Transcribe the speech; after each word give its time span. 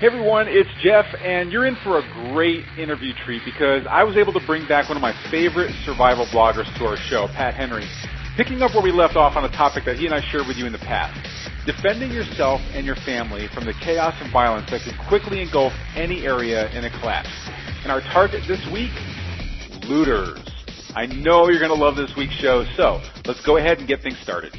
Hey 0.00 0.08
everyone, 0.08 0.48
it's 0.48 0.68
Jeff, 0.82 1.06
and 1.22 1.52
you're 1.52 1.66
in 1.66 1.76
for 1.76 2.00
a 2.00 2.32
great 2.34 2.66
interview 2.76 3.14
treat 3.24 3.42
because 3.44 3.86
I 3.88 4.02
was 4.02 4.16
able 4.16 4.32
to 4.32 4.44
bring 4.44 4.66
back 4.66 4.88
one 4.88 4.98
of 4.98 5.00
my 5.00 5.14
favorite 5.30 5.70
survival 5.86 6.26
bloggers 6.34 6.66
to 6.78 6.84
our 6.84 6.96
show, 6.96 7.28
Pat 7.28 7.54
Henry, 7.54 7.86
picking 8.36 8.60
up 8.60 8.74
where 8.74 8.82
we 8.82 8.90
left 8.90 9.14
off 9.14 9.36
on 9.36 9.44
a 9.44 9.52
topic 9.54 9.84
that 9.84 9.94
he 9.94 10.06
and 10.06 10.12
I 10.12 10.20
shared 10.20 10.48
with 10.48 10.56
you 10.56 10.66
in 10.66 10.72
the 10.72 10.82
past. 10.82 11.14
Defending 11.64 12.10
yourself 12.10 12.60
and 12.74 12.84
your 12.84 12.96
family 13.06 13.46
from 13.54 13.66
the 13.66 13.72
chaos 13.72 14.14
and 14.18 14.32
violence 14.32 14.68
that 14.72 14.82
can 14.82 14.98
quickly 15.06 15.40
engulf 15.40 15.72
any 15.94 16.26
area 16.26 16.68
in 16.74 16.84
a 16.84 16.90
collapse. 16.98 17.30
And 17.84 17.92
our 17.92 18.00
target 18.00 18.42
this 18.48 18.66
week? 18.74 18.90
Looters. 19.86 20.42
I 20.96 21.06
know 21.06 21.48
you're 21.48 21.62
going 21.62 21.70
to 21.70 21.78
love 21.78 21.94
this 21.94 22.10
week's 22.16 22.34
show, 22.34 22.64
so 22.76 23.00
let's 23.26 23.46
go 23.46 23.58
ahead 23.58 23.78
and 23.78 23.86
get 23.86 24.02
things 24.02 24.18
started. 24.18 24.58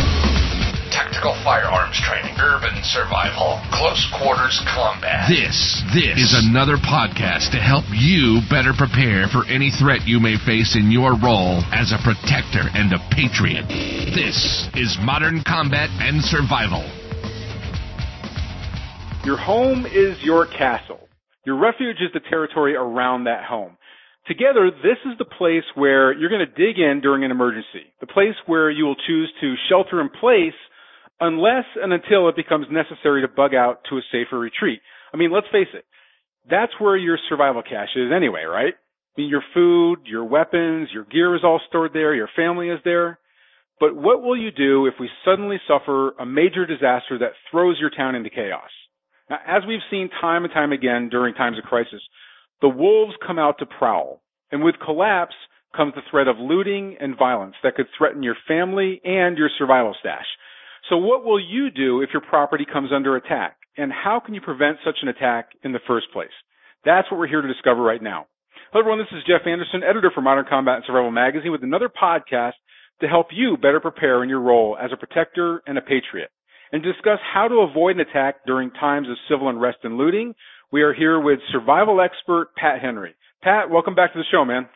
Tactical 1.01 1.33
firearms 1.43 1.99
training, 2.05 2.35
urban 2.37 2.77
survival, 2.83 3.57
close 3.73 4.05
quarters 4.21 4.61
combat. 4.69 5.25
This, 5.27 5.81
this 5.97 6.13
is 6.13 6.45
another 6.45 6.77
podcast 6.77 7.49
to 7.51 7.57
help 7.57 7.85
you 7.89 8.37
better 8.53 8.69
prepare 8.77 9.25
for 9.25 9.41
any 9.49 9.71
threat 9.81 10.05
you 10.05 10.19
may 10.19 10.37
face 10.45 10.77
in 10.77 10.91
your 10.93 11.17
role 11.17 11.65
as 11.73 11.89
a 11.89 11.97
protector 12.05 12.69
and 12.77 12.93
a 12.93 13.01
patriot. 13.09 13.65
This 14.13 14.69
is 14.77 14.95
Modern 15.01 15.41
Combat 15.41 15.89
and 15.97 16.21
Survival. 16.21 16.85
Your 19.25 19.37
home 19.37 19.87
is 19.87 20.21
your 20.21 20.45
castle. 20.45 21.09
Your 21.47 21.57
refuge 21.57 21.97
is 21.97 22.13
the 22.13 22.21
territory 22.29 22.75
around 22.75 23.23
that 23.23 23.43
home. 23.45 23.75
Together, 24.27 24.69
this 24.69 25.01
is 25.09 25.17
the 25.17 25.25
place 25.25 25.65
where 25.73 26.13
you're 26.13 26.29
going 26.29 26.45
to 26.45 26.53
dig 26.53 26.77
in 26.77 27.01
during 27.01 27.23
an 27.23 27.31
emergency. 27.31 27.89
The 28.01 28.07
place 28.07 28.37
where 28.45 28.69
you 28.69 28.85
will 28.85 29.01
choose 29.07 29.33
to 29.41 29.55
shelter 29.67 29.99
in 29.99 30.09
place 30.09 30.53
unless 31.21 31.65
and 31.81 31.93
until 31.93 32.27
it 32.27 32.35
becomes 32.35 32.65
necessary 32.71 33.21
to 33.21 33.27
bug 33.27 33.53
out 33.53 33.81
to 33.89 33.97
a 33.97 34.01
safer 34.11 34.37
retreat. 34.37 34.81
I 35.13 35.17
mean, 35.17 35.31
let's 35.31 35.47
face 35.51 35.69
it. 35.73 35.85
That's 36.49 36.73
where 36.79 36.97
your 36.97 37.19
survival 37.29 37.61
cache 37.61 37.95
is 37.95 38.11
anyway, 38.15 38.43
right? 38.43 38.73
I 38.73 39.21
mean, 39.21 39.29
your 39.29 39.43
food, 39.53 39.99
your 40.05 40.25
weapons, 40.25 40.89
your 40.91 41.05
gear 41.05 41.35
is 41.35 41.43
all 41.43 41.61
stored 41.69 41.91
there, 41.93 42.15
your 42.15 42.29
family 42.35 42.69
is 42.69 42.79
there. 42.83 43.19
But 43.79 43.95
what 43.95 44.21
will 44.21 44.37
you 44.37 44.51
do 44.51 44.87
if 44.87 44.95
we 44.99 45.09
suddenly 45.25 45.57
suffer 45.67 46.11
a 46.19 46.25
major 46.25 46.65
disaster 46.65 47.17
that 47.19 47.33
throws 47.49 47.77
your 47.79 47.89
town 47.89 48.15
into 48.15 48.29
chaos? 48.29 48.69
Now, 49.29 49.39
as 49.47 49.63
we've 49.67 49.79
seen 49.89 50.09
time 50.21 50.43
and 50.43 50.53
time 50.53 50.71
again 50.71 51.09
during 51.09 51.33
times 51.35 51.57
of 51.57 51.63
crisis, 51.63 52.01
the 52.61 52.69
wolves 52.69 53.13
come 53.25 53.39
out 53.39 53.57
to 53.59 53.65
prowl. 53.65 54.21
And 54.51 54.63
with 54.63 54.75
collapse 54.83 55.35
comes 55.75 55.93
the 55.95 56.01
threat 56.09 56.27
of 56.27 56.37
looting 56.37 56.97
and 56.99 57.17
violence 57.17 57.55
that 57.63 57.75
could 57.75 57.87
threaten 57.97 58.23
your 58.23 58.35
family 58.47 59.01
and 59.03 59.37
your 59.37 59.49
survival 59.57 59.95
stash. 59.99 60.25
So 60.89 60.97
what 60.97 61.23
will 61.23 61.39
you 61.39 61.69
do 61.69 62.01
if 62.01 62.09
your 62.13 62.21
property 62.21 62.65
comes 62.71 62.91
under 62.93 63.15
attack? 63.15 63.57
And 63.77 63.91
how 63.91 64.19
can 64.23 64.33
you 64.33 64.41
prevent 64.41 64.77
such 64.83 64.97
an 65.01 65.07
attack 65.07 65.49
in 65.63 65.71
the 65.71 65.79
first 65.87 66.07
place? 66.11 66.33
That's 66.83 67.09
what 67.11 67.19
we're 67.19 67.27
here 67.27 67.41
to 67.41 67.47
discover 67.47 67.81
right 67.81 68.01
now. 68.01 68.25
Hello 68.71 68.81
everyone, 68.81 68.99
this 68.99 69.17
is 69.17 69.23
Jeff 69.27 69.45
Anderson, 69.45 69.83
editor 69.83 70.11
for 70.13 70.21
Modern 70.21 70.45
Combat 70.49 70.77
and 70.77 70.83
Survival 70.85 71.11
Magazine 71.11 71.51
with 71.51 71.63
another 71.63 71.89
podcast 71.89 72.53
to 73.01 73.07
help 73.07 73.27
you 73.31 73.57
better 73.57 73.79
prepare 73.79 74.23
in 74.23 74.29
your 74.29 74.39
role 74.39 74.77
as 74.81 74.91
a 74.93 74.97
protector 74.97 75.61
and 75.67 75.77
a 75.77 75.81
patriot. 75.81 76.31
And 76.71 76.81
discuss 76.81 77.19
how 77.33 77.47
to 77.47 77.67
avoid 77.67 77.97
an 77.97 78.01
attack 78.01 78.45
during 78.45 78.71
times 78.71 79.09
of 79.09 79.17
civil 79.29 79.49
unrest 79.49 79.79
and 79.83 79.97
looting. 79.97 80.33
We 80.71 80.83
are 80.83 80.93
here 80.93 81.19
with 81.19 81.39
survival 81.51 81.99
expert 81.99 82.55
Pat 82.55 82.81
Henry. 82.81 83.13
Pat, 83.43 83.69
welcome 83.69 83.93
back 83.93 84.13
to 84.13 84.19
the 84.19 84.25
show, 84.31 84.45
man. 84.45 84.69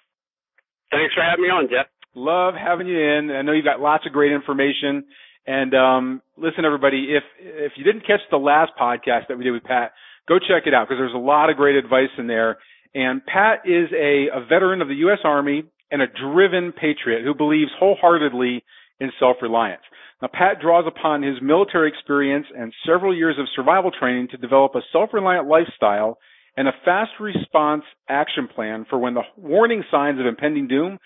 Thanks 0.91 1.13
for 1.13 1.24
having 1.24 1.44
me 1.44 1.50
on, 1.50 1.68
Jeff. 1.69 1.88
Love 2.13 2.53
having 2.53 2.88
you 2.88 3.00
in. 3.00 3.31
I 3.31 3.41
know 3.41 3.53
you've 3.53 3.66
got 3.66 3.79
lots 3.79 4.06
of 4.06 4.12
great 4.12 4.34
information 4.34 5.06
and 5.47 5.73
um, 5.75 6.22
listen, 6.38 6.66
everybody, 6.66 7.09
if 7.11 7.23
if 7.39 7.73
you 7.75 7.83
didn't 7.83 8.01
catch 8.01 8.22
the 8.31 8.38
last 8.38 8.72
podcast 8.79 9.28
that 9.29 9.38
we 9.38 9.44
did 9.44 9.51
with 9.51 9.63
Pat, 9.63 9.91
go 10.28 10.39
check 10.39 10.66
it 10.66 10.73
out 10.73 10.88
because 10.88 11.00
there's 11.00 11.13
a 11.13 11.17
lot 11.17 11.50
of 11.50 11.57
great 11.57 11.75
advice 11.75 12.09
in 12.17 12.28
there. 12.28 12.57
And 12.94 13.25
Pat 13.25 13.59
is 13.66 13.89
a, 13.94 14.28
a 14.34 14.45
veteran 14.45 14.81
of 14.81 14.88
the 14.88 14.95
U.S. 15.05 15.19
Army 15.23 15.66
and 15.91 16.01
a 16.01 16.07
driven 16.07 16.72
patriot 16.72 17.23
who 17.23 17.35
believes 17.35 17.72
wholeheartedly 17.78 18.63
in 19.00 19.11
self-reliance. 19.19 19.81
Now, 20.22 20.29
Pat 20.34 20.61
draws 20.61 20.85
upon 20.88 21.22
his 21.22 21.35
military 21.41 21.89
experience 21.89 22.47
and 22.57 22.73
several 22.88 23.16
years 23.16 23.35
of 23.38 23.47
survival 23.55 23.91
training 23.91 24.29
to 24.31 24.38
develop 24.38 24.73
a 24.75 24.81
self-reliant 24.94 25.47
lifestyle 25.47 26.17
and 26.57 26.67
a 26.69 26.72
fast 26.85 27.11
response 27.19 27.84
action 28.07 28.47
plan 28.47 28.85
for 28.89 28.97
when 28.97 29.13
the 29.13 29.23
warning 29.35 29.84
signs 29.91 30.19
of 30.19 30.25
impending 30.25 30.67
doom 30.67 30.97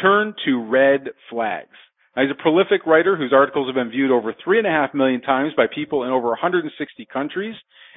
turn 0.00 0.34
to 0.44 0.64
red 0.64 1.08
flags. 1.28 1.76
Now, 2.14 2.22
he's 2.22 2.30
a 2.30 2.42
prolific 2.42 2.86
writer 2.86 3.16
whose 3.16 3.32
articles 3.32 3.68
have 3.68 3.74
been 3.74 3.90
viewed 3.90 4.10
over 4.10 4.34
three 4.44 4.58
and 4.58 4.66
a 4.66 4.70
half 4.70 4.92
million 4.94 5.22
times 5.22 5.54
by 5.56 5.64
people 5.72 6.04
in 6.04 6.10
over 6.10 6.28
160 6.28 7.06
countries. 7.12 7.54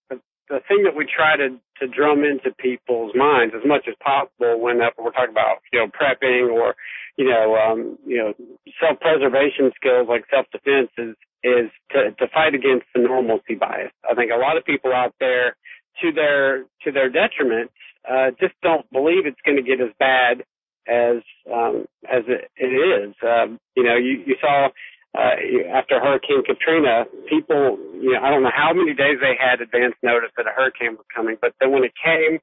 the, 0.10 0.60
thing 0.68 0.84
that 0.84 0.96
we 0.96 1.06
try 1.06 1.38
to, 1.38 1.58
to 1.80 1.88
drum 1.88 2.24
into 2.24 2.54
people's 2.58 3.14
minds 3.16 3.54
as 3.56 3.66
much 3.66 3.86
as 3.88 3.96
possible 4.04 4.62
whenever 4.62 4.94
we're 5.00 5.12
talking 5.12 5.32
about, 5.32 5.58
you 5.74 5.80
know, 5.80 5.88
prepping 5.88 6.52
or, 6.52 6.76
you 7.18 7.26
know, 7.30 7.56
um, 7.56 7.98
you 8.06 8.18
know, 8.18 8.34
self-preservation 8.80 9.72
skills 9.76 10.08
like 10.08 10.26
self-defense 10.30 10.92
is, 10.98 11.16
is 11.44 11.72
to, 11.92 12.12
to 12.20 12.28
fight 12.34 12.54
against 12.54 12.86
the 12.94 13.02
normalcy 13.02 13.56
bias. 13.56 13.92
I 14.10 14.14
think 14.14 14.32
a 14.32 14.38
lot 14.38 14.58
of 14.58 14.66
people 14.66 14.94
out 14.94 15.14
there, 15.20 15.56
to 16.02 16.12
their, 16.12 16.66
to 16.84 16.92
their 16.92 17.10
detriment, 17.10 17.72
uh, 18.10 18.32
just 18.40 18.54
don't 18.62 18.86
believe 18.92 19.26
it's 19.26 19.40
going 19.46 19.58
to 19.58 19.64
get 19.64 19.82
as 19.82 19.94
bad 19.98 20.44
as 20.88 21.22
um, 21.52 21.86
as 22.10 22.24
it, 22.28 22.50
it 22.58 22.74
is. 22.74 23.16
Um, 23.24 23.60
you 23.76 23.84
know, 23.84 23.96
you, 23.96 24.24
you 24.26 24.36
saw 24.40 24.70
uh, 25.18 25.36
after 25.74 26.00
Hurricane 26.00 26.44
Katrina, 26.46 27.06
people, 27.30 27.78
you 27.96 28.14
know, 28.14 28.22
I 28.22 28.30
don't 28.30 28.44
know 28.44 28.56
how 28.56 28.74
many 28.74 28.94
days 28.94 29.18
they 29.22 29.36
had 29.40 29.62
advance 29.62 29.96
notice 30.04 30.32
that 30.38 30.48
a 30.48 30.52
hurricane 30.52 30.98
was 30.98 31.06
coming, 31.16 31.38
but 31.40 31.54
then 31.60 31.72
when 31.72 31.84
it 31.84 31.94
came, 32.04 32.40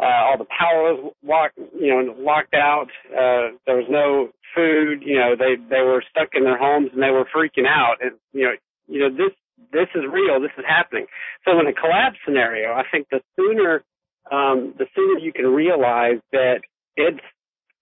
uh, 0.00 0.30
all 0.30 0.38
the 0.38 0.46
power 0.46 0.94
was 0.94 1.12
locked, 1.22 1.58
you 1.78 1.90
know, 1.90 2.14
locked 2.18 2.54
out. 2.54 2.88
Uh, 3.10 3.58
there 3.66 3.76
was 3.76 3.86
no 3.90 4.30
food. 4.54 5.02
You 5.04 5.18
know, 5.18 5.34
they 5.36 5.56
they 5.56 5.82
were 5.82 6.02
stuck 6.10 6.30
in 6.34 6.44
their 6.44 6.58
homes 6.58 6.90
and 6.92 7.02
they 7.02 7.10
were 7.10 7.26
freaking 7.34 7.66
out. 7.66 7.96
And 8.00 8.12
you 8.32 8.44
know, 8.44 8.54
you 8.86 9.00
know 9.00 9.10
this 9.10 9.34
this 9.72 9.88
is 9.94 10.02
real. 10.10 10.40
This 10.40 10.54
is 10.58 10.64
happening. 10.66 11.06
So 11.44 11.58
in 11.60 11.66
a 11.66 11.72
collapse 11.72 12.18
scenario, 12.24 12.72
I 12.72 12.82
think 12.90 13.08
the 13.10 13.20
sooner 13.36 13.84
um, 14.30 14.74
the 14.78 14.86
sooner 14.94 15.18
you 15.18 15.32
can 15.32 15.46
realize 15.46 16.18
that 16.32 16.62
it's 16.96 17.24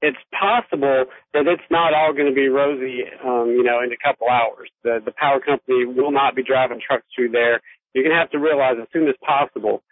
it's 0.03 0.19
possible 0.33 1.05
that 1.35 1.47
it's 1.47 1.69
not 1.71 1.93
all 1.93 2.13
going 2.13 2.29
to 2.29 2.35
be 2.35 2.49
rosy, 2.49 3.05
um, 3.25 3.49
you 3.51 3.63
know, 3.63 3.81
in 3.83 3.93
a 3.93 4.01
couple 4.03 4.29
hours. 4.29 4.71
The 4.83 5.01
the 5.05 5.13
power 5.13 5.41
company 5.41 5.85
will 5.85 6.11
not 6.11 6.35
be 6.35 6.43
driving 6.43 6.81
trucks 6.81 7.05
through 7.15 7.31
there. 7.31 7.61
You're 7.93 8.05
going 8.05 8.15
to 8.15 8.21
have 8.21 8.31
to 8.31 8.39
realize 8.39 8.77
as 8.81 8.89
soon 8.93 9.09
as 9.09 9.15
possible 9.21 9.83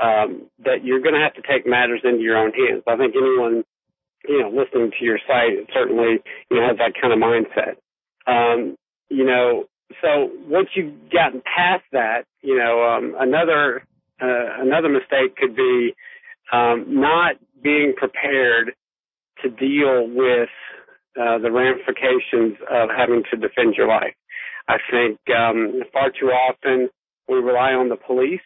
um, 0.00 0.48
that 0.64 0.84
you're 0.84 1.00
going 1.00 1.14
to 1.14 1.20
have 1.20 1.34
to 1.34 1.42
take 1.42 1.66
matters 1.66 2.00
into 2.04 2.22
your 2.22 2.38
own 2.38 2.52
hands. 2.52 2.82
I 2.86 2.96
think 2.96 3.14
anyone, 3.16 3.64
you 4.28 4.40
know, 4.40 4.48
listening 4.48 4.92
to 4.98 5.04
your 5.04 5.18
site 5.26 5.68
certainly, 5.74 6.22
you 6.50 6.56
know, 6.56 6.66
has 6.66 6.78
that 6.78 6.94
kind 7.00 7.12
of 7.12 7.18
mindset. 7.18 7.76
Um, 8.26 8.76
you 9.08 9.24
know, 9.24 9.64
so 10.00 10.30
once 10.46 10.68
you've 10.74 11.10
gotten 11.10 11.42
past 11.42 11.84
that, 11.92 12.24
you 12.42 12.56
know, 12.56 12.82
um, 12.84 13.16
another 13.18 13.82
uh, 14.20 14.62
another 14.62 14.88
mistake 14.88 15.36
could 15.36 15.54
be 15.54 15.94
um, 16.52 16.86
not 16.88 17.36
being 17.62 17.94
prepared 17.96 18.74
to 19.42 19.50
deal 19.50 20.08
with 20.08 20.48
uh, 21.20 21.38
the 21.38 21.50
ramifications 21.50 22.56
of 22.70 22.88
having 22.96 23.22
to 23.30 23.36
defend 23.36 23.74
your 23.76 23.88
life. 23.88 24.14
I 24.68 24.76
think 24.90 25.18
um, 25.34 25.82
far 25.92 26.10
too 26.10 26.26
often 26.26 26.88
we 27.28 27.36
rely 27.36 27.72
on 27.72 27.88
the 27.88 27.96
police, 27.96 28.40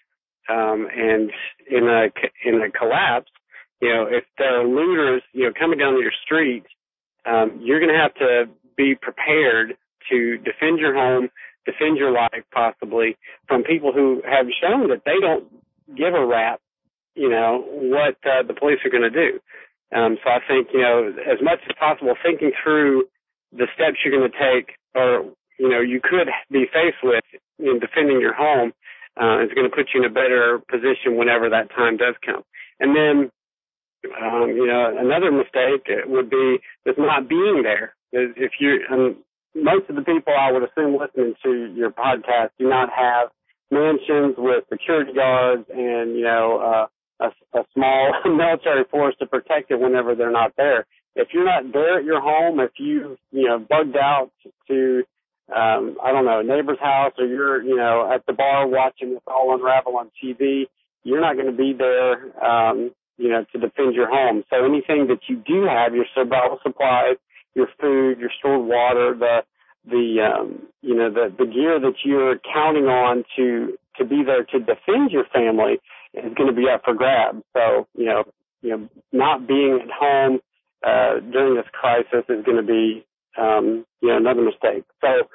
um, 0.49 0.89
and 0.95 1.31
in 1.71 1.89
a 1.89 2.09
in 2.45 2.63
a 2.63 2.71
collapse, 2.71 3.31
you 3.81 3.89
know, 3.89 4.07
if 4.09 4.25
there 4.39 4.61
are 4.61 4.67
looters, 4.67 5.23
you 5.33 5.45
know, 5.45 5.53
coming 5.59 5.79
down 5.79 6.01
your 6.01 6.13
street, 6.25 6.65
um, 7.27 7.59
you're 7.61 7.81
going 7.81 7.93
to 7.93 8.01
have 8.01 8.15
to 8.15 8.45
be 8.77 8.95
prepared 8.95 9.77
to 10.11 10.39
defend 10.39 10.79
your 10.79 10.95
home, 10.95 11.29
defend 11.67 11.97
your 11.97 12.13
life 12.13 12.45
possibly 12.53 13.17
from 13.49 13.63
people 13.63 13.93
who 13.93 14.23
have 14.25 14.47
shown 14.61 14.89
that 14.89 15.03
they 15.05 15.21
don't 15.21 15.45
give 15.97 16.15
a 16.15 16.25
rap, 16.25 16.61
you 17.15 17.29
know, 17.29 17.65
what 17.67 18.17
uh, 18.25 18.47
the 18.47 18.55
police 18.55 18.79
are 18.85 18.91
going 18.91 19.03
to 19.03 19.11
do. 19.11 19.41
Um, 19.95 20.17
so 20.25 20.31
I 20.31 20.41
think, 20.47 20.69
you 20.73 20.81
know, 20.81 21.13
as 21.31 21.39
much 21.43 21.61
as 21.69 21.77
possible, 21.79 22.15
thinking 22.23 22.53
through 22.63 23.05
the 23.53 23.67
steps 23.75 23.99
you're 24.05 24.17
going 24.17 24.31
to 24.31 24.39
take 24.39 24.77
or, 24.95 25.25
you 25.59 25.69
know, 25.69 25.81
you 25.81 26.01
could 26.03 26.29
be 26.51 26.65
faced 26.73 27.03
with 27.03 27.25
in 27.59 27.79
defending 27.79 28.21
your 28.21 28.35
home 28.35 28.73
uh, 29.21 29.45
is 29.45 29.53
going 29.55 29.69
to 29.69 29.75
put 29.75 29.89
you 29.93 30.03
in 30.03 30.11
a 30.11 30.13
better 30.13 30.61
position 30.71 31.17
whenever 31.17 31.51
that 31.51 31.69
time 31.71 31.97
does 31.97 32.15
come. 32.25 32.43
And 32.81 32.97
then, 32.97 33.31
um, 34.21 34.49
you 34.57 34.67
know, 34.67 34.97
another 34.99 35.31
mistake 35.31 35.87
would 36.07 36.31
be 36.31 36.59
just 36.87 36.99
not 36.99 37.29
being 37.29 37.63
there. 37.63 37.95
If 38.13 38.53
you, 38.61 38.81
um, 38.91 39.17
most 39.55 39.89
of 39.91 39.97
the 39.97 40.03
people 40.03 40.33
I 40.39 40.51
would 40.51 40.63
assume 40.63 40.97
listening 40.99 41.35
to 41.45 41.73
your 41.75 41.91
podcast 41.91 42.51
do 42.59 42.69
not 42.69 42.89
have 42.91 43.29
mansions 43.71 44.35
with 44.37 44.65
security 44.71 45.13
guards 45.13 45.65
and 45.71 46.15
you 46.15 46.25
know 46.25 46.59
uh, 46.59 46.87
a, 47.23 47.59
a 47.59 47.65
small 47.75 48.13
military 48.25 48.85
force 48.91 49.15
to 49.19 49.27
protect 49.27 49.71
it 49.71 49.81
whenever 49.81 50.15
they're 50.15 50.33
not 50.33 50.53
there. 50.57 50.87
If 51.15 51.29
you're 51.33 51.45
not 51.45 51.73
there 51.73 51.99
at 51.99 52.05
your 52.05 52.21
home, 52.21 52.61
if 52.61 52.73
you 52.79 53.17
you 53.31 53.47
know 53.47 53.59
bugged 53.59 53.97
out 53.97 54.31
to 54.69 55.03
um, 55.55 55.99
I 56.03 56.13
don't 56.13 56.25
know 56.25 56.41
a 56.41 56.45
neighbor's 56.45 56.79
house 56.81 57.13
or 57.19 57.27
you're 57.27 57.63
you 57.63 57.77
know 57.77 58.11
at 58.13 58.25
the 58.27 58.33
bar 58.33 58.67
watching 58.67 59.15
this 59.15 59.23
all 59.27 59.55
unravel 59.55 59.97
on 59.99 60.11
TV, 60.23 60.65
you're 61.05 61.21
not 61.21 61.35
going 61.35 61.51
to 61.51 61.57
be 61.57 61.75
there 61.77 62.45
um, 62.45 62.93
you 63.19 63.29
know 63.29 63.45
to 63.53 63.59
defend 63.59 63.95
your 63.95 64.09
home. 64.09 64.45
So 64.51 64.65
anything 64.65 65.09
that 65.09 65.21
you 65.29 65.37
do 65.37 65.67
have, 65.69 65.95
your 65.95 66.07
survival 66.15 66.59
supplies, 66.63 67.17
your 67.55 67.69
food, 67.81 68.19
your 68.19 68.31
stored 68.39 68.67
water, 68.67 69.15
the 69.19 69.41
the 69.85 70.17
um, 70.23 70.63
you 70.81 70.95
know 70.95 71.11
the 71.11 71.35
the 71.37 71.45
gear 71.45 71.79
that 71.79 71.95
you're 72.05 72.39
counting 72.55 72.85
on 72.85 73.25
to 73.37 73.77
to 73.99 74.05
be 74.05 74.23
there 74.25 74.45
to 74.45 74.59
defend 74.59 75.11
your 75.11 75.25
family 75.33 75.79
is 76.15 76.35
going 76.35 76.49
to 76.49 76.57
be 76.57 76.69
up 76.69 76.83
for 76.85 76.95
grabs. 76.95 77.43
So 77.53 77.87
you 77.97 78.07
know 78.07 78.25
you 78.63 78.71
know 78.71 78.89
not 79.13 79.47
being 79.47 79.81
at 79.83 79.91
home 79.91 80.41
uh, 80.87 81.21
during 81.33 81.57
this 81.57 81.67
crisis 81.73 82.25
is 82.29 82.45
going 82.45 82.59
to 82.59 82.63
be 82.63 83.05
um, 83.39 83.85
you 84.01 84.09
know 84.09 84.17
another 84.17 84.43
mistake. 84.43 84.85
So 85.01 85.29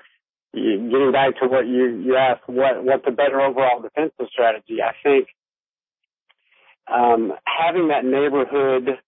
you, 0.53 0.89
getting 0.89 1.11
back 1.11 1.39
to 1.41 1.47
what 1.47 1.67
you 1.67 1.85
you 1.97 2.15
asked, 2.15 2.47
what 2.47 2.83
what's 2.83 3.05
a 3.07 3.11
better 3.11 3.41
overall 3.41 3.81
defensive 3.81 4.27
strategy? 4.31 4.77
I 4.81 4.93
think 5.03 5.27
um, 6.91 7.33
having 7.45 7.89
that 7.89 8.05
neighborhood 8.05 8.99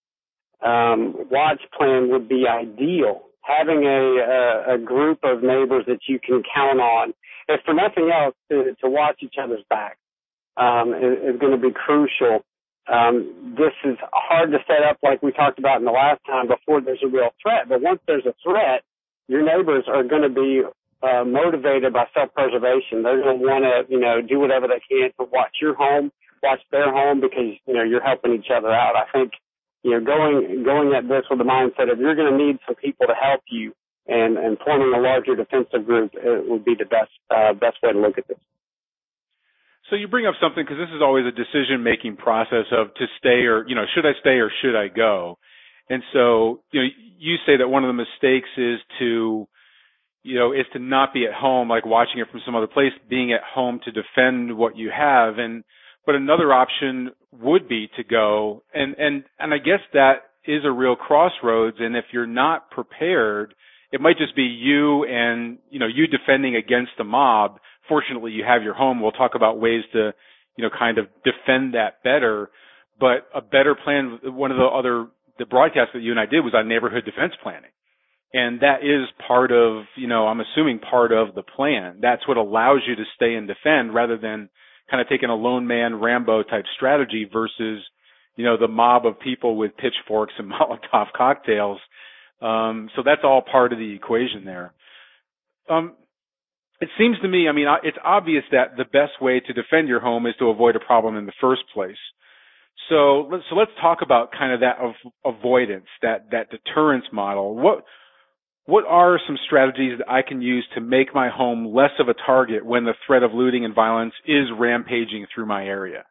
um, 0.61 1.15
watch 1.31 1.61
plan 1.77 2.09
would 2.09 2.27
be 2.27 2.45
ideal 2.47 3.29
having 3.49 3.83
a, 3.83 3.89
a, 3.89 4.75
a 4.75 4.77
group 4.77 5.19
of 5.23 5.41
neighbors 5.41 5.85
that 5.87 5.99
you 6.07 6.19
can 6.19 6.43
count 6.53 6.79
on, 6.79 7.13
if 7.47 7.61
for 7.65 7.73
nothing 7.73 8.11
else, 8.13 8.35
to, 8.49 8.75
to 8.81 8.89
watch 8.89 9.17
each 9.21 9.35
other's 9.41 9.63
back 9.69 9.97
um, 10.59 10.93
is, 10.93 11.35
is 11.35 11.39
going 11.39 11.53
to 11.53 11.61
be 11.61 11.73
crucial. 11.73 12.43
Um, 12.91 13.55
this 13.57 13.73
is 13.85 13.97
hard 14.11 14.51
to 14.51 14.59
set 14.67 14.83
up 14.83 14.97
like 15.01 15.21
we 15.23 15.31
talked 15.31 15.59
about 15.59 15.79
in 15.79 15.85
the 15.85 15.91
last 15.91 16.21
time 16.25 16.47
before 16.47 16.81
there's 16.81 17.01
a 17.03 17.07
real 17.07 17.29
threat. 17.41 17.69
But 17.69 17.81
once 17.81 17.99
there's 18.07 18.25
a 18.25 18.33
threat, 18.43 18.83
your 19.27 19.45
neighbors 19.45 19.85
are 19.87 20.03
going 20.03 20.23
to 20.23 20.29
be 20.29 20.63
uh, 21.01 21.23
motivated 21.23 21.93
by 21.93 22.05
self-preservation. 22.13 23.03
They're 23.03 23.21
going 23.21 23.39
to 23.39 23.45
want 23.45 23.63
to, 23.63 23.85
you 23.93 23.99
know, 23.99 24.21
do 24.21 24.39
whatever 24.39 24.67
they 24.67 24.81
can 24.89 25.11
to 25.19 25.31
watch 25.31 25.57
your 25.61 25.75
home, 25.75 26.11
watch 26.41 26.61
their 26.71 26.91
home 26.91 27.21
because, 27.21 27.55
you 27.65 27.73
know, 27.73 27.83
you're 27.83 28.03
helping 28.03 28.33
each 28.33 28.49
other 28.51 28.73
out. 28.73 28.95
I 28.95 29.05
think 29.13 29.31
you 29.83 29.91
know, 29.91 30.01
going 30.03 30.63
going 30.63 30.93
at 30.93 31.07
this 31.07 31.23
with 31.29 31.39
the 31.39 31.45
mindset 31.45 31.91
of 31.91 31.99
you're 31.99 32.15
going 32.15 32.31
to 32.31 32.37
need 32.37 32.59
some 32.65 32.75
people 32.75 33.07
to 33.07 33.13
help 33.13 33.41
you, 33.49 33.73
and 34.07 34.37
and 34.37 34.57
forming 34.59 34.93
a 34.93 35.01
larger 35.01 35.35
defensive 35.35 35.85
group 35.85 36.11
would 36.15 36.65
be 36.65 36.75
the 36.75 36.85
best 36.85 37.11
uh, 37.29 37.53
best 37.53 37.77
way 37.81 37.93
to 37.93 37.99
look 37.99 38.17
at 38.17 38.27
this. 38.27 38.37
So 39.89 39.95
you 39.95 40.07
bring 40.07 40.27
up 40.27 40.35
something 40.41 40.63
because 40.63 40.77
this 40.77 40.93
is 40.95 41.01
always 41.01 41.25
a 41.25 41.31
decision 41.31 41.83
making 41.83 42.17
process 42.17 42.65
of 42.71 42.93
to 42.95 43.05
stay 43.17 43.45
or 43.45 43.67
you 43.67 43.75
know 43.75 43.85
should 43.95 44.05
I 44.05 44.11
stay 44.19 44.37
or 44.37 44.51
should 44.61 44.75
I 44.75 44.87
go, 44.87 45.37
and 45.89 46.03
so 46.13 46.61
you 46.71 46.81
know 46.81 46.87
you 47.17 47.35
say 47.45 47.57
that 47.57 47.67
one 47.67 47.83
of 47.83 47.89
the 47.89 47.93
mistakes 47.93 48.49
is 48.57 48.79
to 48.99 49.47
you 50.23 50.37
know 50.37 50.51
is 50.53 50.65
to 50.73 50.79
not 50.79 51.13
be 51.13 51.25
at 51.25 51.33
home 51.33 51.69
like 51.69 51.85
watching 51.85 52.19
it 52.19 52.27
from 52.31 52.41
some 52.45 52.55
other 52.55 52.67
place, 52.67 52.91
being 53.09 53.33
at 53.33 53.41
home 53.41 53.79
to 53.85 53.91
defend 53.91 54.55
what 54.55 54.77
you 54.77 54.91
have. 54.95 55.39
And 55.39 55.63
but 56.05 56.15
another 56.15 56.53
option 56.53 57.11
would 57.31 57.67
be 57.67 57.89
to 57.97 58.03
go. 58.03 58.63
And 58.73 58.95
and 58.99 59.23
and 59.39 59.53
I 59.53 59.57
guess 59.57 59.81
that 59.93 60.29
is 60.45 60.61
a 60.65 60.71
real 60.71 60.95
crossroads. 60.95 61.77
And 61.79 61.95
if 61.95 62.05
you're 62.11 62.27
not 62.27 62.69
prepared 62.69 63.55
it 63.91 64.01
might 64.01 64.17
just 64.17 64.35
be 64.35 64.43
you 64.43 65.03
and 65.05 65.57
you 65.69 65.79
know 65.79 65.87
you 65.87 66.07
defending 66.07 66.55
against 66.55 66.91
the 66.97 67.03
mob 67.03 67.59
fortunately 67.89 68.31
you 68.31 68.43
have 68.47 68.63
your 68.63 68.73
home 68.73 69.01
we'll 69.01 69.11
talk 69.11 69.31
about 69.35 69.59
ways 69.59 69.83
to 69.91 70.13
you 70.55 70.63
know 70.63 70.69
kind 70.77 70.97
of 70.97 71.07
defend 71.25 71.73
that 71.73 72.01
better 72.03 72.49
but 72.99 73.27
a 73.35 73.41
better 73.41 73.75
plan 73.75 74.19
one 74.23 74.51
of 74.51 74.57
the 74.57 74.63
other 74.63 75.07
the 75.37 75.45
broadcasts 75.45 75.91
that 75.93 76.01
you 76.01 76.11
and 76.11 76.19
I 76.19 76.25
did 76.25 76.41
was 76.41 76.53
on 76.55 76.69
neighborhood 76.69 77.03
defense 77.05 77.33
planning 77.43 77.71
and 78.31 78.61
that 78.61 78.83
is 78.83 79.09
part 79.27 79.51
of 79.51 79.83
you 79.97 80.07
know 80.07 80.27
I'm 80.27 80.39
assuming 80.39 80.79
part 80.79 81.11
of 81.11 81.35
the 81.35 81.43
plan 81.43 81.97
that's 82.01 82.27
what 82.27 82.37
allows 82.37 82.81
you 82.87 82.95
to 82.95 83.03
stay 83.15 83.33
and 83.33 83.47
defend 83.47 83.93
rather 83.93 84.17
than 84.17 84.49
kind 84.89 85.01
of 85.01 85.07
taking 85.07 85.29
a 85.29 85.35
lone 85.35 85.67
man 85.67 85.99
Rambo 85.99 86.43
type 86.43 86.65
strategy 86.75 87.29
versus, 87.31 87.83
you 88.35 88.45
know, 88.45 88.57
the 88.57 88.67
mob 88.67 89.05
of 89.05 89.19
people 89.19 89.55
with 89.55 89.77
pitchforks 89.77 90.33
and 90.37 90.51
Molotov 90.51 91.07
cocktails. 91.15 91.79
Um, 92.41 92.89
so 92.95 93.03
that's 93.03 93.21
all 93.23 93.41
part 93.41 93.73
of 93.73 93.79
the 93.79 93.93
equation 93.93 94.45
there. 94.45 94.73
Um, 95.69 95.93
it 96.81 96.89
seems 96.97 97.17
to 97.21 97.27
me, 97.27 97.47
I 97.49 97.51
mean, 97.51 97.67
it's 97.83 97.97
obvious 98.03 98.43
that 98.51 98.77
the 98.77 98.85
best 98.85 99.21
way 99.21 99.41
to 99.41 99.53
defend 99.53 99.87
your 99.87 99.99
home 99.99 100.25
is 100.25 100.35
to 100.39 100.49
avoid 100.49 100.75
a 100.75 100.79
problem 100.79 101.17
in 101.17 101.25
the 101.25 101.33
first 101.41 101.63
place. 101.73 101.97
So 102.89 103.27
let's 103.29 103.43
so 103.49 103.55
let's 103.55 103.71
talk 103.81 103.99
about 104.01 104.31
kind 104.31 104.53
of 104.53 104.61
that 104.61 104.77
avoidance, 105.25 105.87
that 106.01 106.31
that 106.31 106.49
deterrence 106.49 107.05
model. 107.11 107.55
What 107.55 107.83
what 108.65 108.85
are 108.87 109.19
some 109.27 109.37
strategies 109.45 109.97
that 109.97 110.09
I 110.09 110.21
can 110.21 110.41
use 110.41 110.65
to 110.75 110.81
make 110.81 111.13
my 111.13 111.29
home 111.29 111.73
less 111.73 111.91
of 111.99 112.07
a 112.07 112.13
target 112.13 112.65
when 112.65 112.85
the 112.85 112.93
threat 113.05 113.23
of 113.23 113.33
looting 113.33 113.65
and 113.65 113.75
violence 113.75 114.13
is 114.25 114.45
rampaging 114.57 115.25
through 115.33 115.47
my 115.47 115.65
area? 115.65 116.05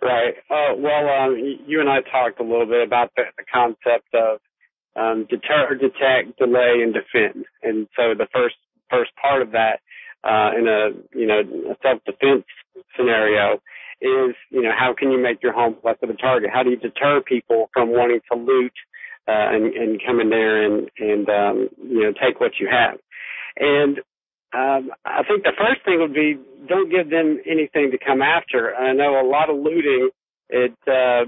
Right. 0.00 0.34
Uh, 0.50 0.74
well, 0.78 1.08
um, 1.08 1.36
you 1.66 1.80
and 1.80 1.88
I 1.88 2.00
talked 2.00 2.40
a 2.40 2.42
little 2.42 2.66
bit 2.66 2.84
about 2.84 3.10
the, 3.14 3.24
the 3.36 3.44
concept 3.52 4.08
of 4.14 4.40
um, 4.96 5.26
deter, 5.28 5.74
detect, 5.74 6.38
delay, 6.38 6.80
and 6.82 6.94
defend. 6.94 7.44
And 7.62 7.88
so 7.94 8.14
the 8.16 8.26
first 8.32 8.56
first 8.92 9.10
part 9.20 9.40
of 9.40 9.52
that 9.52 9.80
uh, 10.24 10.50
in 10.58 10.68
a 10.68 10.90
you 11.18 11.26
know 11.26 11.40
a 11.40 11.76
self 11.82 12.04
defense 12.04 12.44
scenario 12.96 13.54
is 14.00 14.34
you 14.50 14.62
know 14.62 14.72
how 14.76 14.92
can 14.92 15.10
you 15.10 15.18
make 15.18 15.42
your 15.42 15.52
home 15.52 15.76
less 15.82 15.96
of 16.02 16.10
a 16.10 16.14
target? 16.14 16.50
How 16.52 16.62
do 16.62 16.70
you 16.70 16.76
deter 16.76 17.22
people 17.22 17.70
from 17.72 17.90
wanting 17.90 18.20
to 18.30 18.38
loot 18.38 18.72
uh, 19.28 19.54
and, 19.54 19.72
and 19.74 20.00
come 20.04 20.20
in 20.20 20.30
there 20.30 20.64
and, 20.64 20.90
and, 20.98 21.28
um, 21.28 21.68
you 21.80 22.02
know, 22.02 22.12
take 22.12 22.40
what 22.40 22.52
you 22.58 22.68
have. 22.70 22.98
And, 23.56 23.98
um, 24.52 24.90
I 25.04 25.22
think 25.22 25.44
the 25.44 25.52
first 25.56 25.84
thing 25.84 26.00
would 26.00 26.12
be 26.12 26.38
don't 26.68 26.90
give 26.90 27.08
them 27.08 27.40
anything 27.46 27.90
to 27.90 27.98
come 27.98 28.20
after. 28.20 28.74
I 28.74 28.92
know 28.92 29.20
a 29.20 29.26
lot 29.26 29.48
of 29.48 29.56
looting, 29.56 30.10
it, 30.50 30.74
uh, 30.86 31.24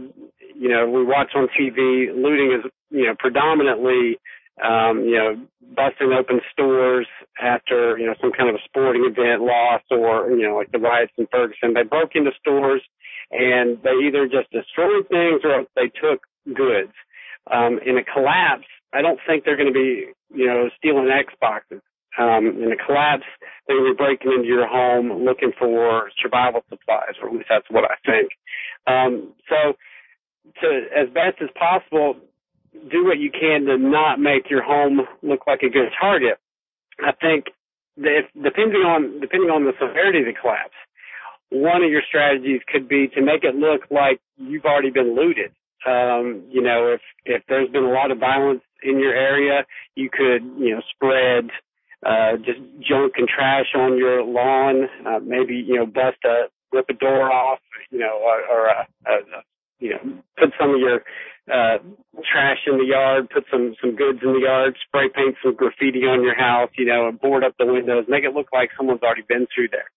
you 0.54 0.68
know, 0.68 0.88
we 0.90 1.04
watch 1.04 1.30
on 1.35 1.49
TV, 1.59 2.14
looting 2.14 2.52
is, 2.52 2.71
you 2.90 3.06
know, 3.06 3.14
predominantly, 3.18 4.18
um, 4.62 5.02
you 5.04 5.16
know, 5.16 5.34
busting 5.75 6.12
open 6.12 6.40
stores 6.52 7.06
after, 7.40 7.99
you 7.99 8.06
know, 8.06 8.14
some 8.20 8.32
kind 8.32 8.49
of 8.49 8.54
a 8.54 8.64
sporting 8.64 9.04
event 9.04 9.42
loss 9.42 9.82
or, 9.90 10.30
you 10.30 10.46
know, 10.46 10.56
like 10.56 10.70
the 10.70 10.78
riots 10.78 11.12
in 11.18 11.26
Ferguson. 11.30 11.75
They 11.75 11.82
broke 11.82 12.14
into 12.14 12.30
stores 12.38 12.82
and 13.30 13.78
they 13.82 13.99
either 14.06 14.26
just 14.26 14.50
destroyed 14.52 15.08
things 15.08 15.42
or 15.42 15.64
they 15.75 15.90
took 15.90 16.23
goods. 16.54 16.92
Um, 17.50 17.80
in 17.84 17.99
a 17.99 18.04
collapse, 18.04 18.66
I 18.92 19.02
don't 19.02 19.18
think 19.26 19.44
they're 19.44 19.56
going 19.56 19.73
to 19.73 19.75
be, 19.75 20.06
you 20.32 20.46
know, 20.46 20.70
stealing 20.78 21.11
Xboxes. 21.11 21.82
Um, 22.16 22.62
in 22.62 22.70
a 22.70 22.76
collapse, 22.76 23.26
they're 23.66 23.76
going 23.76 23.90
to 23.90 23.94
be 23.94 24.04
breaking 24.04 24.32
into 24.32 24.46
your 24.46 24.68
home 24.68 25.25
looking 25.25 25.50
for 25.58 26.11
survival 26.23 26.62
supplies, 26.70 27.18
or 27.20 27.28
at 27.28 27.34
least 27.34 27.46
that's 27.50 27.66
what 27.70 27.84
I 27.84 27.96
think. 28.06 28.30
Um, 28.87 29.34
so, 29.49 29.75
to 30.62 30.87
as 30.94 31.08
best 31.08 31.42
as 31.42 31.49
possible, 31.58 32.14
do 32.90 33.04
what 33.04 33.19
you 33.19 33.31
can 33.31 33.66
to 33.66 33.78
not 33.78 34.21
make 34.21 34.50
your 34.50 34.62
home 34.62 35.02
look 35.23 35.47
like 35.47 35.62
a 35.62 35.71
good 35.71 35.90
target. 36.00 36.38
I 37.00 37.12
think 37.12 37.47
if, 37.97 38.26
depending 38.43 38.83
on 38.83 39.21
depending 39.21 39.50
on 39.50 39.64
the 39.64 39.73
severity 39.81 40.21
of 40.21 40.26
the 40.26 40.40
collapse, 40.40 40.75
one 41.50 41.83
of 41.83 41.90
your 41.90 42.02
strategies 42.07 42.61
could 42.66 42.88
be 42.88 43.09
to 43.14 43.23
make 43.23 43.45
it 43.45 43.54
look 43.54 43.83
like 43.90 44.21
you've 44.37 44.64
already 44.64 44.90
been 44.90 45.14
looted. 45.14 45.52
Um, 45.87 46.43
you 46.50 46.62
know, 46.62 46.88
if 46.88 47.00
if 47.25 47.43
there's 47.49 47.71
been 47.71 47.85
a 47.85 47.93
lot 47.93 48.11
of 48.11 48.19
violence 48.19 48.62
in 48.83 48.99
your 48.99 49.14
area, 49.14 49.64
you 49.95 50.11
could 50.11 50.43
you 50.59 50.75
know 50.75 50.83
spread 50.95 51.50
uh, 52.04 52.37
just 52.38 52.61
junk 52.81 53.14
and 53.16 53.28
trash 53.28 53.66
on 53.75 53.97
your 53.97 54.25
lawn. 54.25 54.88
Uh, 55.07 55.21
maybe 55.23 55.54
you 55.54 55.76
know 55.76 55.87
bust 55.87 56.19
a 56.25 56.45
rip 56.73 56.87
a 56.90 56.95
door 56.95 57.31
off, 57.31 57.61
you 57.90 57.99
know, 57.99 58.21
or, 58.21 58.40
or 58.50 58.66
a, 58.66 58.87
a 59.07 59.43
you 59.78 59.90
know, 59.90 60.23
put 60.38 60.50
some 60.59 60.71
of 60.75 60.81
your 60.81 61.02
uh 61.52 61.78
trash 62.32 62.58
in 62.66 62.78
the 62.78 62.86
yard, 62.86 63.28
put 63.30 63.44
some 63.50 63.74
some 63.80 63.96
goods 63.96 64.20
in 64.22 64.32
the 64.32 64.40
yard, 64.40 64.76
spray 64.86 65.08
paint 65.14 65.36
some 65.42 65.54
graffiti 65.54 66.00
on 66.00 66.22
your 66.22 66.36
house, 66.36 66.70
you 66.78 66.86
know, 66.86 67.08
and 67.08 67.20
board 67.20 67.44
up 67.44 67.54
the 67.58 67.66
windows, 67.66 68.06
make 68.08 68.24
it 68.24 68.34
look 68.34 68.48
like 68.52 68.70
someone's 68.76 69.02
already 69.02 69.24
been 69.28 69.46
through 69.54 69.68
there. 69.70 69.90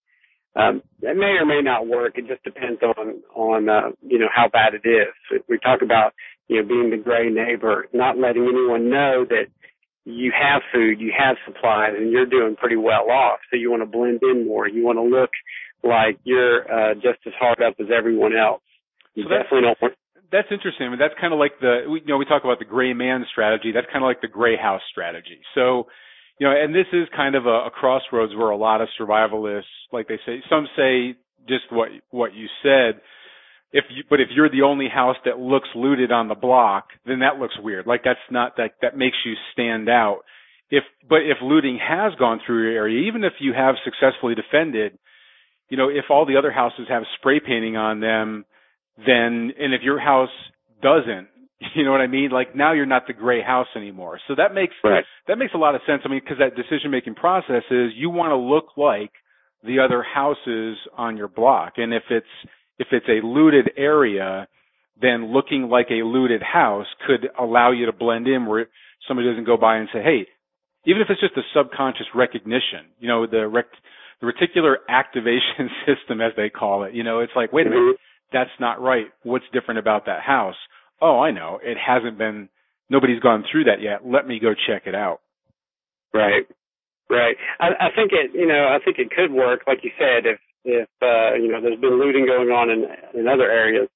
Um, 0.58 0.82
it 1.02 1.16
may 1.16 1.38
or 1.40 1.46
may 1.46 1.62
not 1.62 1.88
work. 1.88 2.18
It 2.18 2.28
just 2.28 2.44
depends 2.44 2.82
on 2.82 3.22
on 3.36 3.70
uh, 3.70 3.92
you 4.02 4.18
know 4.18 4.30
how 4.34 4.50
bad 4.50 4.74
it 4.74 4.88
is. 4.88 5.42
We 5.48 5.60
talk 5.60 5.82
about 5.82 6.14
you 6.48 6.62
know 6.62 6.68
being 6.68 6.90
the 6.90 6.98
gray 6.98 7.30
neighbor, 7.30 7.88
not 7.94 8.18
letting 8.18 8.44
anyone 8.44 8.90
know 8.90 9.26
that 9.30 9.48
you 10.06 10.32
have 10.32 10.62
food, 10.74 11.00
you 11.00 11.14
have 11.16 11.36
supplies, 11.46 11.94
and 11.96 12.12
you're 12.12 12.26
doing 12.26 12.56
pretty 12.56 12.78
well 12.78 13.12
off. 13.12 13.40
So 13.52 13.58
you 13.58 13.70
want 13.70 13.84
to 13.84 13.86
blend 13.86 14.22
in 14.24 14.48
more. 14.48 14.68
You 14.68 14.84
want 14.84 14.98
to 14.98 15.04
look 15.04 15.30
like 15.84 16.18
you're 16.24 16.64
uh, 16.64 16.96
just 16.96 17.20
as 17.28 17.34
hard 17.38 17.62
up 17.62 17.76
as 17.80 17.88
everyone 17.96 18.36
else. 18.36 18.64
You 19.14 19.24
so 19.24 19.30
definitely 19.30 19.62
don't 19.62 19.82
want 19.82 19.94
that's 20.32 20.48
interesting. 20.52 20.88
I 20.88 20.90
mean, 20.90 21.00
that's 21.00 21.14
kind 21.20 21.34
of 21.34 21.40
like 21.40 21.60
the 21.62 21.88
you 21.88 22.08
know 22.08 22.18
we 22.18 22.26
talk 22.26 22.44
about 22.44 22.60
the 22.60 22.66
gray 22.66 22.94
man 22.94 23.26
strategy. 23.32 23.72
That's 23.74 23.88
kind 23.92 24.04
of 24.04 24.08
like 24.08 24.22
the 24.22 24.28
gray 24.28 24.58
house 24.58 24.82
strategy. 24.92 25.40
So, 25.56 25.88
you 26.40 26.48
know, 26.48 26.54
and 26.54 26.74
this 26.76 26.88
is 26.92 27.08
kind 27.16 27.36
of 27.36 27.46
a, 27.46 27.68
a 27.68 27.72
crossroads 27.72 28.36
where 28.36 28.50
a 28.50 28.58
lot 28.58 28.82
of 28.82 28.90
survivalists, 29.00 29.72
like 29.92 30.08
they 30.08 30.20
say, 30.26 30.42
some 30.50 30.68
say 30.76 31.16
just 31.48 31.72
what 31.72 31.90
what 32.12 32.34
you 32.34 32.48
said. 32.64 33.02
If 33.72 33.84
you, 33.90 34.04
but 34.10 34.22
if 34.22 34.30
you're 34.34 34.50
the 34.50 34.62
only 34.62 34.88
house 34.88 35.18
that 35.26 35.40
looks 35.40 35.68
looted 35.76 36.12
on 36.12 36.30
the 36.30 36.36
block, 36.36 36.88
then 37.06 37.20
that 37.20 37.38
looks 37.38 37.56
weird. 37.62 37.86
Like 37.86 38.02
that's 38.04 38.20
not 38.32 38.58
that 38.58 38.72
that 38.82 38.98
makes 38.98 39.18
you 39.26 39.34
stand 39.54 39.90
out. 39.90 40.20
If 40.70 40.84
but 41.08 41.20
if 41.24 41.38
looting 41.42 41.80
has 41.82 42.14
gone 42.20 42.40
through 42.46 42.64
your 42.64 42.74
area, 42.74 43.08
even 43.08 43.24
if 43.24 43.34
you 43.40 43.54
have 43.54 43.76
successfully 43.84 44.36
defended, 44.36 44.98
you 45.70 45.78
know, 45.78 45.90
if 45.90 46.06
all 46.10 46.26
the 46.26 46.38
other 46.38 46.52
houses 46.52 46.88
have 46.90 47.04
spray 47.20 47.40
painting 47.40 47.78
on 47.78 48.00
them 48.00 48.46
then 48.98 49.52
and 49.60 49.74
if 49.74 49.82
your 49.84 50.00
house 50.00 50.30
doesn't 50.82 51.28
you 51.76 51.84
know 51.84 51.92
what 51.92 52.02
I 52.02 52.08
mean? 52.08 52.30
Like 52.32 52.56
now 52.56 52.74
you're 52.74 52.86
not 52.86 53.08
the 53.08 53.14
gray 53.14 53.42
house 53.42 53.68
anymore. 53.76 54.20
So 54.28 54.36
that 54.36 54.54
makes 54.54 54.74
right. 54.84 55.04
that 55.28 55.38
makes 55.38 55.54
a 55.54 55.58
lot 55.58 55.76
of 55.76 55.82
sense. 55.88 56.02
I 56.06 56.10
mean, 56.10 56.22
because 56.24 56.38
that 56.40 56.56
decision 56.56 56.92
making 56.92 57.16
process 57.16 57.64
is 57.72 57.92
you 57.96 58.10
want 58.10 58.32
to 58.32 58.38
look 58.38 58.78
like 58.78 59.12
the 59.64 59.80
other 59.80 60.04
houses 60.04 60.78
on 60.96 61.18
your 61.18 61.28
block, 61.28 61.74
and 61.78 61.94
if 61.94 62.04
it's 62.10 62.26
if 62.78 62.88
it's 62.92 63.08
a 63.10 63.26
looted 63.26 63.72
area, 63.76 64.48
then 65.02 65.34
looking 65.34 65.64
like 65.64 65.88
a 65.90 66.06
looted 66.06 66.44
house 66.44 66.86
could 67.08 67.28
allow 67.40 67.72
you 67.72 67.88
to 67.88 67.94
blend 67.94 68.28
in 68.28 68.46
where 68.46 68.68
somebody 69.08 69.28
doesn't 69.28 69.46
go 69.46 69.58
by 69.58 69.78
and 69.78 69.90
say, 69.92 70.04
hey, 70.04 70.28
even 70.86 71.02
if 71.02 71.08
it's 71.10 71.22
just 71.22 71.36
a 71.38 71.42
subconscious 71.56 72.06
recognition, 72.14 72.94
you 73.00 73.08
know, 73.08 73.26
the 73.26 73.48
rec- 73.48 73.66
the 74.22 74.28
reticular 74.28 74.76
activation 74.90 75.70
system 75.88 76.22
as 76.22 76.34
they 76.38 76.50
call 76.50 76.84
it. 76.84 76.94
You 76.94 77.04
know, 77.04 77.20
it's 77.22 77.34
like, 77.36 77.52
wait 77.52 77.66
a 77.66 77.70
minute, 77.72 77.82
mm-hmm 77.82 78.04
that's 78.32 78.52
not 78.60 78.82
right. 78.82 79.08
What's 79.24 79.46
different 79.54 79.80
about 79.80 80.06
that 80.06 80.22
house? 80.22 80.56
Oh, 81.02 81.20
I 81.20 81.32
know. 81.32 81.60
It 81.64 81.78
hasn't 81.78 82.18
been, 82.18 82.50
nobody's 82.90 83.20
gone 83.20 83.44
through 83.52 83.66
that 83.66 83.82
yet. 83.82 84.06
Let 84.06 84.28
me 84.28 84.40
go 84.40 84.54
check 84.54 84.84
it 84.86 84.96
out. 84.96 85.20
Right. 86.14 86.48
Right. 87.10 87.38
I, 87.60 87.68
I 87.80 87.90
think 87.96 88.12
it, 88.12 88.32
you 88.34 88.48
know, 88.48 88.68
I 88.68 88.84
think 88.84 88.98
it 89.00 89.12
could 89.12 89.32
work, 89.32 89.62
like 89.68 89.80
you 89.84 89.92
said, 89.98 90.26
if, 90.26 90.40
if, 90.66 90.90
uh, 91.02 91.36
you 91.36 91.52
know, 91.52 91.62
there's 91.62 91.80
been 91.80 92.00
looting 92.00 92.26
going 92.26 92.50
on 92.50 92.70
in, 92.70 92.86
in 93.18 93.28
other 93.28 93.50
areas, 93.50 93.88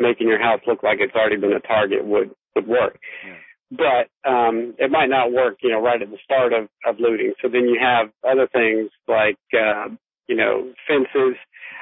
making 0.00 0.26
your 0.26 0.42
house 0.42 0.60
look 0.66 0.82
like 0.82 0.98
it's 1.00 1.14
already 1.14 1.36
been 1.36 1.52
a 1.52 1.60
target 1.60 2.04
would, 2.04 2.30
would 2.54 2.66
work. 2.66 2.98
Yeah. 3.24 3.36
But, 3.70 4.28
um, 4.28 4.74
it 4.78 4.90
might 4.90 5.10
not 5.10 5.32
work, 5.32 5.58
you 5.62 5.70
know, 5.70 5.80
right 5.80 6.00
at 6.00 6.10
the 6.10 6.18
start 6.24 6.52
of, 6.52 6.68
of 6.86 6.98
looting. 6.98 7.34
So 7.42 7.48
then 7.48 7.68
you 7.68 7.78
have 7.80 8.08
other 8.28 8.48
things 8.52 8.90
like, 9.06 9.38
uh, 9.54 9.88
you 10.28 10.36
know, 10.36 10.72
fences. 10.88 11.36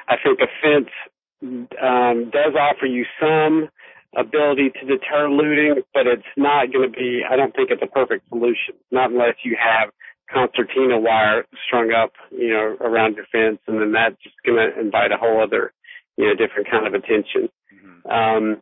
I 0.07 0.15
think 0.23 0.39
a 0.39 0.47
fence 0.61 0.89
um, 1.81 2.31
does 2.31 2.53
offer 2.59 2.85
you 2.85 3.05
some 3.19 3.69
ability 4.17 4.71
to 4.79 4.85
deter 4.85 5.29
looting, 5.29 5.81
but 5.93 6.07
it's 6.07 6.23
not 6.37 6.71
going 6.71 6.89
to 6.89 6.97
be, 6.97 7.21
I 7.29 7.35
don't 7.35 7.53
think 7.55 7.69
it's 7.69 7.83
a 7.83 7.87
perfect 7.87 8.27
solution, 8.29 8.75
not 8.91 9.11
unless 9.11 9.35
you 9.43 9.57
have 9.59 9.91
concertina 10.31 10.99
wire 10.99 11.45
strung 11.67 11.91
up, 11.91 12.13
you 12.31 12.49
know, 12.49 12.77
around 12.81 13.15
your 13.15 13.25
fence, 13.31 13.59
and 13.67 13.79
then 13.79 13.91
that's 13.91 14.15
just 14.23 14.35
going 14.45 14.57
to 14.57 14.79
invite 14.79 15.11
a 15.11 15.17
whole 15.17 15.41
other, 15.41 15.73
you 16.17 16.25
know, 16.25 16.33
different 16.33 16.69
kind 16.71 16.87
of 16.87 16.93
attention. 16.93 17.49
Mm-hmm. 17.73 18.09
Um, 18.09 18.61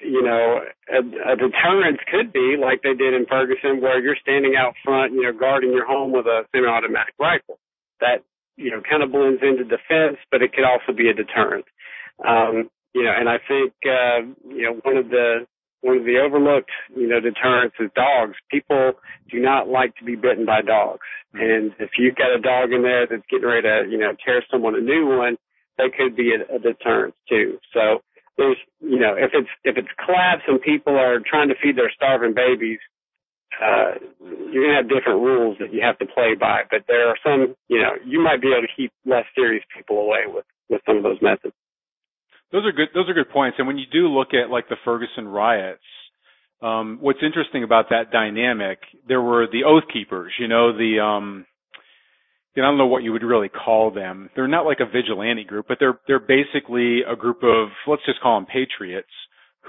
you 0.00 0.22
know, 0.22 0.60
a, 0.88 1.32
a 1.32 1.36
deterrence 1.36 1.98
could 2.10 2.32
be 2.32 2.56
like 2.58 2.82
they 2.82 2.94
did 2.94 3.14
in 3.14 3.26
Ferguson, 3.26 3.80
where 3.80 4.00
you're 4.00 4.16
standing 4.20 4.54
out 4.56 4.74
front, 4.84 5.12
you 5.12 5.22
know, 5.22 5.32
guarding 5.32 5.72
your 5.72 5.86
home 5.86 6.12
with 6.12 6.26
a 6.26 6.42
semi-automatic 6.54 7.14
rifle. 7.18 7.58
That 8.00 8.22
you 8.58 8.70
know, 8.70 8.82
kind 8.82 9.02
of 9.02 9.12
blends 9.12 9.40
into 9.40 9.62
defense, 9.62 10.18
but 10.30 10.42
it 10.42 10.52
could 10.52 10.66
also 10.66 10.92
be 10.92 11.08
a 11.08 11.14
deterrent. 11.14 11.64
Um, 12.26 12.68
you 12.92 13.04
know, 13.04 13.14
and 13.14 13.28
I 13.28 13.38
think, 13.38 13.72
uh, 13.86 14.26
you 14.50 14.62
know, 14.66 14.80
one 14.82 14.96
of 14.96 15.08
the, 15.08 15.46
one 15.80 15.98
of 15.98 16.04
the 16.04 16.18
overlooked, 16.18 16.74
you 16.90 17.06
know, 17.06 17.20
deterrents 17.20 17.76
is 17.78 17.90
dogs. 17.94 18.34
People 18.50 18.94
do 19.30 19.38
not 19.38 19.68
like 19.68 19.94
to 19.96 20.04
be 20.04 20.16
bitten 20.16 20.44
by 20.44 20.60
dogs. 20.60 21.06
Hmm. 21.32 21.40
And 21.40 21.72
if 21.78 21.90
you've 21.96 22.16
got 22.16 22.34
a 22.34 22.40
dog 22.40 22.72
in 22.72 22.82
there 22.82 23.06
that's 23.06 23.22
getting 23.30 23.46
ready 23.46 23.62
to, 23.62 23.86
you 23.88 23.98
know, 23.98 24.12
tear 24.26 24.42
someone 24.50 24.74
a 24.74 24.80
new 24.80 25.06
one, 25.06 25.38
that 25.78 25.94
could 25.96 26.16
be 26.16 26.34
a, 26.34 26.42
a 26.56 26.58
deterrent 26.58 27.14
too. 27.28 27.58
So 27.72 28.02
there's, 28.36 28.58
you 28.80 28.98
know, 28.98 29.14
if 29.14 29.30
it's, 29.32 29.50
if 29.62 29.76
it's 29.76 29.94
collapse 30.04 30.42
and 30.48 30.60
people 30.60 30.98
are 30.98 31.20
trying 31.24 31.48
to 31.48 31.54
feed 31.62 31.78
their 31.78 31.92
starving 31.94 32.34
babies, 32.34 32.80
uh, 33.62 33.98
you're 34.52 34.68
to 34.68 34.76
have 34.76 34.88
different 34.88 35.20
rules 35.20 35.56
that 35.60 35.72
you 35.72 35.80
have 35.82 35.98
to 35.98 36.06
play 36.06 36.34
by. 36.38 36.62
But 36.70 36.84
there 36.86 37.08
are 37.08 37.16
some, 37.24 37.54
you 37.68 37.78
know, 37.78 37.92
you 38.04 38.22
might 38.22 38.40
be 38.40 38.48
able 38.48 38.62
to 38.62 38.74
keep 38.76 38.92
less 39.04 39.24
serious 39.34 39.64
people 39.76 39.98
away 39.98 40.24
with 40.26 40.44
with 40.68 40.80
some 40.86 40.96
of 40.96 41.02
those 41.02 41.18
methods. 41.22 41.54
Those 42.52 42.64
are 42.64 42.72
good. 42.72 42.88
Those 42.94 43.08
are 43.08 43.14
good 43.14 43.30
points. 43.30 43.56
And 43.58 43.66
when 43.66 43.78
you 43.78 43.86
do 43.90 44.08
look 44.08 44.28
at 44.32 44.50
like 44.50 44.68
the 44.68 44.76
Ferguson 44.84 45.26
riots, 45.28 45.82
um, 46.62 46.98
what's 47.00 47.20
interesting 47.22 47.64
about 47.64 47.90
that 47.90 48.10
dynamic, 48.10 48.78
there 49.06 49.22
were 49.22 49.46
the 49.50 49.64
Oath 49.64 49.84
Keepers. 49.92 50.32
You 50.38 50.48
know, 50.48 50.76
the 50.76 51.00
um, 51.00 51.46
I 52.56 52.60
don't 52.60 52.78
know 52.78 52.86
what 52.86 53.02
you 53.02 53.12
would 53.12 53.22
really 53.22 53.48
call 53.48 53.90
them. 53.90 54.30
They're 54.34 54.48
not 54.48 54.64
like 54.64 54.80
a 54.80 54.86
vigilante 54.86 55.44
group, 55.44 55.66
but 55.68 55.78
they're 55.80 56.00
they're 56.06 56.18
basically 56.18 57.00
a 57.02 57.16
group 57.16 57.42
of 57.42 57.68
let's 57.86 58.04
just 58.06 58.20
call 58.20 58.36
them 58.36 58.46
patriots 58.46 59.08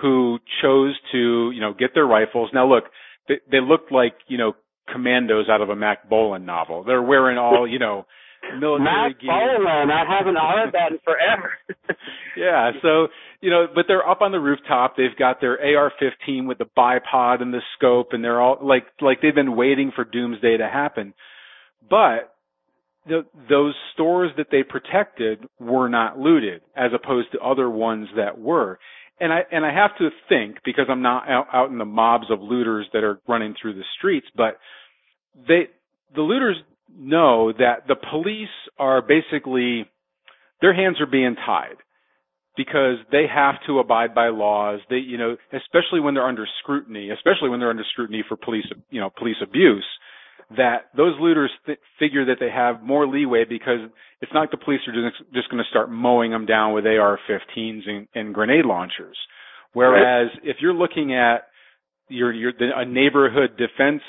who 0.02 0.40
chose 0.62 0.98
to 1.12 1.52
you 1.52 1.62
know 1.62 1.74
get 1.74 1.92
their 1.94 2.08
rifles. 2.08 2.50
Now 2.54 2.68
look, 2.68 2.86
they, 3.30 3.36
they 3.50 3.62
looked 3.62 3.92
like 3.92 4.16
you 4.28 4.38
know 4.38 4.54
commandos 4.92 5.48
out 5.50 5.62
of 5.62 5.70
a 5.70 5.76
Mack 5.76 6.10
Bolan 6.10 6.46
novel. 6.46 6.84
They're 6.84 7.02
wearing 7.02 7.38
all 7.38 7.66
you 7.66 7.80
know 7.80 8.06
military 8.60 8.84
Mac 8.84 9.22
gear. 9.22 9.32
Bolan, 9.32 9.90
I 9.90 10.04
haven't 10.06 10.36
heard 10.36 10.74
that 10.74 10.92
in 10.92 11.00
forever. 11.06 11.52
yeah, 12.38 12.72
so 12.82 13.08
you 13.40 13.50
know, 13.50 13.68
but 13.74 13.86
they're 13.88 14.08
up 14.08 14.22
on 14.22 14.34
the 14.34 14.40
rooftop. 14.40 14.98
They've 14.98 15.16
got 15.18 15.40
their 15.40 15.54
AR-15 15.54 16.48
with 16.48 16.58
the 16.58 16.68
bipod 16.78 17.42
and 17.42 17.54
the 17.54 17.62
scope, 17.78 18.10
and 18.12 18.24
they're 18.24 18.42
all 18.42 18.58
like 18.62 18.88
like 19.00 19.22
they've 19.22 19.34
been 19.34 19.56
waiting 19.56 19.92
for 19.96 20.04
doomsday 20.04 20.58
to 20.58 20.68
happen. 20.68 21.14
But 21.90 22.34
the, 23.08 23.26
those 23.50 23.74
stores 23.94 24.32
that 24.38 24.48
they 24.52 24.64
protected 24.64 25.46
were 25.60 25.90
not 25.90 26.20
looted, 26.20 26.62
as 26.76 26.92
opposed 26.94 27.32
to 27.32 27.40
other 27.40 27.70
ones 27.70 28.08
that 28.16 28.40
were 28.40 28.80
and 29.20 29.34
I 29.34 29.42
and 29.52 29.66
I 29.66 29.74
have 29.74 29.92
to 30.00 30.10
think 30.28 30.58
because 30.66 30.86
I'm 30.90 31.02
not 31.02 31.30
out, 31.30 31.48
out 31.54 31.70
in 31.70 31.78
the 31.78 31.86
mobs 31.86 32.26
of 32.30 32.42
looters 32.42 32.88
that 32.94 33.04
are 33.04 33.20
running 33.28 33.56
through 33.62 33.76
the 33.76 33.84
streets, 33.98 34.28
but 34.36 34.58
they 35.48 35.68
the 36.16 36.22
looters 36.22 36.58
know 36.98 37.52
that 37.52 37.88
the 37.88 37.96
police 37.96 38.48
are 38.78 39.02
basically 39.02 39.86
their 40.62 40.74
hands 40.74 41.00
are 41.00 41.06
being 41.06 41.36
tied 41.46 41.78
because 42.58 42.98
they 43.12 43.26
have 43.34 43.56
to 43.68 43.80
abide 43.80 44.16
by 44.16 44.30
laws. 44.30 44.80
They 44.90 44.98
you 44.98 45.18
know 45.18 45.38
especially 45.54 46.00
when 46.00 46.14
they're 46.14 46.28
under 46.28 46.48
scrutiny, 46.62 47.10
especially 47.10 47.50
when 47.50 47.60
they're 47.60 47.70
under 47.70 47.86
scrutiny 47.92 48.24
for 48.28 48.38
police 48.38 48.66
you 48.90 49.00
know 49.00 49.10
police 49.18 49.38
abuse 49.42 49.86
that 50.58 50.90
those 50.96 51.16
looters 51.20 51.52
th- 51.66 51.80
figure 52.00 52.26
that 52.26 52.38
they 52.40 52.50
have 52.50 52.82
more 52.82 53.08
leeway 53.08 53.46
because 53.48 53.80
it's 54.22 54.32
not 54.34 54.42
like 54.42 54.52
the 54.52 54.58
police 54.58 54.82
are 54.88 54.94
just, 54.94 55.34
just 55.34 55.50
going 55.50 55.64
to 55.64 55.70
start 55.70 55.92
mowing 55.92 56.32
them 56.32 56.46
down 56.46 56.74
with 56.74 56.86
AR-15s 56.86 57.88
and, 57.88 58.08
and 58.16 58.34
grenade 58.34 58.66
launchers. 58.66 59.18
Whereas 59.74 60.30
right. 60.34 60.50
if 60.50 60.58
you're 60.62 60.74
looking 60.74 61.14
at 61.14 61.48
your, 62.10 62.34
your 62.34 62.52
the, 62.58 62.70
a 62.76 62.86
neighborhood 62.86 63.58
defense 63.58 64.02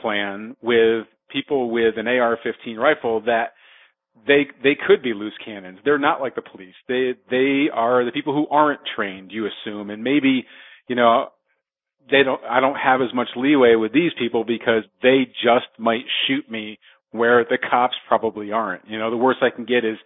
plan 0.00 0.56
with 0.62 1.06
people 1.30 1.70
with 1.70 1.94
an 1.96 2.06
AR-15 2.06 2.76
rifle 2.76 3.22
that 3.22 3.52
they 4.26 4.46
they 4.62 4.76
could 4.86 5.02
be 5.02 5.14
loose 5.14 5.32
cannons. 5.44 5.78
They're 5.84 5.98
not 5.98 6.20
like 6.20 6.34
the 6.34 6.42
police. 6.42 6.74
They 6.86 7.14
they 7.30 7.66
are 7.72 8.04
the 8.04 8.12
people 8.12 8.34
who 8.34 8.46
aren't 8.54 8.80
trained, 8.94 9.32
you 9.32 9.46
assume, 9.46 9.90
and 9.90 10.04
maybe 10.04 10.44
you 10.88 10.96
know 10.96 11.28
they 12.10 12.22
don't 12.22 12.40
I 12.44 12.60
don't 12.60 12.76
have 12.76 13.00
as 13.00 13.14
much 13.14 13.28
leeway 13.36 13.74
with 13.74 13.92
these 13.92 14.12
people 14.18 14.44
because 14.44 14.84
they 15.02 15.26
just 15.42 15.66
might 15.78 16.04
shoot 16.26 16.50
me 16.50 16.78
where 17.10 17.44
the 17.44 17.58
cops 17.58 17.94
probably 18.08 18.52
aren't. 18.52 18.88
You 18.88 18.98
know, 18.98 19.10
the 19.10 19.16
worst 19.16 19.40
I 19.42 19.54
can 19.54 19.64
get 19.64 19.84
is 19.84 19.98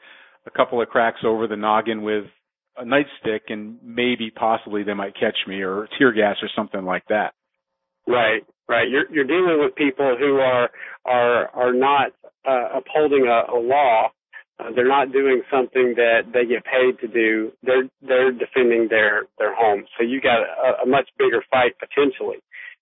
a 0.47 0.51
couple 0.51 0.81
of 0.81 0.89
cracks 0.89 1.21
over 1.25 1.47
the 1.47 1.57
noggin 1.57 2.03
with 2.03 2.25
a 2.77 2.85
nightstick 2.85 3.41
and 3.49 3.79
maybe 3.83 4.31
possibly 4.31 4.83
they 4.83 4.95
might 4.95 5.15
catch 5.15 5.37
me 5.47 5.63
or 5.63 5.89
tear 5.99 6.13
gas 6.13 6.37
or 6.43 6.49
something 6.55 6.85
like 6.85 7.05
that. 7.09 7.33
Right, 8.07 8.43
right. 8.69 8.89
You're 8.89 9.11
you're 9.11 9.25
dealing 9.25 9.61
with 9.61 9.75
people 9.75 10.17
who 10.19 10.37
are 10.37 10.71
are 11.05 11.49
are 11.49 11.73
not 11.73 12.13
uh, 12.47 12.79
upholding 12.79 13.27
a, 13.27 13.53
a 13.53 13.59
law. 13.59 14.11
Uh, 14.59 14.71
they're 14.75 14.89
not 14.89 15.13
doing 15.13 15.43
something 15.51 15.95
that 15.97 16.33
they 16.33 16.47
get 16.47 16.65
paid 16.65 16.99
to 17.01 17.09
do. 17.09 17.53
They're 17.63 17.89
they're 18.01 18.33
defending 18.33 18.89
their 18.89 19.25
their 19.39 19.55
home. 19.55 19.85
So 19.97 20.05
you 20.05 20.21
got 20.21 20.41
a, 20.41 20.83
a 20.85 20.87
much 20.87 21.09
bigger 21.19 21.45
fight 21.51 21.77
potentially, 21.79 22.39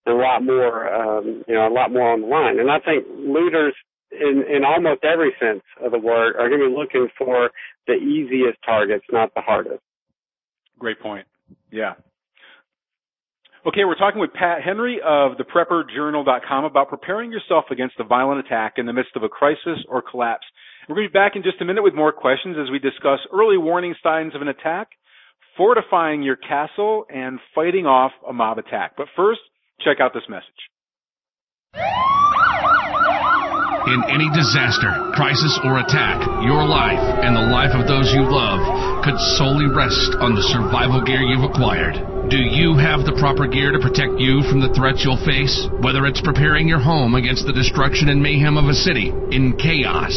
and 0.07 0.15
a 0.15 0.19
lot 0.19 0.45
more 0.45 0.89
um, 0.93 1.43
you 1.49 1.55
know 1.55 1.67
a 1.67 1.75
lot 1.75 1.93
more 1.93 2.13
on 2.13 2.21
the 2.21 2.27
line. 2.29 2.61
And 2.61 2.71
I 2.71 2.79
think 2.79 3.07
looters 3.11 3.75
in 4.13 4.45
in 4.49 4.65
almost 4.65 5.03
every 5.03 5.35
sense 5.41 5.63
of 5.83 5.91
the 5.91 5.99
word 5.99 6.37
are 6.37 6.49
going 6.49 6.61
to 6.61 6.69
be 6.69 6.75
looking 6.75 7.09
for 7.19 7.51
the 7.87 7.95
easiest 7.95 8.59
targets, 8.65 9.05
not 9.11 9.35
the 9.35 9.41
hardest. 9.41 9.83
Great 10.79 11.01
point. 11.01 11.27
Yeah. 11.73 11.95
Okay, 13.67 13.85
we're 13.87 13.97
talking 13.97 14.21
with 14.21 14.33
Pat 14.35 14.63
Henry 14.63 15.01
of 15.03 15.39
theprepperjournal.com 15.39 16.65
about 16.65 16.91
preparing 16.91 17.33
yourself 17.33 17.65
against 17.71 17.95
a 17.99 18.05
violent 18.05 18.45
attack 18.45 18.75
in 18.77 18.85
the 18.85 18.93
midst 18.93 19.17
of 19.17 19.23
a 19.23 19.29
crisis 19.29 19.81
or 19.89 20.03
collapse. 20.03 20.45
We're 20.89 20.97
going 20.97 21.09
to 21.09 21.13
be 21.13 21.19
back 21.19 21.33
in 21.35 21.43
just 21.43 21.61
a 21.63 21.65
minute 21.65 21.83
with 21.83 21.95
more 21.95 22.13
questions 22.13 22.57
as 22.61 22.71
we 22.71 22.79
discuss 22.79 23.19
early 23.33 23.57
warning 23.57 23.95
signs 24.03 24.35
of 24.35 24.43
an 24.43 24.49
attack, 24.49 24.89
fortifying 25.57 26.23
your 26.23 26.37
castle, 26.37 27.07
and 27.09 27.41
fighting 27.55 27.87
off 27.87 28.13
a 28.29 28.35
mob 28.35 28.59
attack. 28.59 28.93
But 28.97 29.07
first, 29.17 29.41
check 29.81 29.97
out 30.01 30.13
this 30.13 30.29
message. 30.29 30.45
In 33.85 34.01
any 34.13 34.29
disaster, 34.37 35.13
crisis, 35.15 35.59
or 35.65 35.79
attack, 35.81 36.21
your 36.45 36.65
life 36.65 37.01
and 37.01 37.37
the 37.37 37.49
life 37.49 37.73
of 37.73 37.89
those 37.89 38.13
you 38.13 38.25
love 38.25 39.05
could 39.05 39.19
solely 39.41 39.67
rest 39.67 40.17
on 40.21 40.35
the 40.35 40.45
survival 40.53 41.01
gear 41.05 41.21
you've 41.21 41.49
acquired. 41.49 41.97
Do 42.29 42.41
you 42.41 42.77
have 42.77 43.05
the 43.05 43.17
proper 43.21 43.47
gear 43.47 43.73
to 43.73 43.79
protect 43.79 44.21
you 44.21 44.43
from 44.49 44.61
the 44.61 44.73
threats 44.73 45.05
you'll 45.05 45.21
face? 45.25 45.69
Whether 45.81 46.05
it's 46.07 46.21
preparing 46.21 46.69
your 46.69 46.81
home 46.81 47.15
against 47.15 47.47
the 47.47 47.53
destruction 47.53 48.09
and 48.09 48.23
mayhem 48.23 48.57
of 48.57 48.65
a 48.69 48.75
city 48.75 49.13
in 49.31 49.57
chaos, 49.61 50.17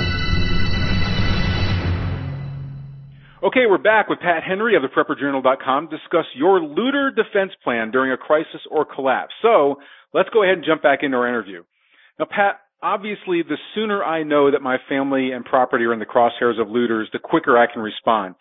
Okay, 3.44 3.68
we're 3.70 3.78
back 3.78 4.08
with 4.08 4.20
Pat 4.20 4.44
Henry 4.48 4.78
of 4.78 4.84
theprepperjournal.com 4.84 5.90
to 5.90 5.98
discuss 5.98 6.26
your 6.34 6.62
looter 6.62 7.12
defense 7.12 7.52
plan 7.66 7.92
during 7.92 8.14
a 8.14 8.18
crisis 8.18 8.62
or 8.72 8.86
collapse. 8.86 9.34
So, 9.42 9.76
let's 10.14 10.30
go 10.34 10.44
ahead 10.44 10.56
and 10.56 10.64
jump 10.66 10.82
back 10.82 11.00
into 11.04 11.18
our 11.18 11.28
interview. 11.28 11.64
Now, 12.18 12.28
Pat, 12.32 12.62
obviously, 12.82 13.44
the 13.44 13.58
sooner 13.76 14.04
I 14.04 14.24
know 14.24 14.52
that 14.52 14.62
my 14.62 14.78
family 14.90 15.32
and 15.32 15.44
property 15.46 15.86
are 15.86 15.94
in 15.94 16.00
the 16.00 16.06
crosshairs 16.06 16.60
of 16.62 16.70
looters, 16.70 17.10
the 17.14 17.20
quicker 17.20 17.58
I 17.58 17.72
can 17.72 17.82
respond. 17.82 18.36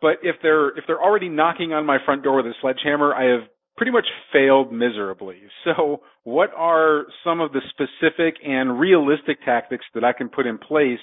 But 0.00 0.16
if 0.22 0.36
they're 0.42 0.70
if 0.76 0.84
they're 0.86 1.02
already 1.02 1.28
knocking 1.28 1.72
on 1.72 1.86
my 1.86 1.98
front 2.04 2.24
door 2.24 2.36
with 2.36 2.46
a 2.46 2.54
sledgehammer, 2.60 3.14
I 3.14 3.32
have 3.32 3.48
pretty 3.76 3.92
much 3.92 4.06
failed 4.32 4.72
miserably. 4.72 5.42
So, 5.64 6.02
what 6.24 6.50
are 6.56 7.04
some 7.22 7.40
of 7.40 7.52
the 7.52 7.60
specific 7.70 8.34
and 8.44 8.80
realistic 8.80 9.44
tactics 9.44 9.84
that 9.94 10.02
I 10.02 10.12
can 10.12 10.28
put 10.28 10.46
in 10.46 10.58
place 10.58 10.98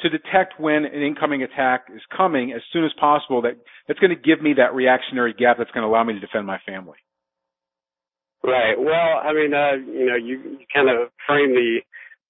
to 0.00 0.08
detect 0.08 0.58
when 0.58 0.84
an 0.86 1.02
incoming 1.02 1.42
attack 1.42 1.84
is 1.94 2.00
coming 2.14 2.52
as 2.52 2.62
soon 2.72 2.84
as 2.84 2.90
possible 2.98 3.42
that 3.42 3.56
that's 3.86 4.00
going 4.00 4.16
to 4.16 4.20
give 4.20 4.42
me 4.42 4.54
that 4.54 4.74
reactionary 4.74 5.34
gap 5.34 5.58
that's 5.58 5.70
going 5.72 5.82
to 5.82 5.88
allow 5.88 6.04
me 6.04 6.14
to 6.14 6.20
defend 6.20 6.46
my 6.46 6.58
family? 6.66 6.96
Right. 8.42 8.74
Well, 8.78 9.20
I 9.22 9.32
mean, 9.32 9.54
uh, 9.54 9.76
you 9.86 10.06
know, 10.06 10.16
you, 10.16 10.58
you 10.58 10.66
kind 10.74 10.88
of 10.90 11.10
frame 11.26 11.52
the 11.54 11.80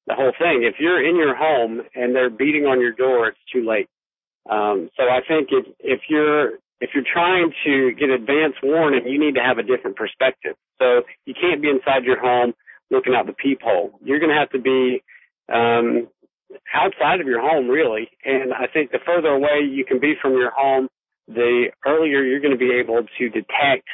the 0.07 0.15
whole 0.15 0.33
thing. 0.39 0.65
If 0.65 0.77
you're 0.79 1.07
in 1.07 1.17
your 1.17 1.35
home 1.35 1.83
and 1.95 2.15
they're 2.15 2.31
beating 2.31 2.65
on 2.65 2.81
your 2.81 2.93
door, 2.93 3.29
it's 3.29 3.39
too 3.53 3.67
late. 3.67 3.89
Um, 4.51 4.91
so 4.97 5.05
I 5.05 5.21
think 5.27 5.49
if 5.53 5.67
if 5.79 6.01
you're 6.09 6.59
if 6.81 6.91
you're 6.95 7.05
trying 7.11 7.53
to 7.65 7.93
get 7.93 8.11
advance 8.11 8.55
warning, 8.63 9.07
you 9.07 9.19
need 9.19 9.37
to 9.37 9.41
have 9.41 9.59
a 9.59 9.63
different 9.63 9.97
perspective. 9.97 10.57
So 10.81 11.03
you 11.27 11.35
can't 11.41 11.63
be 11.63 11.69
inside 11.69 12.05
your 12.05 12.21
home 12.21 12.55
looking 12.91 13.15
out 13.15 13.27
the 13.27 13.33
peephole. 13.33 13.99
You're 14.03 14.19
going 14.19 14.31
to 14.31 14.39
have 14.39 14.51
to 14.51 14.59
be 14.59 15.03
um, 15.53 16.09
outside 16.75 17.21
of 17.21 17.27
your 17.27 17.41
home, 17.41 17.69
really. 17.69 18.11
And 18.25 18.53
I 18.53 18.67
think 18.67 18.91
the 18.91 18.99
further 19.07 19.29
away 19.29 19.61
you 19.63 19.85
can 19.85 20.01
be 20.01 20.15
from 20.21 20.33
your 20.33 20.51
home, 20.51 20.89
the 21.29 21.67
earlier 21.87 22.23
you're 22.25 22.41
going 22.41 22.53
to 22.53 22.59
be 22.59 22.73
able 22.73 23.07
to 23.19 23.29
detect 23.29 23.87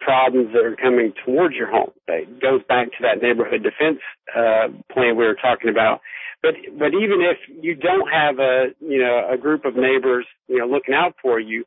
problems 0.00 0.52
that 0.52 0.64
are 0.64 0.76
coming 0.76 1.12
towards 1.24 1.54
your 1.54 1.70
home. 1.70 1.92
It 2.08 2.40
goes 2.40 2.62
back 2.68 2.88
to 2.88 2.98
that 3.02 3.22
neighborhood 3.22 3.62
defense 3.62 4.00
uh, 4.34 4.68
plan 4.92 5.16
we 5.16 5.24
were 5.24 5.36
talking 5.40 5.70
about. 5.70 6.00
But 6.42 6.54
but 6.78 6.88
even 6.88 7.20
if 7.20 7.36
you 7.62 7.74
don't 7.74 8.08
have 8.10 8.38
a 8.38 8.68
you 8.80 8.98
know 8.98 9.28
a 9.30 9.36
group 9.36 9.64
of 9.64 9.76
neighbors 9.76 10.26
you 10.48 10.58
know 10.58 10.66
looking 10.66 10.94
out 10.94 11.14
for 11.22 11.38
you, 11.38 11.64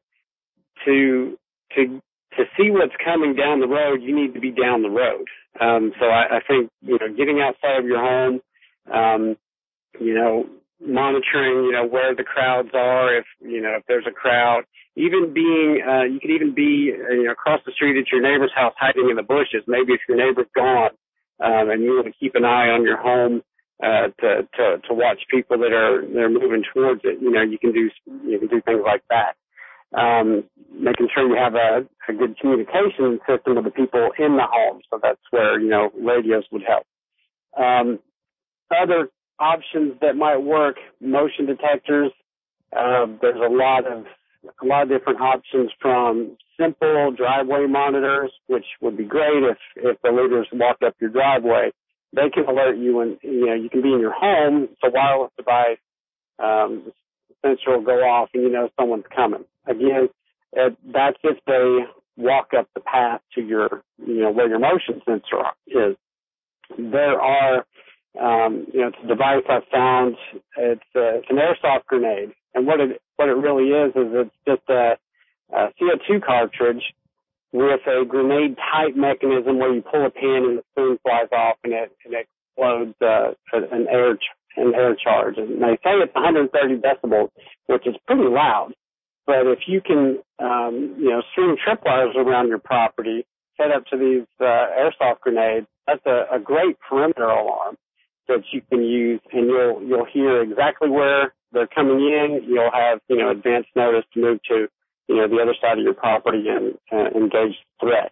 to 0.85 1.37
to 1.75 2.01
to 2.37 2.43
see 2.57 2.71
what's 2.71 2.93
coming 3.03 3.35
down 3.35 3.59
the 3.59 3.67
road, 3.67 4.01
you 4.01 4.15
need 4.15 4.33
to 4.33 4.39
be 4.39 4.51
down 4.51 4.81
the 4.81 4.89
road. 4.89 5.25
Um, 5.61 5.93
so 5.99 6.07
I, 6.07 6.37
I 6.37 6.39
think 6.47 6.71
you 6.81 6.97
know 6.99 7.13
getting 7.15 7.39
outside 7.41 7.79
of 7.79 7.85
your 7.85 7.99
home, 7.99 8.41
um, 8.91 9.37
you 9.99 10.15
know 10.15 10.45
monitoring 10.81 11.65
you 11.65 11.71
know 11.71 11.85
where 11.85 12.15
the 12.15 12.23
crowds 12.23 12.69
are, 12.73 13.15
if 13.15 13.25
you 13.41 13.61
know 13.61 13.75
if 13.77 13.83
there's 13.87 14.07
a 14.07 14.11
crowd, 14.11 14.63
even 14.95 15.33
being, 15.33 15.81
uh, 15.87 16.03
you 16.03 16.19
could 16.19 16.31
even 16.31 16.53
be, 16.53 16.93
uh, 16.93 17.13
you 17.13 17.23
know, 17.23 17.31
across 17.31 17.61
the 17.65 17.71
street 17.71 17.97
at 17.99 18.11
your 18.11 18.21
neighbor's 18.21 18.51
house 18.53 18.73
hiding 18.77 19.09
in 19.09 19.15
the 19.15 19.23
bushes. 19.23 19.63
Maybe 19.67 19.93
if 19.93 20.01
your 20.07 20.17
neighbor's 20.17 20.47
gone, 20.55 20.91
um, 21.43 21.69
and 21.69 21.81
you 21.81 21.95
want 21.95 22.05
to 22.05 22.13
keep 22.19 22.35
an 22.35 22.45
eye 22.45 22.69
on 22.69 22.83
your 22.83 22.97
home, 22.97 23.41
uh, 23.83 24.07
to, 24.21 24.47
to, 24.55 24.77
to 24.87 24.93
watch 24.93 25.19
people 25.29 25.57
that 25.57 25.73
are, 25.73 26.01
that 26.01 26.19
are 26.19 26.29
moving 26.29 26.63
towards 26.73 27.01
it, 27.03 27.19
you 27.21 27.31
know, 27.31 27.41
you 27.41 27.57
can 27.57 27.73
do, 27.73 27.89
you 28.23 28.39
can 28.39 28.47
do 28.47 28.61
things 28.61 28.81
like 28.85 29.03
that. 29.09 29.35
Um, 29.97 30.45
making 30.71 31.09
sure 31.13 31.27
you 31.27 31.35
have 31.35 31.55
a, 31.55 31.85
a 32.09 32.13
good 32.13 32.37
communication 32.39 33.19
system 33.27 33.55
with 33.55 33.65
the 33.65 33.71
people 33.71 34.09
in 34.17 34.37
the 34.37 34.45
home. 34.49 34.81
So 34.89 34.99
that's 35.01 35.21
where, 35.31 35.59
you 35.59 35.69
know, 35.69 35.91
radios 35.99 36.45
would 36.51 36.63
help. 36.63 36.85
Um, 37.57 37.99
other 38.71 39.09
options 39.39 39.93
that 40.01 40.15
might 40.15 40.37
work, 40.37 40.77
motion 41.01 41.45
detectors. 41.45 42.11
Uh, 42.75 43.05
there's 43.21 43.41
a 43.41 43.53
lot 43.53 43.85
of 43.85 44.05
a 44.61 44.65
lot 44.65 44.83
of 44.83 44.89
different 44.89 45.21
options 45.21 45.71
from 45.81 46.37
simple 46.59 47.11
driveway 47.11 47.65
monitors, 47.67 48.31
which 48.47 48.65
would 48.81 48.97
be 48.97 49.05
great 49.05 49.43
if, 49.43 49.57
if 49.75 50.01
the 50.01 50.09
looters 50.09 50.47
walk 50.53 50.77
up 50.85 50.95
your 50.99 51.09
driveway. 51.09 51.71
They 52.15 52.29
can 52.31 52.45
alert 52.45 52.77
you 52.77 52.97
when, 52.97 53.17
you 53.23 53.47
know, 53.47 53.55
you 53.55 53.69
can 53.69 53.81
be 53.81 53.93
in 53.93 53.99
your 53.99 54.13
home. 54.13 54.69
It's 54.71 54.81
a 54.83 54.91
wireless 54.91 55.31
device. 55.37 55.77
Um, 56.39 56.91
sensor 57.43 57.77
will 57.77 57.81
go 57.81 57.99
off 57.99 58.29
and 58.33 58.43
you 58.43 58.49
know 58.49 58.69
someone's 58.79 59.05
coming. 59.15 59.45
Again, 59.67 60.09
it, 60.53 60.77
that's 60.91 61.17
if 61.23 61.37
they 61.45 61.79
walk 62.17 62.49
up 62.57 62.67
the 62.75 62.81
path 62.81 63.21
to 63.35 63.41
your, 63.41 63.83
you 64.05 64.21
know, 64.21 64.31
where 64.31 64.47
your 64.47 64.59
motion 64.59 65.01
sensor 65.05 65.43
is. 65.67 65.97
There 66.77 67.19
are, 67.19 67.65
um, 68.19 68.67
you 68.73 68.81
know, 68.81 68.87
it's 68.87 68.97
a 69.03 69.07
device 69.07 69.43
I 69.49 69.59
found. 69.71 70.15
It's, 70.57 70.81
uh, 70.95 71.17
it's 71.17 71.27
an 71.29 71.37
airsoft 71.37 71.85
grenade. 71.87 72.33
And 72.53 72.67
what 72.67 72.79
it 72.79 73.01
what 73.17 73.29
it 73.29 73.33
really 73.33 73.69
is 73.69 73.91
is 73.95 74.27
it's 74.27 74.35
just 74.47 74.69
a, 74.69 74.97
a 75.53 75.69
CO2 75.79 76.23
cartridge 76.25 76.83
with 77.51 77.81
a 77.87 78.05
grenade 78.05 78.57
type 78.57 78.95
mechanism 78.95 79.59
where 79.59 79.73
you 79.73 79.81
pull 79.81 80.05
a 80.05 80.09
pin 80.09 80.43
and 80.43 80.57
the 80.57 80.63
spoon 80.71 80.97
flies 81.03 81.29
off 81.31 81.57
and 81.63 81.73
it, 81.73 81.91
and 82.03 82.13
it 82.13 82.27
explodes 82.49 82.95
uh, 83.01 83.33
an 83.71 83.87
air 83.89 84.17
an 84.55 84.73
air 84.75 84.95
charge. 84.95 85.37
And 85.37 85.61
they 85.61 85.77
say 85.83 85.97
it's 85.97 86.13
130 86.13 86.81
decibels, 86.81 87.29
which 87.67 87.87
is 87.87 87.95
pretty 88.05 88.29
loud. 88.29 88.73
But 89.25 89.47
if 89.47 89.59
you 89.67 89.81
can, 89.81 90.19
um, 90.39 90.95
you 90.99 91.09
know, 91.09 91.21
string 91.31 91.55
tripwires 91.57 92.15
around 92.15 92.49
your 92.49 92.59
property, 92.59 93.25
set 93.57 93.71
up 93.71 93.85
to 93.87 93.97
these 93.97 94.27
uh, 94.39 94.43
airsoft 94.43 95.21
grenades, 95.21 95.67
that's 95.87 96.05
a, 96.05 96.25
a 96.35 96.39
great 96.39 96.77
perimeter 96.87 97.25
alarm 97.25 97.77
that 98.27 98.43
you 98.51 98.61
can 98.69 98.83
use, 98.83 99.21
and 99.31 99.47
you'll 99.47 99.81
you'll 99.83 100.05
hear 100.11 100.41
exactly 100.41 100.89
where 100.89 101.33
they're 101.51 101.67
coming 101.67 101.99
in. 101.99 102.41
You'll 102.47 102.71
have 102.73 102.99
you 103.07 103.17
know 103.17 103.31
advance 103.31 103.65
notice 103.75 104.05
to 104.13 104.21
move 104.21 104.39
to 104.49 104.67
you 105.07 105.15
know 105.15 105.27
the 105.27 105.41
other 105.41 105.55
side 105.61 105.77
of 105.77 105.83
your 105.83 105.93
property 105.93 106.45
and 106.47 106.77
uh, 106.91 107.17
engage 107.17 107.55
the 107.79 107.87
threat. 107.87 108.11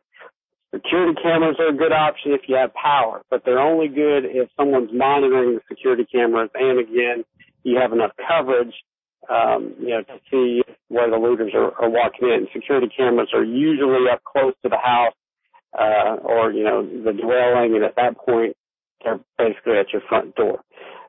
Security 0.74 1.20
cameras 1.22 1.58
are 1.60 1.70
a 1.70 1.78
good 1.78 1.92
option 1.92 2.32
if 2.32 2.42
you 2.48 2.56
have 2.56 2.74
power, 2.74 3.22
but 3.30 3.44
they're 3.44 3.60
only 3.60 3.90
good 3.90 4.24
if 4.24 4.50
someone's 4.56 4.92
monitoring 4.94 5.56
the 5.56 5.62
security 5.68 6.06
cameras, 6.10 6.50
and 6.56 6.80
again, 6.80 7.26
you 7.64 7.78
have 7.78 7.92
enough 7.92 8.12
coverage 8.28 8.74
um, 9.30 9.76
you 9.80 9.90
know, 9.90 10.02
to 10.04 10.20
see 10.30 10.62
where 10.88 11.10
the 11.10 11.18
looters 11.18 11.54
are, 11.54 11.72
are 11.82 11.90
walking 11.90 12.30
in. 12.30 12.48
Security 12.54 12.90
cameras 12.96 13.30
are 13.34 13.44
usually 13.44 14.10
up 14.12 14.24
close 14.24 14.54
to 14.64 14.70
the 14.70 14.78
house, 14.78 15.14
uh, 15.78 16.18
or, 16.24 16.52
you 16.52 16.64
know, 16.64 16.84
the 16.84 17.14
dwelling, 17.14 17.76
and 17.76 17.84
at 17.84 17.96
that 17.96 18.18
point, 18.18 18.56
they're 19.04 19.20
basically 19.38 19.78
at 19.78 19.92
your 19.92 20.02
front 20.08 20.36
door. 20.36 20.62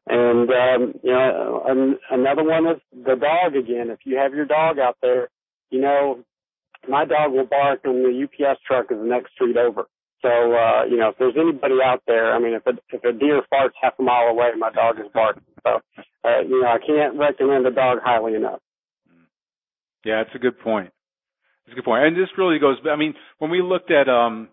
And, 0.06 0.50
um, 0.50 0.94
you 1.02 1.12
know, 1.12 1.96
another 2.10 2.42
one 2.42 2.66
is 2.66 2.80
the 2.92 3.14
dog 3.14 3.54
again. 3.54 3.90
If 3.90 4.00
you 4.04 4.16
have 4.16 4.34
your 4.34 4.46
dog 4.46 4.78
out 4.78 4.96
there, 5.00 5.28
you 5.70 5.80
know, 5.80 6.24
my 6.88 7.04
dog 7.04 7.32
will 7.32 7.46
bark 7.46 7.80
and 7.84 8.04
the 8.04 8.24
UPS 8.24 8.60
truck 8.66 8.86
is 8.90 8.98
the 8.98 9.04
next 9.04 9.32
street 9.32 9.56
over. 9.56 9.86
So, 10.22 10.28
uh, 10.28 10.84
you 10.84 10.96
know, 10.96 11.10
if 11.10 11.18
there's 11.18 11.34
anybody 11.36 11.74
out 11.84 12.02
there, 12.06 12.32
I 12.32 12.38
mean, 12.38 12.54
if 12.54 12.66
a, 12.66 12.78
if 12.92 13.02
a 13.04 13.12
deer 13.12 13.42
farts 13.52 13.74
half 13.80 13.94
a 13.98 14.02
mile 14.02 14.28
away, 14.28 14.50
my 14.56 14.70
dog 14.70 14.98
is 14.98 15.06
barking. 15.12 15.42
So, 15.64 15.80
uh, 16.24 16.40
you 16.40 16.62
know, 16.62 16.68
I 16.68 16.78
can't 16.84 17.18
recommend 17.18 17.66
a 17.66 17.70
dog 17.72 17.98
highly 18.04 18.34
enough. 18.34 18.60
Yeah, 20.04 20.20
it's 20.20 20.34
a 20.34 20.38
good 20.38 20.58
point. 20.60 20.90
It's 21.66 21.78
a 21.78 21.80
good. 21.80 21.90
And 21.92 22.16
this 22.16 22.28
really 22.36 22.58
goes, 22.58 22.76
I 22.90 22.96
mean, 22.96 23.14
when 23.38 23.50
we 23.50 23.62
looked 23.62 23.90
at, 23.90 24.08
um, 24.08 24.48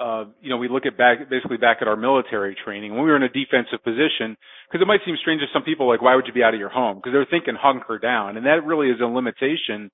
uh, 0.00 0.24
you 0.40 0.50
know, 0.50 0.56
we 0.56 0.68
look 0.68 0.86
at 0.86 0.96
back, 0.96 1.28
basically 1.30 1.56
back 1.56 1.78
at 1.80 1.88
our 1.88 1.96
military 1.96 2.56
training 2.64 2.92
when 2.92 3.04
we 3.04 3.10
were 3.10 3.16
in 3.16 3.22
a 3.22 3.28
defensive 3.28 3.82
position, 3.84 4.36
because 4.68 4.82
it 4.82 4.86
might 4.86 5.00
seem 5.04 5.16
strange 5.20 5.40
to 5.40 5.46
some 5.52 5.62
people, 5.62 5.86
like, 5.88 6.02
why 6.02 6.16
would 6.16 6.26
you 6.26 6.32
be 6.32 6.42
out 6.42 6.54
of 6.54 6.60
your 6.60 6.70
home? 6.70 6.96
Because 6.96 7.12
they're 7.12 7.26
thinking 7.30 7.54
hunker 7.54 7.98
down. 7.98 8.36
And 8.36 8.46
that 8.46 8.64
really 8.64 8.88
is 8.88 9.00
a 9.00 9.06
limitation. 9.06 9.90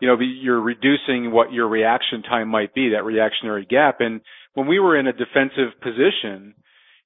You 0.00 0.08
know, 0.08 0.16
you're 0.20 0.60
reducing 0.60 1.30
what 1.32 1.52
your 1.52 1.68
reaction 1.68 2.22
time 2.22 2.48
might 2.48 2.74
be, 2.74 2.90
that 2.90 3.04
reactionary 3.04 3.66
gap. 3.66 4.00
And 4.00 4.20
when 4.54 4.66
we 4.66 4.78
were 4.78 4.98
in 4.98 5.06
a 5.06 5.12
defensive 5.12 5.78
position, 5.80 6.54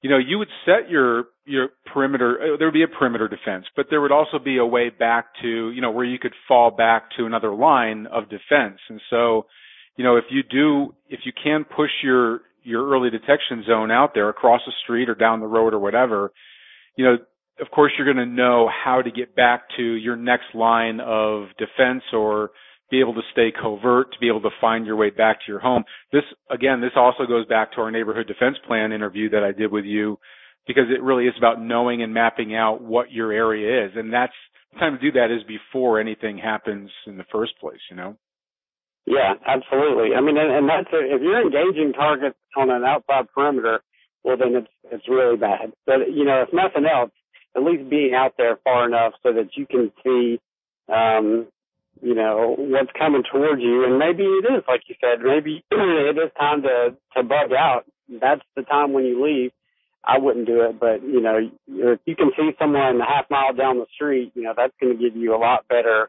you 0.02 0.08
know, 0.08 0.18
you 0.18 0.38
would 0.38 0.48
set 0.64 0.88
your 0.88 1.24
your 1.44 1.68
perimeter. 1.92 2.38
Uh, 2.40 2.56
there 2.56 2.68
would 2.68 2.74
be 2.74 2.82
a 2.82 2.88
perimeter 2.88 3.28
defense, 3.28 3.66
but 3.76 3.86
there 3.90 4.00
would 4.00 4.12
also 4.12 4.38
be 4.38 4.56
a 4.56 4.64
way 4.64 4.88
back 4.88 5.26
to 5.42 5.70
you 5.70 5.80
know 5.80 5.90
where 5.90 6.04
you 6.04 6.18
could 6.18 6.32
fall 6.48 6.70
back 6.70 7.10
to 7.18 7.26
another 7.26 7.54
line 7.54 8.06
of 8.06 8.30
defense. 8.30 8.78
And 8.88 9.00
so, 9.10 9.46
you 10.00 10.04
know, 10.04 10.16
if 10.16 10.24
you 10.30 10.42
do, 10.42 10.94
if 11.10 11.20
you 11.26 11.32
can 11.44 11.62
push 11.62 11.90
your 12.02 12.40
your 12.62 12.88
early 12.90 13.10
detection 13.10 13.62
zone 13.68 13.90
out 13.90 14.12
there 14.14 14.30
across 14.30 14.62
the 14.64 14.72
street 14.82 15.10
or 15.10 15.14
down 15.14 15.40
the 15.40 15.46
road 15.46 15.74
or 15.74 15.78
whatever, 15.78 16.32
you 16.96 17.04
know, 17.04 17.18
of 17.60 17.70
course 17.70 17.92
you're 17.98 18.10
going 18.10 18.26
to 18.26 18.34
know 18.34 18.66
how 18.66 19.02
to 19.02 19.10
get 19.10 19.36
back 19.36 19.64
to 19.76 19.82
your 19.82 20.16
next 20.16 20.54
line 20.54 21.00
of 21.00 21.48
defense 21.58 22.02
or 22.14 22.52
be 22.90 22.98
able 22.98 23.12
to 23.12 23.20
stay 23.32 23.52
covert, 23.52 24.10
to 24.14 24.18
be 24.20 24.28
able 24.28 24.40
to 24.40 24.48
find 24.58 24.86
your 24.86 24.96
way 24.96 25.10
back 25.10 25.36
to 25.40 25.52
your 25.52 25.60
home. 25.60 25.84
This, 26.14 26.22
again, 26.50 26.80
this 26.80 26.92
also 26.96 27.26
goes 27.26 27.44
back 27.44 27.72
to 27.72 27.82
our 27.82 27.90
neighborhood 27.90 28.26
defense 28.26 28.56
plan 28.66 28.92
interview 28.92 29.28
that 29.28 29.44
I 29.44 29.52
did 29.52 29.70
with 29.70 29.84
you 29.84 30.18
because 30.66 30.84
it 30.88 31.02
really 31.02 31.26
is 31.26 31.34
about 31.36 31.60
knowing 31.60 32.02
and 32.02 32.14
mapping 32.14 32.54
out 32.54 32.80
what 32.80 33.12
your 33.12 33.32
area 33.32 33.84
is. 33.84 33.92
And 33.96 34.10
that's 34.10 34.32
the 34.72 34.78
time 34.78 34.96
to 34.96 34.98
do 34.98 35.12
that 35.18 35.30
is 35.30 35.42
before 35.46 36.00
anything 36.00 36.38
happens 36.38 36.90
in 37.06 37.18
the 37.18 37.26
first 37.30 37.52
place, 37.60 37.80
you 37.90 37.96
know? 37.98 38.16
Yeah, 39.06 39.34
absolutely. 39.46 40.14
I 40.16 40.20
mean, 40.20 40.36
and, 40.36 40.50
and 40.52 40.68
that's, 40.68 40.92
a, 40.92 41.00
if 41.00 41.22
you're 41.22 41.42
engaging 41.42 41.92
targets 41.92 42.36
on 42.56 42.70
an 42.70 42.84
outside 42.84 43.26
perimeter, 43.34 43.80
well, 44.22 44.36
then 44.36 44.54
it's, 44.54 44.68
it's 44.92 45.08
really 45.08 45.36
bad. 45.36 45.72
But, 45.86 46.12
you 46.12 46.24
know, 46.24 46.42
if 46.42 46.52
nothing 46.52 46.86
else, 46.86 47.10
at 47.56 47.62
least 47.62 47.88
being 47.90 48.14
out 48.14 48.34
there 48.36 48.58
far 48.62 48.86
enough 48.86 49.14
so 49.22 49.32
that 49.32 49.56
you 49.56 49.66
can 49.66 49.90
see, 50.04 50.40
um, 50.92 51.48
you 52.02 52.14
know, 52.14 52.54
what's 52.58 52.90
coming 52.98 53.24
towards 53.30 53.62
you. 53.62 53.84
And 53.84 53.98
maybe 53.98 54.22
it 54.22 54.44
is, 54.44 54.62
like 54.68 54.82
you 54.88 54.94
said, 55.00 55.24
maybe 55.24 55.64
it 55.70 56.16
is 56.16 56.30
time 56.38 56.62
to, 56.62 56.96
to 57.16 57.22
bug 57.22 57.52
out. 57.52 57.84
That's 58.08 58.42
the 58.56 58.62
time 58.62 58.92
when 58.92 59.04
you 59.04 59.24
leave. 59.24 59.52
I 60.04 60.18
wouldn't 60.18 60.46
do 60.46 60.62
it, 60.62 60.80
but 60.80 61.02
you 61.02 61.20
know, 61.20 61.38
if 61.68 62.00
you 62.06 62.16
can 62.16 62.30
see 62.36 62.50
someone 62.58 63.00
a 63.00 63.04
half 63.04 63.26
mile 63.30 63.52
down 63.52 63.78
the 63.78 63.86
street, 63.94 64.32
you 64.34 64.42
know, 64.42 64.54
that's 64.56 64.72
going 64.80 64.96
to 64.96 65.02
give 65.02 65.14
you 65.14 65.34
a 65.34 65.38
lot 65.38 65.68
better, 65.68 66.08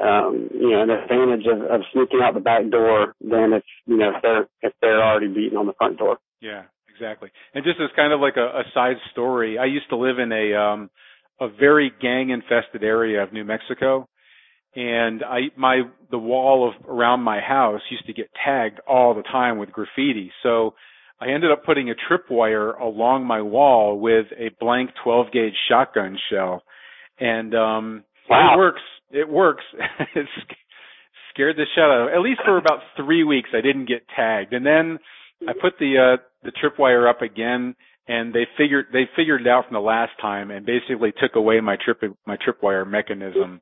um, 0.00 0.48
you 0.52 0.70
know, 0.70 0.82
an 0.82 0.90
advantage 0.90 1.46
of, 1.46 1.62
of 1.62 1.80
sneaking 1.92 2.20
out 2.22 2.34
the 2.34 2.40
back 2.40 2.68
door 2.70 3.14
than 3.20 3.52
if, 3.52 3.64
you 3.86 3.96
know, 3.96 4.12
if 4.16 4.22
they're, 4.22 4.48
if 4.62 4.72
they're 4.80 5.02
already 5.02 5.28
beating 5.28 5.58
on 5.58 5.66
the 5.66 5.74
front 5.74 5.98
door. 5.98 6.18
Yeah, 6.40 6.62
exactly. 6.88 7.30
And 7.54 7.64
just 7.64 7.78
as 7.80 7.90
kind 7.94 8.12
of 8.12 8.20
like 8.20 8.36
a, 8.36 8.46
a 8.46 8.62
side 8.74 8.96
story, 9.12 9.58
I 9.58 9.66
used 9.66 9.88
to 9.90 9.96
live 9.96 10.18
in 10.18 10.32
a, 10.32 10.54
um, 10.54 10.90
a 11.40 11.48
very 11.48 11.92
gang 12.00 12.30
infested 12.30 12.82
area 12.82 13.22
of 13.22 13.32
New 13.32 13.44
Mexico 13.44 14.08
and 14.74 15.22
I 15.22 15.38
my 15.56 15.82
the 16.10 16.18
wall 16.18 16.68
of 16.68 16.88
around 16.88 17.20
my 17.20 17.40
house 17.40 17.80
used 17.90 18.06
to 18.06 18.12
get 18.12 18.30
tagged 18.44 18.80
all 18.88 19.14
the 19.14 19.22
time 19.22 19.58
with 19.58 19.70
graffiti. 19.70 20.30
So 20.42 20.74
I 21.20 21.28
ended 21.28 21.50
up 21.50 21.64
putting 21.64 21.90
a 21.90 21.94
tripwire 21.94 22.78
along 22.80 23.26
my 23.26 23.42
wall 23.42 23.98
with 23.98 24.26
a 24.36 24.50
blank 24.58 24.90
12 25.04 25.26
gauge 25.32 25.54
shotgun 25.68 26.18
shell, 26.30 26.62
and 27.20 27.54
um, 27.54 28.04
wow. 28.28 28.54
it 28.54 28.58
works. 28.58 28.80
It 29.12 29.28
works. 29.28 29.64
it 30.14 30.26
scared 31.32 31.56
the 31.56 31.64
shit 31.74 31.84
out 31.84 32.08
of. 32.08 32.14
At 32.14 32.20
least 32.20 32.40
for 32.44 32.56
about 32.56 32.80
three 32.96 33.24
weeks, 33.24 33.50
I 33.52 33.60
didn't 33.60 33.86
get 33.86 34.06
tagged, 34.14 34.52
and 34.52 34.64
then 34.64 34.98
I 35.48 35.52
put 35.52 35.74
the 35.78 36.16
uh, 36.18 36.22
the 36.42 36.52
tripwire 36.52 37.08
up 37.08 37.22
again. 37.22 37.74
And 38.08 38.34
they 38.34 38.48
figured 38.58 38.86
they 38.92 39.04
figured 39.14 39.42
it 39.42 39.46
out 39.46 39.66
from 39.66 39.74
the 39.74 39.80
last 39.80 40.10
time, 40.20 40.50
and 40.50 40.66
basically 40.66 41.12
took 41.12 41.36
away 41.36 41.60
my 41.60 41.76
trip 41.84 42.02
my 42.26 42.36
tripwire 42.36 42.88
mechanism 42.88 43.60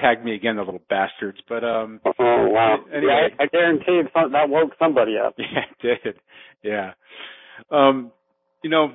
tagged 0.00 0.24
me 0.24 0.34
again, 0.34 0.56
the 0.56 0.62
little 0.62 0.82
bastards. 0.88 1.38
But 1.48 1.64
um 1.64 2.00
Oh 2.06 2.48
wow. 2.50 2.78
Anyway. 2.94 3.12
Yeah, 3.12 3.36
I, 3.38 3.44
I 3.44 3.46
guarantee 3.46 4.02
that 4.14 4.48
woke 4.48 4.72
somebody 4.78 5.16
up. 5.18 5.34
Yeah, 5.38 5.60
it 5.90 6.02
did. 6.04 6.14
Yeah. 6.62 6.92
Um 7.70 8.12
you 8.62 8.70
know, 8.70 8.92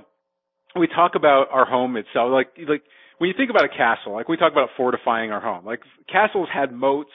we 0.75 0.87
talk 0.87 1.13
about 1.15 1.47
our 1.51 1.65
home 1.65 1.97
itself 1.97 2.31
like 2.31 2.49
like 2.67 2.83
when 3.21 3.27
you 3.27 3.35
think 3.37 3.51
about 3.51 3.65
a 3.65 3.69
castle, 3.69 4.13
like 4.13 4.27
we 4.27 4.35
talk 4.35 4.51
about 4.51 4.69
fortifying 4.75 5.29
our 5.31 5.39
home. 5.39 5.63
Like 5.63 5.81
castles 6.11 6.49
had 6.51 6.73
moats, 6.73 7.11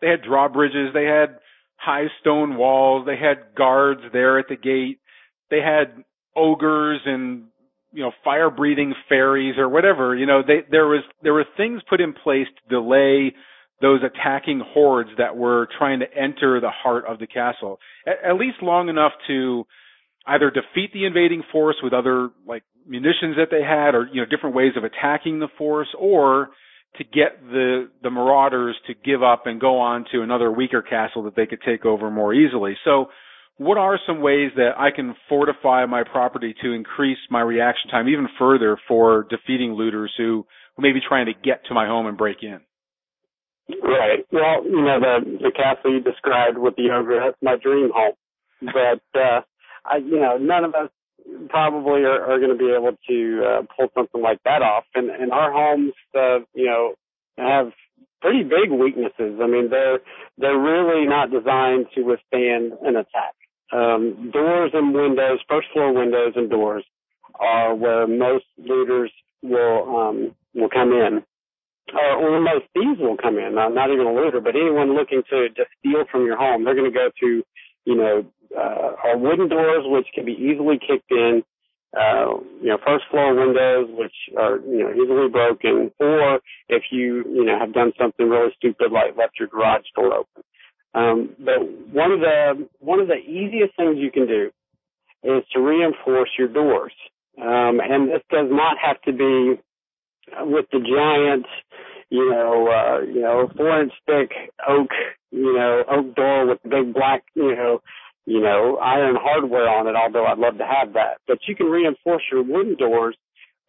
they 0.00 0.08
had 0.08 0.22
drawbridges, 0.22 0.94
they 0.94 1.04
had 1.04 1.40
high 1.76 2.06
stone 2.22 2.56
walls, 2.56 3.04
they 3.04 3.18
had 3.18 3.54
guards 3.54 4.00
there 4.14 4.38
at 4.38 4.46
the 4.48 4.56
gate, 4.56 5.00
they 5.50 5.58
had 5.58 6.04
ogres 6.34 7.00
and 7.04 7.48
you 7.92 8.02
know, 8.02 8.12
fire 8.24 8.48
breathing 8.48 8.94
fairies 9.10 9.58
or 9.58 9.68
whatever, 9.68 10.16
you 10.16 10.24
know, 10.24 10.40
they, 10.40 10.60
there 10.70 10.86
was, 10.86 11.02
there 11.22 11.34
were 11.34 11.44
things 11.58 11.82
put 11.90 12.00
in 12.00 12.14
place 12.14 12.46
to 12.46 12.74
delay 12.74 13.34
those 13.82 14.00
attacking 14.02 14.62
hordes 14.66 15.10
that 15.18 15.36
were 15.36 15.68
trying 15.76 16.00
to 16.00 16.06
enter 16.16 16.60
the 16.62 16.70
heart 16.70 17.04
of 17.06 17.18
the 17.18 17.26
castle, 17.26 17.78
at, 18.06 18.30
at 18.30 18.36
least 18.38 18.56
long 18.62 18.88
enough 18.88 19.12
to 19.26 19.66
either 20.26 20.50
defeat 20.50 20.92
the 20.92 21.04
invading 21.04 21.42
force 21.50 21.76
with 21.82 21.92
other 21.92 22.30
like 22.46 22.62
munitions 22.86 23.36
that 23.36 23.48
they 23.50 23.62
had 23.62 23.94
or, 23.94 24.08
you 24.12 24.20
know, 24.20 24.26
different 24.26 24.54
ways 24.54 24.72
of 24.76 24.84
attacking 24.84 25.38
the 25.38 25.48
force 25.58 25.88
or 25.98 26.50
to 26.96 27.04
get 27.04 27.40
the, 27.42 27.88
the 28.02 28.10
marauders 28.10 28.76
to 28.86 28.94
give 28.94 29.22
up 29.22 29.46
and 29.46 29.60
go 29.60 29.78
on 29.78 30.04
to 30.12 30.22
another 30.22 30.50
weaker 30.50 30.82
castle 30.82 31.22
that 31.24 31.34
they 31.36 31.46
could 31.46 31.60
take 31.64 31.84
over 31.84 32.10
more 32.10 32.34
easily. 32.34 32.76
So, 32.84 33.06
what 33.58 33.78
are 33.78 33.98
some 34.06 34.22
ways 34.22 34.50
that 34.56 34.70
I 34.78 34.90
can 34.90 35.14
fortify 35.28 35.84
my 35.86 36.04
property 36.04 36.54
to 36.62 36.72
increase 36.72 37.18
my 37.30 37.42
reaction 37.42 37.90
time 37.90 38.08
even 38.08 38.26
further 38.38 38.78
for 38.88 39.26
defeating 39.28 39.74
looters 39.74 40.12
who, 40.16 40.46
who 40.74 40.82
may 40.82 40.92
be 40.92 41.00
trying 41.06 41.26
to 41.26 41.32
get 41.34 41.66
to 41.66 41.74
my 41.74 41.86
home 41.86 42.06
and 42.06 42.16
break 42.16 42.38
in? 42.42 42.60
Right. 43.68 44.26
Well, 44.32 44.64
you 44.64 44.82
know, 44.82 44.98
the 45.00 45.38
the 45.38 45.52
castle 45.54 45.92
you 45.92 46.00
described 46.00 46.58
with 46.58 46.74
the 46.76 46.90
ogre, 46.90 47.20
that's 47.24 47.36
my 47.42 47.56
dream 47.62 47.90
home. 47.94 48.14
But 48.60 49.18
uh 49.18 49.40
I 49.84 49.98
you 49.98 50.20
know, 50.20 50.38
none 50.38 50.64
of 50.64 50.74
us 50.74 50.90
probably 51.50 52.02
are, 52.02 52.32
are 52.32 52.40
gonna 52.40 52.56
be 52.56 52.72
able 52.76 52.96
to 53.08 53.44
uh 53.46 53.62
pull 53.76 53.88
something 53.94 54.22
like 54.22 54.40
that 54.44 54.62
off. 54.62 54.84
And 54.94 55.10
and 55.10 55.32
our 55.32 55.52
homes 55.52 55.94
uh, 56.14 56.40
you 56.54 56.66
know, 56.66 56.94
have 57.38 57.72
pretty 58.20 58.44
big 58.44 58.70
weaknesses. 58.72 59.40
I 59.42 59.46
mean 59.46 59.70
they're 59.70 60.00
they're 60.38 60.58
really 60.58 61.06
not 61.06 61.30
designed 61.30 61.86
to 61.94 62.02
withstand 62.02 62.74
an 62.82 62.96
attack 62.96 63.34
um, 63.72 64.30
doors 64.32 64.72
and 64.74 64.94
windows, 64.94 65.40
first 65.48 65.68
floor 65.72 65.92
windows 65.94 66.34
and 66.36 66.50
doors 66.50 66.84
are 67.40 67.74
where 67.74 68.06
most 68.06 68.44
looters 68.58 69.12
will 69.42 69.96
um, 69.98 70.36
will 70.54 70.70
come 70.70 70.92
in. 70.92 71.22
or, 71.94 72.36
or 72.38 72.40
most 72.40 72.66
thieves 72.74 73.00
will 73.00 73.16
come 73.16 73.38
in, 73.38 73.54
not, 73.54 73.74
not 73.74 73.90
even 73.92 74.06
a 74.06 74.14
looter, 74.14 74.40
but 74.40 74.56
anyone 74.56 74.94
looking 74.96 75.22
to 75.30 75.48
just 75.50 75.70
steal 75.80 76.04
from 76.10 76.26
your 76.26 76.36
home, 76.36 76.64
they're 76.64 76.74
going 76.76 76.90
to 76.90 76.96
go 76.96 77.10
to, 77.20 77.42
you 77.84 77.96
know, 77.96 78.24
uh, 78.56 78.92
our 79.04 79.16
wooden 79.16 79.48
doors, 79.48 79.84
which 79.86 80.06
can 80.14 80.24
be 80.24 80.32
easily 80.32 80.78
kicked 80.78 81.10
in, 81.10 81.42
uh, 81.96 82.36
you 82.60 82.68
know, 82.68 82.78
first 82.84 83.04
floor 83.10 83.34
windows, 83.34 83.88
which 83.90 84.14
are, 84.38 84.58
you 84.58 84.78
know, 84.78 84.92
easily 84.92 85.28
broken, 85.28 85.90
or 86.00 86.40
if 86.68 86.84
you, 86.90 87.24
you 87.28 87.44
know, 87.44 87.58
have 87.58 87.72
done 87.72 87.92
something 88.00 88.28
really 88.28 88.52
stupid 88.56 88.92
like 88.92 89.16
left 89.16 89.38
your 89.38 89.48
garage 89.48 89.84
door 89.94 90.14
open. 90.14 90.42
Um, 90.94 91.36
but 91.38 91.60
one 91.92 92.12
of 92.12 92.20
the, 92.20 92.68
one 92.80 93.00
of 93.00 93.08
the 93.08 93.16
easiest 93.16 93.76
things 93.76 93.96
you 93.98 94.10
can 94.10 94.26
do 94.26 94.50
is 95.22 95.42
to 95.52 95.60
reinforce 95.60 96.30
your 96.38 96.48
doors. 96.48 96.92
Um, 97.40 97.80
and 97.80 98.08
this 98.08 98.22
does 98.30 98.48
not 98.50 98.76
have 98.78 99.00
to 99.02 99.12
be 99.12 99.60
with 100.40 100.66
the 100.72 100.80
giant, 100.80 101.46
you 102.12 102.30
know, 102.30 102.68
uh, 102.68 103.00
you 103.06 103.22
know, 103.22 103.48
four 103.56 103.80
inch 103.80 103.92
thick 104.04 104.32
oak, 104.68 104.90
you 105.30 105.54
know, 105.56 105.82
oak 105.90 106.14
door 106.14 106.46
with 106.46 106.58
big 106.62 106.92
black, 106.92 107.24
you 107.34 107.56
know, 107.56 107.80
you 108.26 108.38
know, 108.38 108.76
iron 108.76 109.16
hardware 109.18 109.66
on 109.66 109.86
it, 109.86 109.96
although 109.96 110.26
I'd 110.26 110.36
love 110.36 110.58
to 110.58 110.66
have 110.66 110.92
that. 110.92 111.16
But 111.26 111.38
you 111.48 111.56
can 111.56 111.66
reinforce 111.68 112.22
your 112.30 112.42
wooden 112.42 112.76
doors 112.76 113.16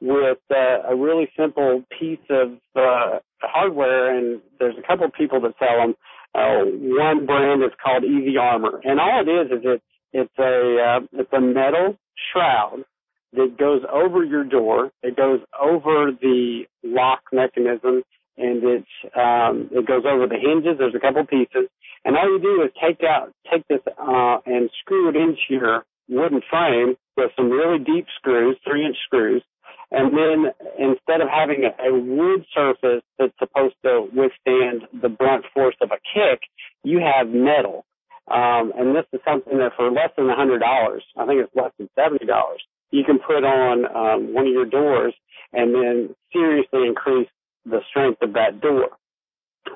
with 0.01 0.39
uh, 0.51 0.83
a 0.89 0.93
really 0.93 1.29
simple 1.39 1.85
piece 1.97 2.19
of 2.29 2.57
uh, 2.75 3.19
hardware, 3.41 4.17
and 4.17 4.41
there's 4.59 4.75
a 4.77 4.85
couple 4.85 5.05
of 5.05 5.13
people 5.13 5.39
that 5.39 5.53
sell 5.57 5.77
them. 5.79 5.95
Uh, 6.35 6.65
one 6.67 7.25
brand 7.25 7.63
is 7.63 7.71
called 7.81 8.03
EZ 8.03 8.35
Armor, 8.37 8.81
and 8.83 8.99
all 8.99 9.23
it 9.25 9.31
is 9.31 9.51
is 9.57 9.63
it's 9.63 9.83
it's 10.11 10.37
a 10.37 10.97
uh, 10.97 10.99
it's 11.13 11.31
a 11.31 11.39
metal 11.39 11.95
shroud 12.33 12.83
that 13.31 13.57
goes 13.57 13.83
over 13.89 14.21
your 14.21 14.43
door. 14.43 14.91
It 15.01 15.15
goes 15.15 15.39
over 15.59 16.11
the 16.21 16.63
lock 16.83 17.21
mechanism 17.31 18.03
and 18.37 18.63
it's 18.63 18.95
um, 19.15 19.69
it 19.71 19.85
goes 19.85 20.03
over 20.05 20.27
the 20.27 20.39
hinges. 20.39 20.77
There's 20.77 20.95
a 20.95 20.99
couple 20.99 21.25
pieces, 21.25 21.69
and 22.05 22.17
all 22.17 22.29
you 22.31 22.41
do 22.41 22.63
is 22.63 22.71
take 22.81 23.03
out 23.03 23.31
take 23.51 23.67
this 23.67 23.81
uh, 23.87 24.37
and 24.45 24.69
screw 24.81 25.09
it 25.09 25.15
into 25.15 25.41
your 25.49 25.85
wooden 26.09 26.41
frame 26.49 26.95
with 27.17 27.31
some 27.35 27.49
really 27.49 27.79
deep 27.79 28.07
screws, 28.17 28.57
three 28.65 28.85
inch 28.85 28.97
screws, 29.05 29.43
and 29.91 30.11
then 30.17 30.51
instead 30.79 31.21
of 31.21 31.29
having 31.29 31.63
a, 31.63 31.89
a 31.89 31.93
wood 31.93 32.45
surface 32.53 33.03
that's 33.19 33.33
supposed 33.39 33.75
to 33.83 34.07
withstand 34.13 34.83
the 35.01 35.09
brunt 35.09 35.45
force 35.53 35.75
of 35.81 35.91
a 35.91 35.99
kick, 36.13 36.41
you 36.83 36.99
have 36.99 37.27
metal. 37.27 37.85
Um, 38.31 38.71
and 38.77 38.95
this 38.95 39.05
is 39.11 39.19
something 39.27 39.57
that 39.57 39.73
for 39.75 39.91
less 39.91 40.09
than 40.17 40.29
a 40.29 40.35
hundred 40.35 40.59
dollars, 40.59 41.03
I 41.17 41.25
think 41.25 41.41
it's 41.41 41.55
less 41.55 41.71
than 41.77 41.89
seventy 41.95 42.25
dollars, 42.25 42.63
you 42.91 43.03
can 43.03 43.19
put 43.19 43.43
on 43.43 43.85
um, 43.85 44.33
one 44.33 44.47
of 44.47 44.53
your 44.53 44.65
doors 44.65 45.13
and 45.51 45.73
then 45.73 46.15
seriously 46.31 46.87
increase 46.87 47.27
the 47.65 47.81
strength 47.89 48.21
of 48.21 48.33
that 48.33 48.61
door. 48.61 48.89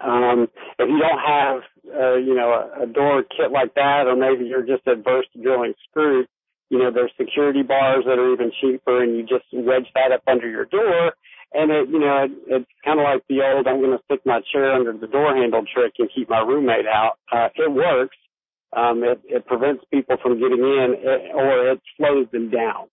Um, 0.04 0.48
if 0.78 0.90
you 0.90 1.00
don't 1.00 1.24
have, 1.26 1.62
uh, 1.88 2.16
you 2.16 2.36
know, 2.36 2.52
a, 2.52 2.84
a 2.84 2.86
door 2.88 3.24
kit 3.24 3.52
like 3.52 3.74
that, 3.76 4.04
or 4.06 4.16
maybe 4.16 4.46
you're 4.46 4.66
just 4.66 4.86
adverse 4.86 5.26
to 5.34 5.42
drilling 5.42 5.74
screws, 5.90 6.28
you 6.70 6.78
know, 6.78 6.92
there's 6.92 7.12
security 7.18 7.64
bars 7.64 8.04
that 8.06 8.20
are 8.20 8.34
even 8.34 8.52
cheaper, 8.60 9.02
and 9.02 9.16
you 9.16 9.24
just 9.24 9.46
wedge 9.54 9.88
that 9.96 10.12
up 10.12 10.24
under 10.28 10.50
your 10.50 10.66
door, 10.66 11.14
and 11.54 11.72
it, 11.72 11.90
you 11.90 12.00
know, 12.00 12.26
it, 12.26 12.32
it's 12.48 12.72
kind 12.84 13.00
of 13.00 13.06
like 13.06 13.24
the 13.30 13.40
old 13.42 13.68
"I'm 13.68 13.80
going 13.80 13.98
to 13.98 14.04
stick 14.04 14.20
my 14.26 14.42
chair 14.52 14.74
under 14.74 14.92
the 14.92 15.08
door 15.08 15.34
handle" 15.34 15.64
trick 15.64 15.94
and 15.98 16.10
keep 16.14 16.30
my 16.30 16.40
roommate 16.40 16.86
out. 16.86 17.18
Uh, 17.32 17.48
it 17.56 17.72
works. 17.72 18.18
Um, 18.76 19.02
it, 19.04 19.22
it 19.24 19.46
prevents 19.46 19.86
people 19.92 20.18
from 20.22 20.40
getting 20.40 20.60
in, 20.60 20.96
it, 21.00 21.32
or 21.34 21.72
it 21.72 21.82
slows 21.96 22.28
them 22.32 22.52
down. 22.52 22.88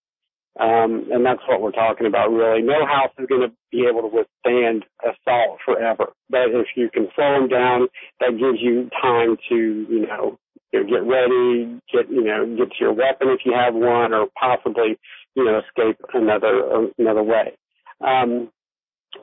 Um, 0.59 1.11
and 1.11 1.27
that's 1.27 1.43
what 1.49 1.61
we're 1.61 1.73
talking 1.73 2.07
about 2.07 2.31
really. 2.31 2.63
No 2.63 2.87
house 2.87 3.11
is 3.19 3.27
going 3.27 3.43
to 3.43 3.53
be 3.73 3.87
able 3.91 4.03
to 4.03 4.15
withstand 4.15 4.85
assault 5.03 5.59
forever. 5.65 6.13
But 6.31 6.55
if 6.55 6.69
you 6.77 6.91
can 6.91 7.09
slow 7.17 7.41
them 7.41 7.49
down, 7.49 7.89
that 8.21 8.39
gives 8.39 8.63
you 8.63 8.89
time 9.03 9.37
to, 9.49 9.57
you 9.57 10.07
know, 10.07 10.39
you 10.73 10.83
know, 10.83 10.87
get 10.87 11.03
ready, 11.03 11.81
get, 11.93 12.09
you 12.09 12.23
know, 12.23 12.47
get 12.57 12.71
to 12.71 12.79
your 12.81 12.93
weapon 12.93 13.29
if 13.31 13.41
you 13.45 13.53
have 13.53 13.75
one 13.75 14.13
or 14.15 14.29
possibly, 14.39 14.99
you 15.35 15.45
know, 15.45 15.59
escape 15.59 15.99
another, 16.15 16.89
another 16.99 17.23
way. 17.23 17.59
Um, 18.01 18.51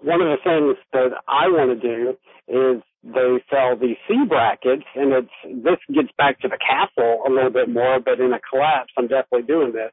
one 0.01 0.21
of 0.21 0.27
the 0.27 0.43
things 0.43 0.77
that 0.91 1.11
I 1.27 1.47
want 1.47 1.79
to 1.79 1.87
do 1.87 2.17
is 2.47 2.83
they 3.03 3.43
sell 3.49 3.77
these 3.79 3.97
C 4.07 4.15
brackets 4.27 4.83
and 4.95 5.13
it's, 5.13 5.63
this 5.63 5.79
gets 5.93 6.09
back 6.17 6.39
to 6.41 6.49
the 6.49 6.59
castle 6.59 7.23
a 7.25 7.29
little 7.29 7.51
bit 7.51 7.69
more, 7.69 7.99
but 7.99 8.19
in 8.19 8.33
a 8.33 8.39
collapse, 8.49 8.91
I'm 8.97 9.07
definitely 9.07 9.47
doing 9.47 9.71
this 9.71 9.91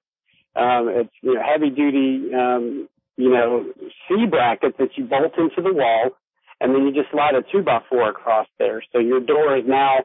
um, 0.59 0.89
it's 0.89 1.13
you 1.23 1.35
know 1.35 1.43
heavy 1.43 1.71
duty 1.71 2.35
um, 2.35 2.89
you 3.17 3.31
know 3.31 3.73
C 4.09 4.27
brackets 4.27 4.77
that 4.79 4.91
you 4.97 5.05
bolt 5.05 5.33
into 5.39 5.63
the 5.63 5.73
wall, 5.73 6.11
and 6.61 6.75
then 6.75 6.83
you 6.87 6.93
just 6.93 7.11
slide 7.11 7.35
a 7.35 7.43
two 7.53 7.63
by 7.63 7.81
four 7.89 8.11
across 8.11 8.47
there. 8.59 8.83
So 8.93 8.99
your 8.99 9.21
door 9.21 9.57
is 9.57 9.65
now 9.67 9.99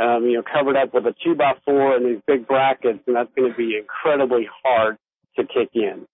um, 0.00 0.24
you 0.24 0.34
know 0.34 0.42
covered 0.42 0.76
up 0.76 0.94
with 0.94 1.06
a 1.06 1.14
two 1.24 1.34
by 1.34 1.52
four 1.64 1.96
and 1.96 2.06
these 2.06 2.22
big 2.26 2.46
brackets, 2.46 3.00
and 3.06 3.16
that's 3.16 3.30
going 3.36 3.50
to 3.50 3.56
be 3.56 3.76
incredibly 3.76 4.48
hard 4.64 4.96
to 5.36 5.44
kick 5.44 5.70
in. 5.74 6.06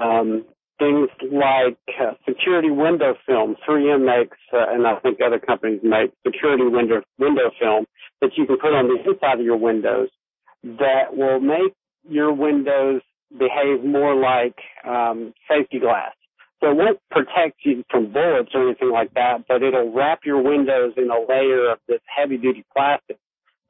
Um, 0.00 0.44
things 0.78 1.08
like 1.30 1.78
uh, 2.00 2.14
security 2.26 2.70
window 2.70 3.14
film, 3.26 3.54
3M 3.68 4.04
makes, 4.04 4.38
uh, 4.52 4.72
and 4.72 4.86
I 4.86 4.96
think 5.00 5.18
other 5.24 5.38
companies 5.38 5.80
make 5.82 6.12
security 6.26 6.64
window 6.64 7.02
window 7.18 7.50
film 7.60 7.86
that 8.20 8.30
you 8.36 8.46
can 8.46 8.56
put 8.56 8.72
on 8.72 8.88
the 8.88 9.10
inside 9.10 9.40
of 9.40 9.44
your 9.44 9.58
windows 9.58 10.08
that 10.64 11.16
will 11.16 11.40
make 11.40 11.74
your 12.08 12.32
windows 12.32 13.02
behave 13.36 13.84
more 13.84 14.14
like 14.14 14.56
um, 14.84 15.34
safety 15.48 15.78
glass. 15.78 16.12
So 16.60 16.70
it 16.70 16.76
won't 16.76 17.00
protect 17.10 17.64
you 17.64 17.84
from 17.90 18.12
bullets 18.12 18.50
or 18.52 18.68
anything 18.68 18.90
like 18.90 19.14
that, 19.14 19.48
but 19.48 19.62
it'll 19.62 19.92
wrap 19.92 20.20
your 20.24 20.42
windows 20.42 20.92
in 20.96 21.08
a 21.10 21.18
layer 21.26 21.72
of 21.72 21.78
this 21.88 22.00
heavy 22.04 22.36
duty 22.36 22.64
plastic. 22.76 23.16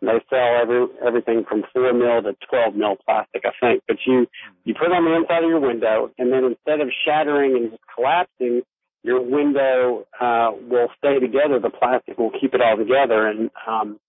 They 0.03 0.19
sell 0.31 0.59
every 0.61 0.87
everything 1.07 1.45
from 1.47 1.63
four 1.73 1.93
mil 1.93 2.23
to 2.23 2.35
twelve 2.49 2.75
mil 2.75 2.97
plastic, 3.05 3.43
I 3.45 3.53
think. 3.61 3.83
But 3.87 3.99
you 4.07 4.27
you 4.65 4.75
put 4.75 4.89
it 4.89 4.93
on 4.93 5.05
the 5.05 5.15
inside 5.15 5.45
of 5.45 5.51
your 5.51 5.61
window, 5.61 6.11
and 6.19 6.33
then 6.33 6.45
instead 6.45 6.81
of 6.81 6.89
shattering 7.05 7.55
and 7.55 7.79
collapsing, 7.95 8.63
your 9.03 9.21
window 9.21 10.07
uh, 10.19 10.53
will 10.69 10.89
stay 10.97 11.21
together. 11.21 11.61
The 11.61 11.71
plastic 11.71 12.17
will 12.17 12.33
keep 12.41 12.55
it 12.55 12.63
all 12.63 12.79
together. 12.79 13.29
And 13.29 13.51
um, 13.69 14.01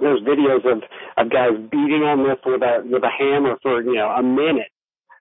there's 0.00 0.20
videos 0.22 0.66
of 0.66 0.82
of 1.16 1.30
guys 1.30 1.54
beating 1.70 2.02
on 2.02 2.26
this 2.26 2.38
with 2.44 2.62
a 2.62 2.82
with 2.84 3.04
a 3.04 3.10
hammer 3.16 3.56
for 3.62 3.82
you 3.82 3.94
know 3.94 4.08
a 4.08 4.22
minute 4.22 4.74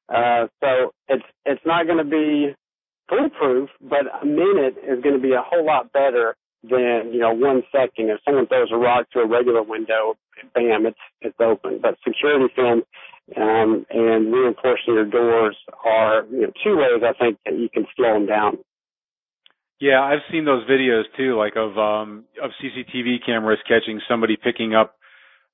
uh, 0.09 0.47
so 0.61 0.93
it's 1.07 1.25
it's 1.45 1.61
not 1.65 1.85
going 1.85 1.97
to 1.97 2.09
be 2.09 2.53
foolproof, 3.09 3.69
but 3.81 4.05
a 4.21 4.25
minute 4.25 4.77
is 4.77 5.01
going 5.01 5.15
to 5.15 5.21
be 5.21 5.33
a 5.33 5.41
whole 5.41 5.65
lot 5.65 5.91
better 5.91 6.35
than 6.63 7.11
you 7.13 7.19
know 7.19 7.33
one 7.33 7.63
second. 7.71 8.09
If 8.09 8.19
someone 8.25 8.47
throws 8.47 8.69
a 8.71 8.77
rock 8.77 9.09
to 9.11 9.19
a 9.19 9.27
regular 9.27 9.63
window, 9.63 10.15
bam, 10.53 10.85
it's 10.85 10.97
it's 11.21 11.39
open. 11.39 11.79
But 11.81 11.97
security 12.05 12.53
film 12.55 12.83
um, 13.37 13.85
and 13.89 14.33
reinforcing 14.33 14.93
your 14.93 15.05
doors 15.05 15.57
are 15.83 16.25
you 16.31 16.41
know 16.41 16.51
two 16.63 16.77
ways 16.77 17.01
I 17.03 17.13
think 17.17 17.39
that 17.45 17.57
you 17.57 17.69
can 17.69 17.85
slow 17.95 18.13
them 18.13 18.27
down. 18.27 18.57
Yeah, 19.79 20.01
I've 20.01 20.23
seen 20.31 20.45
those 20.45 20.63
videos 20.69 21.03
too, 21.17 21.37
like 21.37 21.55
of 21.55 21.77
um 21.77 22.25
of 22.41 22.51
CCTV 22.61 23.25
cameras 23.25 23.59
catching 23.67 23.99
somebody 24.07 24.37
picking 24.37 24.73
up 24.73 24.95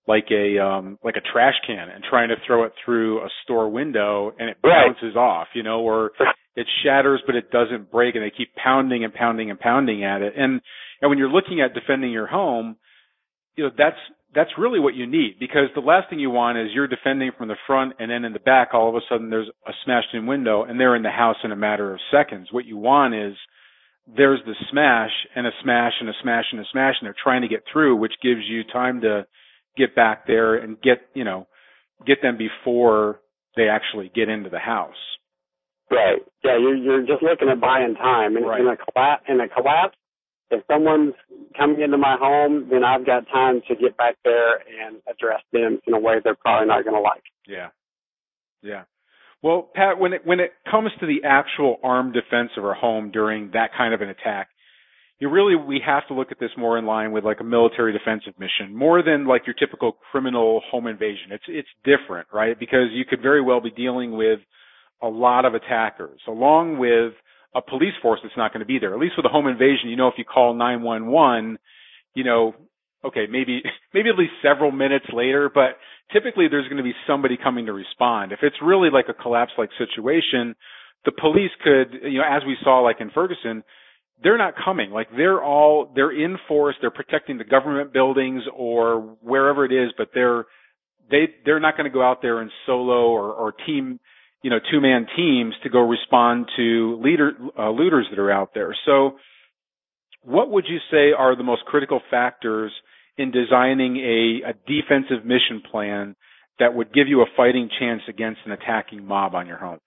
like 0.07 0.25
a 0.31 0.59
um 0.59 0.97
like 1.03 1.15
a 1.15 1.31
trash 1.31 1.53
can 1.65 1.89
and 1.89 2.03
trying 2.09 2.29
to 2.29 2.35
throw 2.45 2.63
it 2.63 2.73
through 2.83 3.19
a 3.19 3.29
store 3.43 3.69
window 3.69 4.33
and 4.37 4.49
it 4.49 4.57
right. 4.63 4.87
bounces 4.87 5.15
off, 5.15 5.47
you 5.53 5.63
know, 5.63 5.81
or 5.81 6.11
it 6.55 6.67
shatters 6.83 7.21
but 7.25 7.35
it 7.35 7.51
doesn't 7.51 7.91
break 7.91 8.15
and 8.15 8.23
they 8.23 8.33
keep 8.35 8.53
pounding 8.55 9.03
and 9.03 9.13
pounding 9.13 9.49
and 9.49 9.59
pounding 9.59 10.03
at 10.03 10.21
it. 10.21 10.33
And 10.35 10.61
and 11.01 11.09
when 11.09 11.17
you're 11.17 11.29
looking 11.29 11.61
at 11.61 11.73
defending 11.73 12.11
your 12.11 12.27
home, 12.27 12.77
you 13.55 13.65
know, 13.65 13.71
that's 13.77 13.97
that's 14.33 14.51
really 14.57 14.79
what 14.79 14.95
you 14.95 15.05
need 15.05 15.37
because 15.39 15.67
the 15.75 15.81
last 15.81 16.09
thing 16.09 16.19
you 16.19 16.29
want 16.29 16.57
is 16.57 16.69
you're 16.73 16.87
defending 16.87 17.31
from 17.37 17.49
the 17.49 17.55
front 17.67 17.93
and 17.99 18.09
then 18.09 18.23
in 18.23 18.33
the 18.33 18.39
back 18.39 18.69
all 18.73 18.89
of 18.89 18.95
a 18.95 19.01
sudden 19.09 19.29
there's 19.29 19.49
a 19.67 19.71
smashed 19.83 20.13
in 20.13 20.25
window 20.25 20.63
and 20.63 20.79
they're 20.79 20.95
in 20.95 21.03
the 21.03 21.09
house 21.09 21.35
in 21.43 21.51
a 21.51 21.55
matter 21.55 21.93
of 21.93 21.99
seconds. 22.11 22.47
What 22.51 22.65
you 22.65 22.77
want 22.77 23.13
is 23.13 23.35
there's 24.07 24.39
the 24.45 24.55
smash 24.71 25.11
and 25.35 25.45
a 25.45 25.51
smash 25.61 25.93
and 25.99 26.09
a 26.09 26.13
smash 26.23 26.45
and 26.51 26.59
a 26.59 26.63
smash 26.71 26.95
and 26.99 27.07
they're 27.07 27.15
trying 27.21 27.43
to 27.43 27.47
get 27.47 27.63
through, 27.71 27.97
which 27.97 28.13
gives 28.23 28.41
you 28.49 28.63
time 28.63 29.01
to 29.01 29.25
get 29.77 29.95
back 29.95 30.27
there 30.27 30.55
and 30.55 30.81
get 30.81 30.99
you 31.13 31.23
know 31.23 31.47
get 32.05 32.21
them 32.21 32.37
before 32.37 33.19
they 33.55 33.67
actually 33.67 34.11
get 34.13 34.29
into 34.29 34.49
the 34.49 34.59
house. 34.59 34.95
Right. 35.89 36.21
Yeah, 36.43 36.57
you're 36.57 36.75
you're 36.75 37.01
just 37.01 37.21
looking 37.21 37.49
at 37.49 37.59
buying 37.59 37.95
time. 37.95 38.37
And 38.37 38.45
right. 38.45 38.61
in 38.61 38.67
a 38.67 38.77
collapse 38.77 39.23
in 39.27 39.39
a 39.41 39.49
collapse, 39.49 39.97
if 40.49 40.63
someone's 40.67 41.13
coming 41.57 41.81
into 41.81 41.97
my 41.97 42.17
home, 42.19 42.67
then 42.71 42.83
I've 42.83 43.05
got 43.05 43.27
time 43.27 43.61
to 43.67 43.75
get 43.75 43.97
back 43.97 44.15
there 44.23 44.55
and 44.55 44.97
address 45.09 45.41
them 45.51 45.79
in 45.85 45.93
a 45.93 45.99
way 45.99 46.15
they're 46.23 46.35
probably 46.35 46.67
not 46.67 46.83
going 46.83 46.95
to 46.95 47.01
like. 47.01 47.23
Yeah. 47.47 47.69
Yeah. 48.61 48.83
Well, 49.43 49.69
Pat, 49.73 49.99
when 49.99 50.13
it 50.13 50.21
when 50.25 50.39
it 50.39 50.51
comes 50.69 50.91
to 50.99 51.07
the 51.07 51.27
actual 51.27 51.77
armed 51.83 52.13
defense 52.13 52.51
of 52.57 52.63
our 52.63 52.75
home 52.75 53.11
during 53.11 53.51
that 53.51 53.71
kind 53.75 53.93
of 53.93 54.01
an 54.01 54.09
attack, 54.09 54.49
you 55.21 55.29
really 55.29 55.55
we 55.55 55.79
have 55.85 56.05
to 56.09 56.13
look 56.13 56.31
at 56.31 56.39
this 56.39 56.51
more 56.57 56.77
in 56.77 56.85
line 56.85 57.13
with 57.13 57.23
like 57.23 57.39
a 57.39 57.43
military 57.43 57.93
defensive 57.93 58.33
mission 58.37 58.75
more 58.75 59.01
than 59.01 59.25
like 59.25 59.47
your 59.47 59.53
typical 59.53 59.95
criminal 60.11 60.61
home 60.69 60.87
invasion 60.87 61.31
it's 61.31 61.45
it's 61.47 61.69
different 61.85 62.27
right 62.33 62.59
because 62.59 62.87
you 62.91 63.05
could 63.05 63.21
very 63.21 63.41
well 63.41 63.61
be 63.61 63.71
dealing 63.71 64.11
with 64.17 64.39
a 65.01 65.07
lot 65.07 65.45
of 65.45 65.53
attackers 65.53 66.19
along 66.27 66.77
with 66.77 67.13
a 67.53 67.61
police 67.61 67.93
force 68.01 68.19
that's 68.23 68.37
not 68.37 68.53
going 68.53 68.61
to 68.61 68.65
be 68.65 68.79
there. 68.79 68.93
At 68.93 68.99
least 68.99 69.15
with 69.17 69.25
a 69.25 69.29
home 69.29 69.47
invasion, 69.47 69.89
you 69.89 69.97
know, 69.97 70.07
if 70.07 70.15
you 70.17 70.23
call 70.23 70.53
911, 70.53 71.57
you 72.13 72.23
know, 72.23 72.55
okay, 73.03 73.25
maybe 73.29 73.61
maybe 73.93 74.09
at 74.09 74.17
least 74.17 74.33
several 74.41 74.71
minutes 74.71 75.05
later, 75.13 75.49
but 75.53 75.77
typically 76.13 76.47
there's 76.49 76.67
going 76.67 76.77
to 76.77 76.83
be 76.83 76.93
somebody 77.07 77.37
coming 77.41 77.65
to 77.65 77.73
respond. 77.73 78.31
If 78.31 78.39
it's 78.41 78.55
really 78.63 78.89
like 78.89 79.05
a 79.09 79.13
collapse 79.13 79.51
like 79.57 79.69
situation, 79.77 80.55
the 81.05 81.11
police 81.11 81.51
could, 81.63 82.09
you 82.09 82.19
know, 82.19 82.25
as 82.29 82.43
we 82.45 82.55
saw 82.63 82.79
like 82.79 82.97
in 83.01 83.09
Ferguson, 83.09 83.63
they're 84.23 84.37
not 84.37 84.53
coming. 84.63 84.91
Like 84.91 85.07
they're 85.15 85.41
all 85.43 85.91
they're 85.95 86.11
in 86.11 86.37
force, 86.47 86.75
they're 86.81 86.91
protecting 86.91 87.37
the 87.37 87.43
government 87.43 87.93
buildings 87.93 88.43
or 88.55 89.17
wherever 89.21 89.65
it 89.65 89.71
is, 89.71 89.91
but 89.97 90.09
they're 90.13 90.45
they 91.09 91.27
they're 91.45 91.59
not 91.59 91.77
going 91.77 91.89
to 91.89 91.93
go 91.93 92.03
out 92.03 92.21
there 92.21 92.41
in 92.41 92.49
solo 92.65 93.09
or, 93.09 93.33
or 93.33 93.51
team, 93.51 93.99
you 94.43 94.49
know, 94.49 94.59
two 94.71 94.79
man 94.79 95.07
teams 95.15 95.53
to 95.63 95.69
go 95.69 95.79
respond 95.79 96.47
to 96.55 96.99
leader 97.03 97.33
uh, 97.57 97.69
looters 97.69 98.07
that 98.09 98.19
are 98.19 98.31
out 98.31 98.51
there. 98.53 98.75
So, 98.85 99.17
what 100.23 100.49
would 100.51 100.65
you 100.67 100.77
say 100.91 101.11
are 101.17 101.35
the 101.35 101.43
most 101.43 101.65
critical 101.65 101.99
factors 102.09 102.71
in 103.17 103.31
designing 103.31 103.97
a, 103.97 104.49
a 104.49 104.53
defensive 104.67 105.25
mission 105.25 105.61
plan 105.69 106.15
that 106.59 106.73
would 106.73 106.93
give 106.93 107.07
you 107.07 107.21
a 107.21 107.25
fighting 107.35 107.69
chance 107.79 108.01
against 108.07 108.39
an 108.45 108.51
attacking 108.51 109.05
mob 109.05 109.35
on 109.35 109.47
your 109.47 109.57
home? 109.57 109.79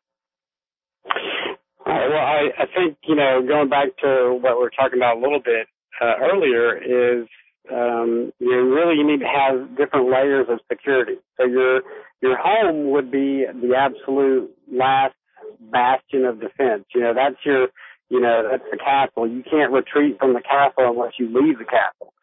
Uh, 1.87 2.07
well, 2.11 2.25
I, 2.25 2.49
I 2.59 2.67
think 2.75 2.99
you 3.05 3.15
know 3.15 3.43
going 3.47 3.69
back 3.69 3.97
to 4.03 4.39
what 4.41 4.57
we 4.57 4.63
were 4.63 4.73
talking 4.77 4.99
about 4.99 5.19
a 5.19 5.21
little 5.21 5.41
bit 5.41 5.67
uh, 6.01 6.15
earlier 6.23 6.77
is 6.77 7.27
um, 7.71 8.33
you 8.39 8.75
really 8.75 8.97
you 8.97 9.07
need 9.07 9.21
to 9.21 9.29
have 9.29 9.77
different 9.77 10.11
layers 10.11 10.47
of 10.49 10.61
security. 10.71 11.17
So 11.37 11.47
your 11.47 11.83
your 12.23 12.37
home 12.39 12.91
would 12.91 13.11
be 13.11 13.45
the 13.47 13.75
absolute 13.77 14.51
last 14.73 15.15
bastion 15.61 16.25
of 16.25 16.41
defense. 16.41 16.85
You 16.95 17.03
know, 17.03 17.15
that's 17.15 17.37
your 17.45 17.69
you 18.09 18.21
know 18.21 18.49
that's 18.51 18.65
the 18.71 18.79
castle. 18.79 19.29
You 19.29 19.43
can't 19.51 19.73
retreat 19.73 20.19
from 20.19 20.35
the 20.35 20.43
castle 20.43 20.91
unless 20.91 21.13
you 21.19 21.27
leave 21.27 21.59
the 21.59 21.65
castle. 21.65 22.15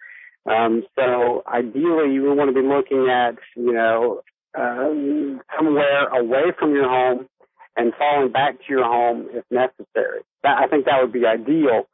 Um, 0.46 0.84
so 0.98 1.44
ideally, 1.48 2.14
you 2.14 2.24
would 2.24 2.38
want 2.38 2.50
to 2.50 2.60
be 2.60 2.68
looking 2.68 3.10
at 3.10 3.36
you 3.56 3.74
know 3.74 4.22
um, 4.58 5.42
somewhere 5.56 6.08
away 6.08 6.52
from 6.58 6.74
your 6.74 6.90
home 6.90 7.28
and 7.76 7.94
falling 7.98 8.32
back 8.32 8.58
to 8.60 8.66
your 8.70 8.84
home 8.84 9.28
if 9.32 9.46
necessary. 9.50 10.22
That, 10.44 10.58
I 10.58 10.68
think 10.68 10.86
that 10.86 11.02
would 11.02 11.14
be 11.14 11.26
ideal. 11.26 11.88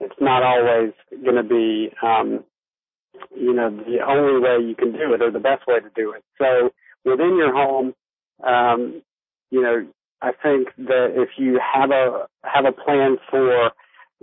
It's 0.00 0.14
not 0.20 0.42
always 0.42 0.92
going 1.10 1.36
to 1.36 1.42
be, 1.42 1.90
um, 2.02 2.44
you 3.34 3.54
know, 3.54 3.70
the 3.70 3.98
only 4.06 4.40
way 4.40 4.66
you 4.66 4.74
can 4.74 4.92
do 4.92 5.14
it 5.14 5.22
or 5.22 5.30
the 5.30 5.38
best 5.38 5.66
way 5.66 5.80
to 5.80 5.90
do 5.94 6.12
it. 6.12 6.22
So 6.38 6.70
within 7.04 7.36
your 7.36 7.52
home, 7.54 7.94
um, 8.44 9.02
you 9.50 9.62
know, 9.62 9.86
I 10.20 10.32
think 10.42 10.68
that 10.78 11.12
if 11.14 11.30
you 11.36 11.60
have 11.60 11.90
a 11.90 12.26
have 12.44 12.64
a 12.64 12.72
plan 12.72 13.18
for 13.30 13.66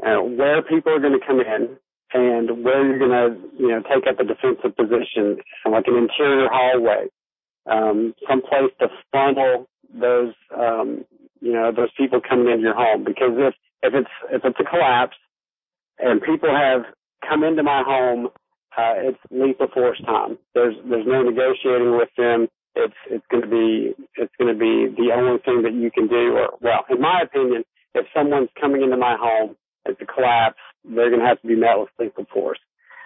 uh, 0.05 0.21
where 0.21 0.61
people 0.61 0.93
are 0.93 0.99
going 0.99 1.19
to 1.19 1.25
come 1.25 1.39
in 1.39 1.77
and 2.13 2.63
where 2.63 2.85
you're 2.85 2.99
going 2.99 3.11
to, 3.11 3.37
you 3.57 3.69
know, 3.69 3.81
take 3.83 4.07
up 4.07 4.19
a 4.19 4.23
defensive 4.23 4.75
position, 4.75 5.37
like 5.69 5.85
an 5.87 5.95
interior 5.95 6.49
hallway, 6.51 7.07
um, 7.67 8.13
some 8.27 8.41
place 8.41 8.71
to 8.79 8.87
funnel 9.11 9.67
those 9.93 10.33
um, 10.55 11.05
you 11.41 11.53
know 11.53 11.71
those 11.75 11.89
people 11.97 12.21
coming 12.21 12.47
into 12.47 12.63
your 12.63 12.75
home 12.75 13.03
because 13.03 13.33
if 13.37 13.53
if 13.83 13.93
it's 13.93 14.09
if 14.31 14.41
it's 14.45 14.59
a 14.59 14.63
collapse 14.63 15.17
and 15.99 16.21
people 16.21 16.49
have 16.49 16.83
come 17.27 17.43
into 17.43 17.63
my 17.63 17.83
home, 17.85 18.27
uh, 18.77 18.93
it's 18.97 19.19
lethal 19.29 19.67
force 19.73 20.01
time. 20.05 20.37
There's 20.53 20.75
there's 20.89 21.05
no 21.05 21.23
negotiating 21.23 21.97
with 21.97 22.09
them. 22.17 22.47
It's 22.75 22.95
it's 23.09 23.25
going 23.29 23.43
to 23.43 23.49
be 23.49 23.93
it's 24.15 24.33
going 24.39 24.53
to 24.53 24.59
be 24.59 24.93
the 24.95 25.11
only 25.13 25.39
thing 25.43 25.61
that 25.63 25.73
you 25.73 25.91
can 25.91 26.07
do. 26.07 26.37
Or 26.37 26.57
well, 26.61 26.85
in 26.89 27.01
my 27.01 27.21
opinion, 27.23 27.63
if 27.93 28.05
someone's 28.15 28.49
coming 28.59 28.81
into 28.83 28.97
my 28.97 29.17
home, 29.19 29.55
it's 29.85 29.99
a 30.01 30.05
collapse. 30.05 30.59
They're 30.83 31.09
going 31.09 31.21
to 31.21 31.27
have 31.27 31.41
to 31.41 31.47
be 31.47 31.55
met 31.55 31.77
with 31.77 31.89
lethal 31.99 32.25
force. 32.33 32.59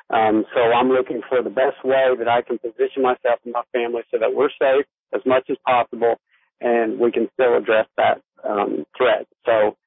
Um, 0.10 0.45
so 0.54 0.62
I'm 0.62 0.89
looking 0.89 1.21
for 1.28 1.41
the 1.41 1.50
best 1.50 1.84
way 1.84 2.13
that 2.17 2.28
I 2.28 2.41
can 2.43 2.60
position 2.60 3.02
myself 3.02 3.41
and 3.43 3.54
my 3.54 3.63
family 3.74 4.04
so 4.12 4.19
that 4.19 4.36
we're 4.36 4.54
safe 4.62 4.86
as 5.13 5.21
much 5.26 5.50
as 5.50 5.58
possible 5.65 6.15
and 6.65 6.99
we 6.99 7.12
can 7.12 7.30
still 7.34 7.56
address 7.56 7.86
that 7.95 8.21
um, 8.43 8.86
threat. 8.97 9.28
So 9.45 9.78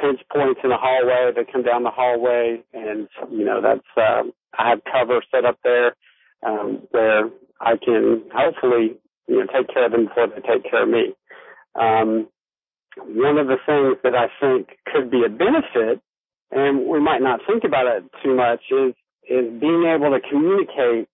pinch 0.00 0.20
points 0.32 0.60
in 0.62 0.70
the 0.70 0.76
hallway, 0.78 1.32
they 1.34 1.50
come 1.50 1.64
down 1.64 1.82
the 1.82 1.90
hallway, 1.90 2.62
and 2.72 3.08
you 3.30 3.44
know 3.44 3.60
that's 3.60 3.90
um, 3.96 4.32
I 4.56 4.70
have 4.70 4.80
cover 4.90 5.20
set 5.34 5.44
up 5.44 5.58
there 5.64 5.96
um, 6.46 6.86
where 6.92 7.28
I 7.60 7.74
can 7.76 8.22
hopefully 8.32 8.96
you 9.26 9.40
know 9.40 9.46
take 9.52 9.74
care 9.74 9.86
of 9.86 9.92
them 9.92 10.06
before 10.06 10.28
they 10.28 10.40
take 10.46 10.70
care 10.70 10.84
of 10.84 10.88
me. 10.88 11.14
Um, 11.74 12.28
one 12.96 13.38
of 13.38 13.48
the 13.48 13.58
things 13.66 13.98
that 14.04 14.14
I 14.14 14.28
think 14.40 14.78
could 14.86 15.10
be 15.10 15.24
a 15.26 15.28
benefit, 15.28 16.00
and 16.52 16.86
we 16.86 17.00
might 17.00 17.22
not 17.22 17.40
think 17.48 17.64
about 17.64 17.86
it 17.86 18.04
too 18.22 18.36
much, 18.36 18.60
is 18.70 18.94
is 19.28 19.60
being 19.60 19.90
able 19.90 20.10
to 20.10 20.20
communicate 20.30 21.08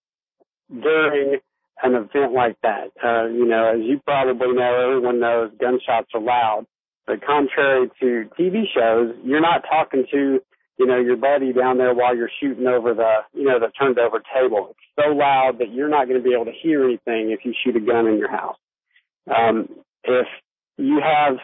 during 0.69 1.39
an 1.83 1.95
event 1.95 2.33
like 2.33 2.57
that. 2.63 2.91
Uh, 3.03 3.27
you 3.27 3.45
know, 3.45 3.73
as 3.73 3.79
you 3.81 3.99
probably 4.05 4.53
know, 4.53 4.89
everyone 4.89 5.19
knows 5.19 5.51
gunshots 5.59 6.09
are 6.13 6.21
loud. 6.21 6.65
But 7.07 7.25
contrary 7.25 7.89
to 7.99 8.29
TV 8.39 8.63
shows, 8.73 9.15
you're 9.23 9.41
not 9.41 9.63
talking 9.69 10.05
to, 10.11 10.39
you 10.77 10.85
know, 10.85 10.99
your 10.99 11.17
buddy 11.17 11.53
down 11.53 11.77
there 11.77 11.93
while 11.93 12.15
you're 12.15 12.29
shooting 12.39 12.67
over 12.67 12.93
the, 12.93 13.19
you 13.33 13.45
know, 13.45 13.59
the 13.59 13.71
turned 13.79 13.97
over 13.97 14.21
table. 14.33 14.69
It's 14.71 15.07
so 15.07 15.11
loud 15.13 15.57
that 15.59 15.73
you're 15.73 15.89
not 15.89 16.07
going 16.07 16.21
to 16.21 16.23
be 16.23 16.33
able 16.33 16.45
to 16.45 16.57
hear 16.61 16.83
anything 16.83 17.31
if 17.31 17.39
you 17.43 17.53
shoot 17.63 17.75
a 17.75 17.79
gun 17.79 18.07
in 18.07 18.19
your 18.19 18.29
house. 18.29 18.57
Um, 19.27 19.69
if 20.03 20.27
you 20.77 21.01
have 21.03 21.37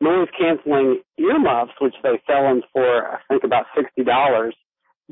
noise 0.00 0.28
canceling 0.38 1.00
earmuffs, 1.18 1.72
which 1.80 1.94
they 2.02 2.20
sell 2.26 2.42
them 2.42 2.62
for, 2.72 3.06
I 3.06 3.18
think 3.28 3.44
about 3.44 3.66
$60, 3.76 4.50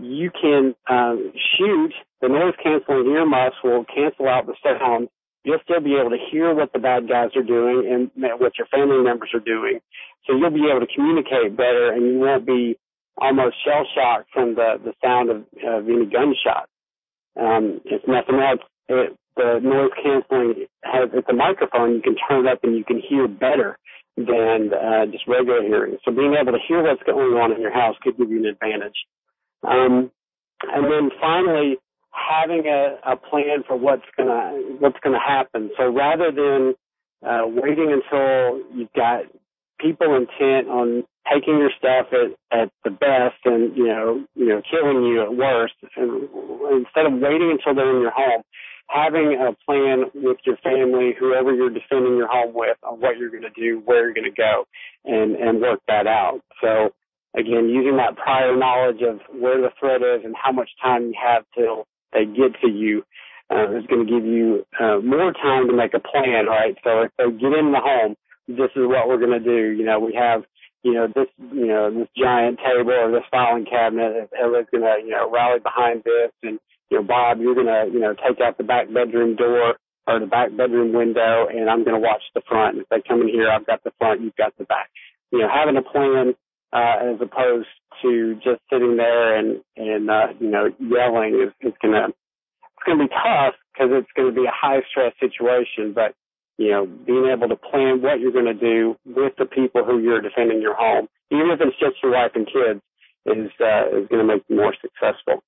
you 0.02 0.30
can 0.30 0.74
um, 0.88 1.32
shoot 1.56 1.92
the 2.20 2.28
noise 2.28 2.54
canceling 2.62 3.06
earmuffs 3.08 3.56
will 3.64 3.84
cancel 3.84 4.28
out 4.28 4.46
the 4.46 4.54
sound. 4.62 5.08
You'll 5.42 5.60
still 5.64 5.80
be 5.80 5.96
able 5.98 6.10
to 6.10 6.20
hear 6.30 6.54
what 6.54 6.72
the 6.72 6.78
bad 6.78 7.08
guys 7.08 7.30
are 7.34 7.42
doing 7.42 7.88
and 7.90 8.10
what 8.38 8.58
your 8.58 8.66
family 8.68 9.02
members 9.02 9.30
are 9.32 9.40
doing. 9.40 9.80
So 10.26 10.36
you'll 10.36 10.50
be 10.50 10.68
able 10.70 10.84
to 10.84 10.94
communicate 10.94 11.56
better 11.56 11.92
and 11.92 12.04
you 12.04 12.18
won't 12.18 12.46
be 12.46 12.76
almost 13.16 13.56
shell 13.64 13.86
shocked 13.94 14.28
from 14.32 14.54
the, 14.54 14.76
the 14.84 14.92
sound 15.02 15.30
of, 15.30 15.36
of 15.66 15.88
any 15.88 16.04
gunshot. 16.04 16.68
Um, 17.40 17.80
if 17.86 18.02
nothing 18.06 18.36
else, 18.36 18.60
it, 18.88 19.16
the 19.36 19.60
noise 19.62 19.90
canceling 19.96 20.66
has, 20.84 21.08
it's 21.14 21.28
a 21.30 21.32
microphone. 21.32 21.94
You 21.94 22.02
can 22.02 22.16
turn 22.28 22.46
it 22.46 22.52
up 22.52 22.60
and 22.62 22.76
you 22.76 22.84
can 22.84 23.00
hear 23.00 23.26
better 23.26 23.78
than 24.16 24.70
uh, 24.74 25.06
just 25.06 25.26
regular 25.26 25.62
hearing. 25.62 25.96
So 26.04 26.12
being 26.12 26.36
able 26.38 26.52
to 26.52 26.58
hear 26.68 26.82
what's 26.82 27.02
going 27.04 27.32
on 27.40 27.52
in 27.52 27.62
your 27.62 27.72
house 27.72 27.96
could 28.02 28.18
give 28.18 28.28
you 28.30 28.40
an 28.40 28.46
advantage. 28.46 28.96
Um, 29.66 30.10
and 30.62 30.84
then 30.90 31.10
finally, 31.20 31.78
having 32.12 32.66
a, 32.66 32.98
a 33.12 33.16
plan 33.16 33.64
for 33.66 33.76
what's 33.76 34.04
gonna 34.16 34.52
what's 34.78 34.98
gonna 35.02 35.20
happen. 35.20 35.70
So 35.78 35.90
rather 35.92 36.30
than 36.32 36.74
uh, 37.26 37.46
waiting 37.46 37.92
until 37.92 38.62
you've 38.74 38.92
got 38.94 39.24
people 39.80 40.14
intent 40.16 40.68
on 40.68 41.04
taking 41.32 41.58
your 41.58 41.70
stuff 41.78 42.06
at, 42.12 42.58
at 42.58 42.70
the 42.84 42.90
best 42.90 43.36
and 43.44 43.76
you 43.76 43.86
know 43.86 44.24
you 44.34 44.46
know 44.48 44.62
killing 44.70 45.04
you 45.04 45.22
at 45.22 45.34
worst, 45.34 45.74
and 45.96 46.28
instead 46.72 47.06
of 47.06 47.14
waiting 47.14 47.50
until 47.52 47.74
they're 47.74 47.94
in 47.94 48.02
your 48.02 48.12
home, 48.14 48.42
having 48.88 49.34
a 49.40 49.54
plan 49.64 50.04
with 50.14 50.38
your 50.44 50.56
family, 50.58 51.12
whoever 51.18 51.54
you're 51.54 51.70
defending 51.70 52.16
your 52.16 52.28
home 52.28 52.52
with, 52.54 52.76
on 52.82 53.00
what 53.00 53.18
you're 53.18 53.30
going 53.30 53.42
to 53.42 53.50
do, 53.50 53.80
where 53.84 54.04
you're 54.04 54.14
going 54.14 54.30
to 54.30 54.36
go, 54.36 54.64
and 55.04 55.36
and 55.36 55.60
work 55.60 55.80
that 55.88 56.06
out. 56.06 56.40
So 56.60 56.90
again, 57.36 57.68
using 57.68 57.96
that 57.96 58.16
prior 58.16 58.56
knowledge 58.56 59.02
of 59.02 59.20
where 59.32 59.60
the 59.60 59.70
threat 59.78 60.02
is 60.02 60.24
and 60.24 60.34
how 60.36 60.52
much 60.52 60.70
time 60.82 61.06
you 61.06 61.14
have 61.22 61.44
till 61.56 61.86
they 62.12 62.24
get 62.24 62.58
to 62.60 62.68
you 62.68 63.04
uh, 63.50 63.76
is 63.76 63.86
going 63.86 64.06
to 64.06 64.10
give 64.10 64.24
you 64.24 64.64
uh, 64.78 64.98
more 65.02 65.32
time 65.32 65.66
to 65.66 65.74
make 65.74 65.94
a 65.94 66.00
plan, 66.00 66.46
right? 66.46 66.76
So 66.84 67.02
if 67.02 67.10
they 67.18 67.30
get 67.30 67.58
in 67.58 67.72
the 67.72 67.82
home, 67.82 68.14
this 68.48 68.70
is 68.74 68.86
what 68.86 69.08
we're 69.08 69.18
going 69.18 69.38
to 69.38 69.44
do. 69.44 69.70
You 69.70 69.84
know, 69.84 69.98
we 69.98 70.14
have, 70.14 70.42
you 70.82 70.94
know, 70.94 71.06
this, 71.06 71.26
you 71.52 71.66
know, 71.66 71.90
this 71.90 72.08
giant 72.16 72.58
table 72.58 72.92
or 72.92 73.10
this 73.10 73.26
filing 73.30 73.66
cabinet. 73.66 74.30
Everybody's 74.38 74.70
going 74.70 74.84
to, 74.84 75.06
you 75.06 75.10
know, 75.10 75.30
rally 75.30 75.60
behind 75.60 76.02
this. 76.04 76.30
And, 76.42 76.58
you 76.90 76.98
know, 76.98 77.04
Bob, 77.04 77.38
you're 77.40 77.54
going 77.54 77.66
to, 77.66 77.90
you 77.92 78.00
know, 78.00 78.14
take 78.14 78.40
out 78.40 78.58
the 78.58 78.64
back 78.64 78.86
bedroom 78.92 79.36
door 79.36 79.74
or 80.06 80.18
the 80.18 80.26
back 80.26 80.50
bedroom 80.56 80.92
window 80.92 81.46
and 81.46 81.68
I'm 81.70 81.84
going 81.84 82.00
to 82.00 82.06
watch 82.06 82.22
the 82.34 82.42
front. 82.48 82.78
If 82.78 82.88
they 82.88 83.02
come 83.06 83.22
in 83.22 83.28
here, 83.28 83.50
I've 83.50 83.66
got 83.66 83.84
the 83.84 83.92
front, 83.98 84.22
you've 84.22 84.36
got 84.36 84.56
the 84.58 84.64
back. 84.64 84.90
You 85.30 85.40
know, 85.40 85.48
having 85.52 85.76
a 85.76 85.82
plan 85.82 86.34
uh, 86.72 87.14
as 87.14 87.20
opposed 87.20 87.68
to 88.02 88.34
just 88.36 88.60
sitting 88.72 88.96
there 88.96 89.36
and 89.36 89.60
and 89.76 90.10
uh, 90.10 90.28
you 90.38 90.50
know 90.50 90.70
yelling 90.78 91.34
is, 91.34 91.52
is 91.66 91.74
gonna 91.82 92.08
it's 92.08 92.86
gonna 92.86 93.04
be 93.04 93.10
tough 93.10 93.54
because 93.72 93.90
it's 93.92 94.12
gonna 94.16 94.32
be 94.32 94.46
a 94.46 94.54
high 94.54 94.80
stress 94.90 95.12
situation. 95.20 95.92
But 95.92 96.14
you 96.58 96.70
know, 96.70 96.86
being 96.86 97.26
able 97.32 97.48
to 97.48 97.56
plan 97.56 98.02
what 98.02 98.20
you're 98.20 98.32
gonna 98.32 98.54
do 98.54 98.96
with 99.04 99.32
the 99.38 99.46
people 99.46 99.84
who 99.84 99.98
you're 99.98 100.20
defending 100.20 100.60
your 100.60 100.74
home, 100.74 101.08
even 101.30 101.50
if 101.50 101.60
it's 101.60 101.78
just 101.78 102.02
your 102.02 102.12
wife 102.12 102.32
and 102.34 102.46
kids, 102.46 102.80
is 103.26 103.50
uh, 103.60 103.98
is 103.98 104.08
gonna 104.08 104.24
make 104.24 104.42
you 104.48 104.56
more 104.56 104.74
successful. 104.80 105.42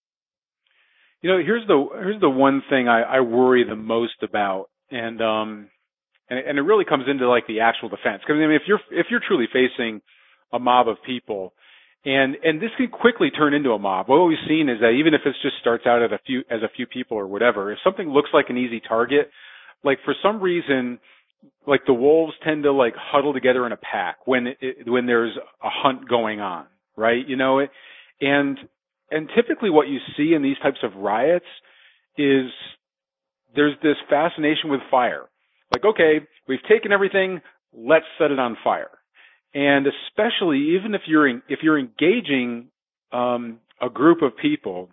You 1.22 1.30
know, 1.30 1.38
here's 1.38 1.66
the 1.68 1.86
here's 2.00 2.20
the 2.20 2.30
one 2.30 2.62
thing 2.68 2.88
I, 2.88 3.02
I 3.02 3.20
worry 3.20 3.64
the 3.64 3.76
most 3.76 4.22
about, 4.22 4.66
and 4.90 5.22
um, 5.22 5.68
and, 6.28 6.38
and 6.40 6.58
it 6.58 6.62
really 6.62 6.84
comes 6.84 7.04
into 7.08 7.28
like 7.28 7.46
the 7.46 7.60
actual 7.60 7.88
defense. 7.88 8.22
Because 8.26 8.42
I 8.42 8.46
mean, 8.46 8.52
if 8.52 8.62
you're 8.66 8.80
if 8.90 9.06
you're 9.08 9.22
truly 9.26 9.46
facing 9.52 10.02
a 10.52 10.58
mob 10.58 10.88
of 10.88 10.96
people, 11.04 11.52
And 12.04 12.36
and 12.42 12.60
this 12.60 12.70
can 12.76 12.88
quickly 12.88 13.30
turn 13.30 13.54
into 13.54 13.70
a 13.70 13.78
mob. 13.78 14.08
What 14.08 14.26
we've 14.26 14.36
seen 14.48 14.68
is 14.68 14.80
that 14.80 14.90
even 14.90 15.14
if 15.14 15.20
it 15.24 15.34
just 15.42 15.56
starts 15.60 15.86
out 15.86 16.02
at 16.02 16.12
a 16.12 16.18
few 16.26 16.40
as 16.50 16.62
a 16.62 16.68
few 16.76 16.86
people 16.86 17.16
or 17.16 17.26
whatever, 17.26 17.70
if 17.72 17.78
something 17.84 18.08
looks 18.08 18.30
like 18.34 18.46
an 18.50 18.58
easy 18.58 18.80
target, 18.80 19.30
like 19.84 19.98
for 20.04 20.14
some 20.22 20.40
reason, 20.40 20.98
like 21.66 21.82
the 21.86 21.94
wolves 21.94 22.34
tend 22.44 22.64
to 22.64 22.72
like 22.72 22.94
huddle 22.96 23.32
together 23.32 23.66
in 23.66 23.72
a 23.72 23.76
pack 23.76 24.26
when 24.26 24.48
it, 24.60 24.86
when 24.86 25.06
there's 25.06 25.36
a 25.62 25.68
hunt 25.70 26.08
going 26.08 26.40
on, 26.40 26.66
right? 26.96 27.26
You 27.26 27.36
know, 27.36 27.60
and 28.20 28.58
and 29.10 29.28
typically 29.36 29.70
what 29.70 29.88
you 29.88 29.98
see 30.16 30.34
in 30.34 30.42
these 30.42 30.58
types 30.62 30.78
of 30.82 30.96
riots 30.96 31.46
is 32.18 32.50
there's 33.54 33.74
this 33.82 33.96
fascination 34.10 34.70
with 34.70 34.80
fire. 34.90 35.28
Like, 35.72 35.84
okay, 35.84 36.20
we've 36.48 36.62
taken 36.68 36.92
everything, 36.92 37.40
let's 37.72 38.04
set 38.18 38.30
it 38.30 38.38
on 38.38 38.56
fire 38.64 38.90
and 39.54 39.86
especially 39.86 40.76
even 40.76 40.94
if 40.94 41.02
you're 41.06 41.28
in, 41.28 41.42
if 41.48 41.60
you're 41.62 41.78
engaging 41.78 42.68
um, 43.12 43.58
a 43.80 43.88
group 43.88 44.22
of 44.22 44.36
people, 44.36 44.88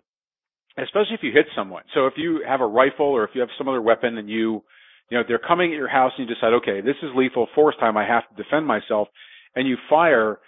especially 0.78 1.14
if 1.14 1.22
you 1.22 1.32
hit 1.32 1.46
someone. 1.56 1.82
So 1.94 2.06
if 2.06 2.14
you 2.16 2.42
have 2.46 2.60
a 2.60 2.66
rifle 2.66 3.06
or 3.06 3.24
if 3.24 3.30
you 3.34 3.40
have 3.40 3.50
some 3.56 3.68
other 3.68 3.82
weapon 3.82 4.18
and 4.18 4.28
you, 4.28 4.62
you 5.10 5.18
know, 5.18 5.22
they're 5.26 5.38
coming 5.38 5.72
at 5.72 5.76
your 5.76 5.88
house 5.88 6.12
and 6.16 6.28
you 6.28 6.34
decide, 6.34 6.52
okay, 6.54 6.80
this 6.80 6.96
is 7.02 7.10
lethal 7.16 7.48
force 7.54 7.74
time. 7.80 7.96
I 7.96 8.06
have 8.06 8.24
to 8.28 8.42
defend 8.42 8.66
myself, 8.66 9.08
and 9.54 9.66
you 9.66 9.76
fire. 9.88 10.38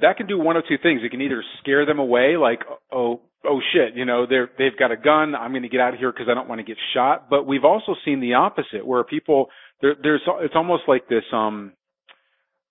That 0.00 0.16
can 0.18 0.26
do 0.26 0.38
one 0.38 0.56
of 0.56 0.64
two 0.68 0.76
things. 0.82 1.00
It 1.04 1.10
can 1.10 1.22
either 1.22 1.42
scare 1.62 1.86
them 1.86 1.98
away, 1.98 2.36
like, 2.36 2.60
oh, 2.92 3.22
oh 3.48 3.60
shit, 3.72 3.94
you 3.94 4.04
know, 4.04 4.26
they're 4.28 4.50
they've 4.58 4.76
got 4.76 4.90
a 4.90 4.96
gun. 4.96 5.34
I'm 5.34 5.52
going 5.52 5.62
to 5.62 5.68
get 5.68 5.80
out 5.80 5.94
of 5.94 6.00
here 6.00 6.12
because 6.12 6.26
I 6.30 6.34
don't 6.34 6.48
want 6.48 6.58
to 6.58 6.64
get 6.64 6.76
shot. 6.94 7.30
But 7.30 7.46
we've 7.46 7.64
also 7.64 7.94
seen 8.04 8.20
the 8.20 8.34
opposite, 8.34 8.84
where 8.84 9.04
people 9.04 9.48
there, 9.80 9.94
there's 10.02 10.22
it's 10.40 10.54
almost 10.56 10.82
like 10.88 11.08
this 11.08 11.24
um 11.32 11.72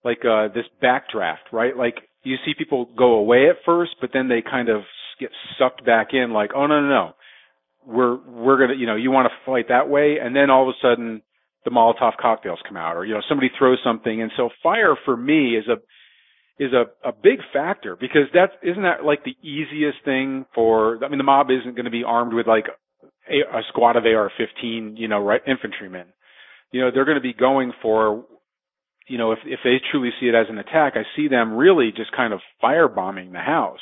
like 0.06 0.24
uh 0.24 0.48
this 0.54 0.66
backdraft, 0.82 1.52
right? 1.52 1.76
Like 1.76 1.96
you 2.24 2.38
see 2.46 2.54
people 2.58 2.86
go 2.98 3.16
away 3.16 3.50
at 3.50 3.58
first, 3.66 3.96
but 4.00 4.12
then 4.14 4.30
they 4.30 4.42
kind 4.42 4.70
of 4.70 4.84
get 5.20 5.32
sucked 5.60 5.86
back 5.86 6.10
in 6.14 6.32
like, 6.32 6.52
"Oh 6.56 6.68
no, 6.68 6.80
no, 6.82 6.88
no. 6.88 7.12
We're 7.86 8.16
we're 8.16 8.68
to, 8.68 8.74
you 8.76 8.86
know, 8.86 8.96
you 8.96 9.12
want 9.12 9.28
to 9.28 9.52
fight 9.52 9.68
that 9.70 9.90
way." 9.90 10.18
And 10.22 10.36
then 10.36 10.50
all 10.50 10.70
of 10.70 10.74
a 10.74 10.80
sudden 10.82 11.22
the 11.66 11.72
Molotov 11.72 12.14
cocktails 12.22 12.60
come 12.68 12.78
out 12.78 12.96
or 12.96 13.06
you 13.06 13.14
know, 13.14 13.22
somebody 13.28 13.50
throws 13.58 13.80
something 13.84 14.22
and 14.22 14.32
so 14.38 14.50
fire 14.64 14.96
for 15.04 15.18
me 15.18 15.58
is 15.58 15.66
a 15.68 15.76
is 16.58 16.72
a, 16.72 16.86
a 17.08 17.12
big 17.12 17.40
factor 17.52 17.98
because 18.00 18.30
that's 18.34 18.54
isn't 18.64 18.84
that 18.84 19.04
like 19.04 19.24
the 19.26 19.36
easiest 19.42 19.98
thing 20.06 20.46
for 20.54 21.04
I 21.04 21.10
mean 21.10 21.18
the 21.18 21.24
mob 21.24 21.48
isn't 21.52 21.76
going 21.76 21.86
to 21.86 21.92
be 21.92 22.04
armed 22.06 22.34
with 22.34 22.48
like 22.48 22.66
a, 23.30 23.58
a 23.58 23.62
squad 23.70 23.98
of 23.98 24.06
AR-15 24.06 24.98
you 24.98 25.08
know 25.08 25.20
right 25.20 25.42
infantrymen 25.46 26.08
you 26.72 26.80
know 26.82 26.92
they're 26.94 27.06
going 27.06 27.18
to 27.18 27.22
be 27.22 27.34
going 27.34 27.74
for 27.82 28.24
you 29.08 29.18
know, 29.18 29.32
if 29.32 29.40
if 29.46 29.60
they 29.64 29.78
truly 29.92 30.10
see 30.20 30.28
it 30.28 30.36
as 30.36 30.48
an 30.50 30.58
attack, 30.58 30.94
I 30.96 31.04
see 31.16 31.28
them 31.28 31.54
really 31.54 31.92
just 31.96 32.12
kind 32.12 32.34
of 32.34 32.40
firebombing 32.64 33.32
the 33.32 33.40
house. 33.40 33.80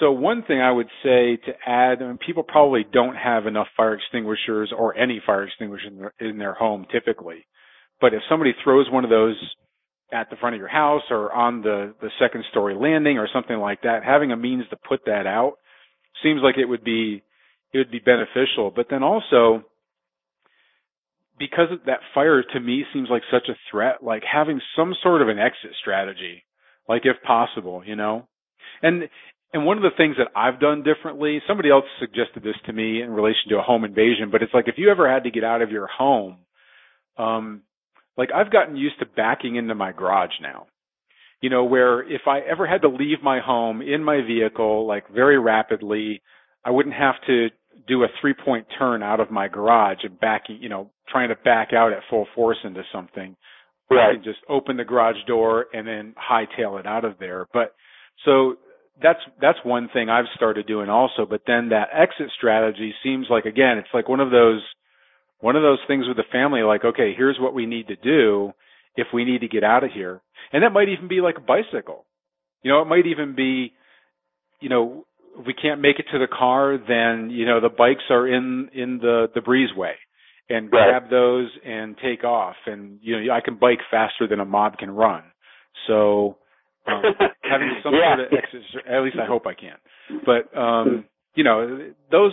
So 0.00 0.12
one 0.12 0.42
thing 0.42 0.60
I 0.60 0.70
would 0.70 0.88
say 1.02 1.36
to 1.36 1.52
add, 1.66 2.02
I 2.02 2.08
mean, 2.08 2.18
people 2.18 2.42
probably 2.42 2.84
don't 2.92 3.14
have 3.14 3.46
enough 3.46 3.68
fire 3.76 3.94
extinguishers 3.94 4.72
or 4.76 4.94
any 4.96 5.22
fire 5.24 5.44
extinguishers 5.44 5.90
in 5.90 5.98
their, 5.98 6.12
in 6.20 6.38
their 6.38 6.52
home 6.52 6.86
typically. 6.92 7.46
But 8.00 8.12
if 8.12 8.20
somebody 8.28 8.52
throws 8.62 8.90
one 8.90 9.04
of 9.04 9.10
those 9.10 9.36
at 10.12 10.28
the 10.28 10.36
front 10.36 10.54
of 10.54 10.60
your 10.60 10.68
house 10.68 11.02
or 11.10 11.32
on 11.32 11.62
the, 11.62 11.94
the 12.02 12.10
second 12.20 12.44
story 12.50 12.74
landing 12.74 13.16
or 13.18 13.26
something 13.32 13.56
like 13.56 13.82
that, 13.82 14.04
having 14.04 14.32
a 14.32 14.36
means 14.36 14.64
to 14.68 14.76
put 14.86 15.00
that 15.06 15.26
out 15.26 15.54
seems 16.22 16.42
like 16.42 16.58
it 16.58 16.66
would 16.66 16.84
be, 16.84 17.22
it 17.72 17.78
would 17.78 17.90
be 17.90 17.98
beneficial. 17.98 18.70
But 18.74 18.86
then 18.90 19.02
also, 19.02 19.64
because 21.38 21.68
that 21.86 22.00
fire 22.14 22.42
to 22.42 22.60
me 22.60 22.84
seems 22.92 23.08
like 23.10 23.22
such 23.30 23.48
a 23.48 23.56
threat, 23.70 24.02
like 24.02 24.22
having 24.30 24.60
some 24.76 24.94
sort 25.02 25.22
of 25.22 25.28
an 25.28 25.38
exit 25.38 25.72
strategy, 25.80 26.44
like 26.88 27.02
if 27.04 27.22
possible, 27.22 27.82
you 27.84 27.96
know? 27.96 28.26
And, 28.82 29.08
and 29.52 29.64
one 29.64 29.76
of 29.76 29.82
the 29.82 29.96
things 29.96 30.16
that 30.18 30.28
I've 30.34 30.60
done 30.60 30.82
differently, 30.82 31.40
somebody 31.46 31.70
else 31.70 31.84
suggested 32.00 32.42
this 32.42 32.56
to 32.66 32.72
me 32.72 33.02
in 33.02 33.10
relation 33.10 33.50
to 33.50 33.58
a 33.58 33.62
home 33.62 33.84
invasion, 33.84 34.30
but 34.30 34.42
it's 34.42 34.54
like 34.54 34.68
if 34.68 34.74
you 34.78 34.90
ever 34.90 35.10
had 35.10 35.24
to 35.24 35.30
get 35.30 35.44
out 35.44 35.62
of 35.62 35.70
your 35.70 35.86
home, 35.86 36.38
um, 37.18 37.62
like 38.16 38.30
I've 38.34 38.52
gotten 38.52 38.76
used 38.76 38.98
to 39.00 39.06
backing 39.06 39.56
into 39.56 39.74
my 39.74 39.92
garage 39.92 40.34
now. 40.40 40.66
You 41.42 41.50
know, 41.50 41.64
where 41.64 42.00
if 42.02 42.22
I 42.26 42.40
ever 42.40 42.66
had 42.66 42.82
to 42.82 42.88
leave 42.88 43.22
my 43.22 43.40
home 43.40 43.82
in 43.82 44.02
my 44.02 44.22
vehicle, 44.22 44.86
like 44.86 45.10
very 45.10 45.38
rapidly, 45.38 46.22
I 46.64 46.70
wouldn't 46.70 46.94
have 46.94 47.16
to 47.26 47.48
do 47.86 48.02
a 48.02 48.08
three 48.20 48.34
point 48.34 48.66
turn 48.78 49.02
out 49.02 49.20
of 49.20 49.30
my 49.30 49.48
garage 49.48 49.98
and 50.02 50.18
backing, 50.18 50.58
you 50.60 50.68
know, 50.68 50.90
trying 51.08 51.28
to 51.28 51.36
back 51.36 51.72
out 51.72 51.92
at 51.92 52.00
full 52.10 52.26
force 52.34 52.58
into 52.64 52.82
something. 52.92 53.36
Right. 53.88 54.10
I 54.10 54.14
can 54.14 54.24
just 54.24 54.40
open 54.48 54.76
the 54.76 54.84
garage 54.84 55.16
door 55.26 55.66
and 55.72 55.86
then 55.86 56.14
hightail 56.18 56.80
it 56.80 56.86
out 56.86 57.04
of 57.04 57.18
there. 57.20 57.46
But 57.52 57.74
so 58.24 58.56
that's 59.00 59.20
that's 59.40 59.58
one 59.64 59.88
thing 59.92 60.08
I've 60.08 60.24
started 60.34 60.66
doing 60.66 60.88
also. 60.88 61.26
But 61.28 61.42
then 61.46 61.68
that 61.68 61.88
exit 61.92 62.32
strategy 62.36 62.94
seems 63.02 63.26
like 63.30 63.44
again, 63.44 63.78
it's 63.78 63.88
like 63.94 64.08
one 64.08 64.20
of 64.20 64.30
those 64.30 64.62
one 65.40 65.56
of 65.56 65.62
those 65.62 65.78
things 65.86 66.06
with 66.08 66.16
the 66.16 66.24
family. 66.32 66.62
Like, 66.62 66.84
okay, 66.84 67.12
here's 67.16 67.38
what 67.38 67.54
we 67.54 67.66
need 67.66 67.88
to 67.88 67.96
do 67.96 68.52
if 68.96 69.08
we 69.12 69.24
need 69.24 69.42
to 69.42 69.48
get 69.48 69.62
out 69.62 69.84
of 69.84 69.90
here, 69.92 70.20
and 70.52 70.62
that 70.62 70.72
might 70.72 70.88
even 70.88 71.08
be 71.08 71.20
like 71.20 71.36
a 71.36 71.40
bicycle. 71.40 72.06
You 72.62 72.72
know, 72.72 72.82
it 72.82 72.86
might 72.86 73.06
even 73.06 73.36
be, 73.36 73.74
you 74.60 74.68
know, 74.68 75.04
we 75.44 75.54
can't 75.54 75.80
make 75.80 75.98
it 75.98 76.06
to 76.12 76.18
the 76.18 76.26
car, 76.26 76.78
then 76.78 77.30
you 77.30 77.46
know 77.46 77.60
the 77.60 77.68
bikes 77.68 78.04
are 78.10 78.26
in 78.26 78.70
in 78.72 78.98
the 78.98 79.26
the 79.34 79.40
breezeway, 79.40 79.92
and 80.48 80.70
right. 80.72 80.90
grab 80.90 81.10
those 81.10 81.48
and 81.64 81.96
take 82.02 82.24
off. 82.24 82.56
And 82.66 82.98
you 83.02 83.24
know 83.24 83.32
I 83.32 83.40
can 83.40 83.58
bike 83.58 83.80
faster 83.90 84.26
than 84.28 84.40
a 84.40 84.44
mob 84.44 84.78
can 84.78 84.90
run. 84.90 85.22
So 85.86 86.38
um, 86.86 87.02
having 87.42 87.72
some 87.82 87.94
yeah. 87.94 88.16
sort 88.16 88.32
of 88.32 88.38
exercise, 88.38 88.82
at 88.88 89.02
least 89.02 89.16
I 89.22 89.26
hope 89.26 89.46
I 89.46 89.54
can. 89.54 89.76
But 90.24 90.56
um, 90.58 91.04
you 91.34 91.44
know 91.44 91.90
those 92.10 92.32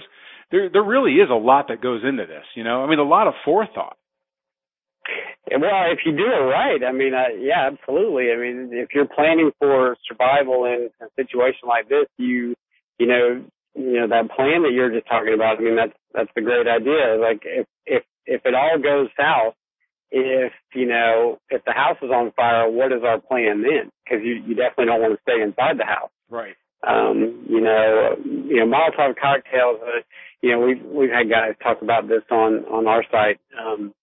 there 0.51 0.70
there 0.72 0.84
really 0.84 1.14
is 1.14 1.30
a 1.30 1.36
lot 1.36 1.68
that 1.70 1.82
goes 1.82 2.01
into 2.08 2.26
this. 2.26 2.45
You 2.56 2.64
know 2.64 2.84
I 2.84 2.89
mean 2.89 2.99
a 2.99 3.04
lot 3.04 3.28
of 3.28 3.34
forethought. 3.43 3.97
Well, 5.51 5.91
if 5.91 5.99
you 6.06 6.14
do 6.14 6.24
it 6.24 6.43
right, 6.47 6.80
I 6.88 6.93
mean, 6.93 7.14
uh, 7.14 7.36
yeah, 7.38 7.70
absolutely. 7.70 8.32
I 8.32 8.38
mean, 8.38 8.70
if 8.72 8.89
you're 8.95 9.08
planning 9.08 9.51
for 9.60 9.97
survival 10.08 10.64
in 10.64 10.89
a 11.01 11.08
situation 11.18 11.68
like 11.68 11.89
this, 11.89 12.06
you 12.18 12.56
you 13.00 13.08
know, 13.08 13.44
you 13.76 14.00
know, 14.00 14.08
that 14.08 14.30
plan 14.36 14.64
that 14.64 14.72
you're 14.72 14.91
just 14.91 15.08
talking 15.08 15.34
about, 15.34 15.58
I 15.58 15.62
mean, 15.62 15.76
that's, 15.76 15.94
that's 16.14 16.30
the 16.36 16.41
great 16.41 16.68
idea. 16.68 17.18
Like 17.20 17.41
if, 17.44 17.66
if, 17.86 18.04
if 18.26 18.41
it 18.46 18.54
all 18.54 18.78
goes 18.78 19.10
south, 19.20 19.56
if, 20.12 20.54
you 20.76 20.86
know, 20.86 21.39
if 21.50 21.66
the 21.66 21.72
house 21.72 21.98
is 22.02 22.12
on 22.12 22.32
fire, 22.36 22.70
what 22.70 22.91
is 22.91 23.02
our 23.04 23.20
plan 23.20 23.64
then? 23.64 23.89
Cause 24.08 24.20
you, 24.24 24.36
you 24.46 24.54
definitely 24.54 24.86
don't 24.86 25.02
want 25.02 25.14
to 25.16 25.22
stay 25.24 25.41
inside 25.41 25.80
the 25.80 25.86
house. 25.86 26.12
Right. 26.30 26.56
Um, 26.86 27.46
you 27.50 27.62
know, 27.62 28.16
you 28.24 28.58
know, 28.58 28.68
Molotov 28.68 29.16
cocktails, 29.20 29.80
uh, 29.82 30.02
you 30.41 30.52
know, 30.52 30.60
we've, 30.60 30.84
we've 30.84 31.10
had 31.10 31.30
guys 31.30 31.56
talk 31.64 31.82
about 31.82 32.08
this 32.08 32.24
on, 32.30 32.66
on 32.66 32.88
our 32.88 33.04
site, 33.10 33.39
um, 33.60 33.94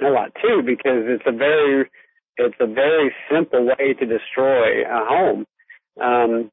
a 0.00 0.08
lot 0.08 0.32
too, 0.40 0.62
because 0.64 1.04
it's 1.04 1.24
a 1.26 1.32
very, 1.32 1.90
it's 2.36 2.54
a 2.60 2.66
very 2.66 3.12
simple 3.30 3.66
way 3.66 3.94
to 3.98 4.06
destroy 4.06 4.84
a 4.84 5.04
home. 5.04 5.44
Um, 6.00 6.50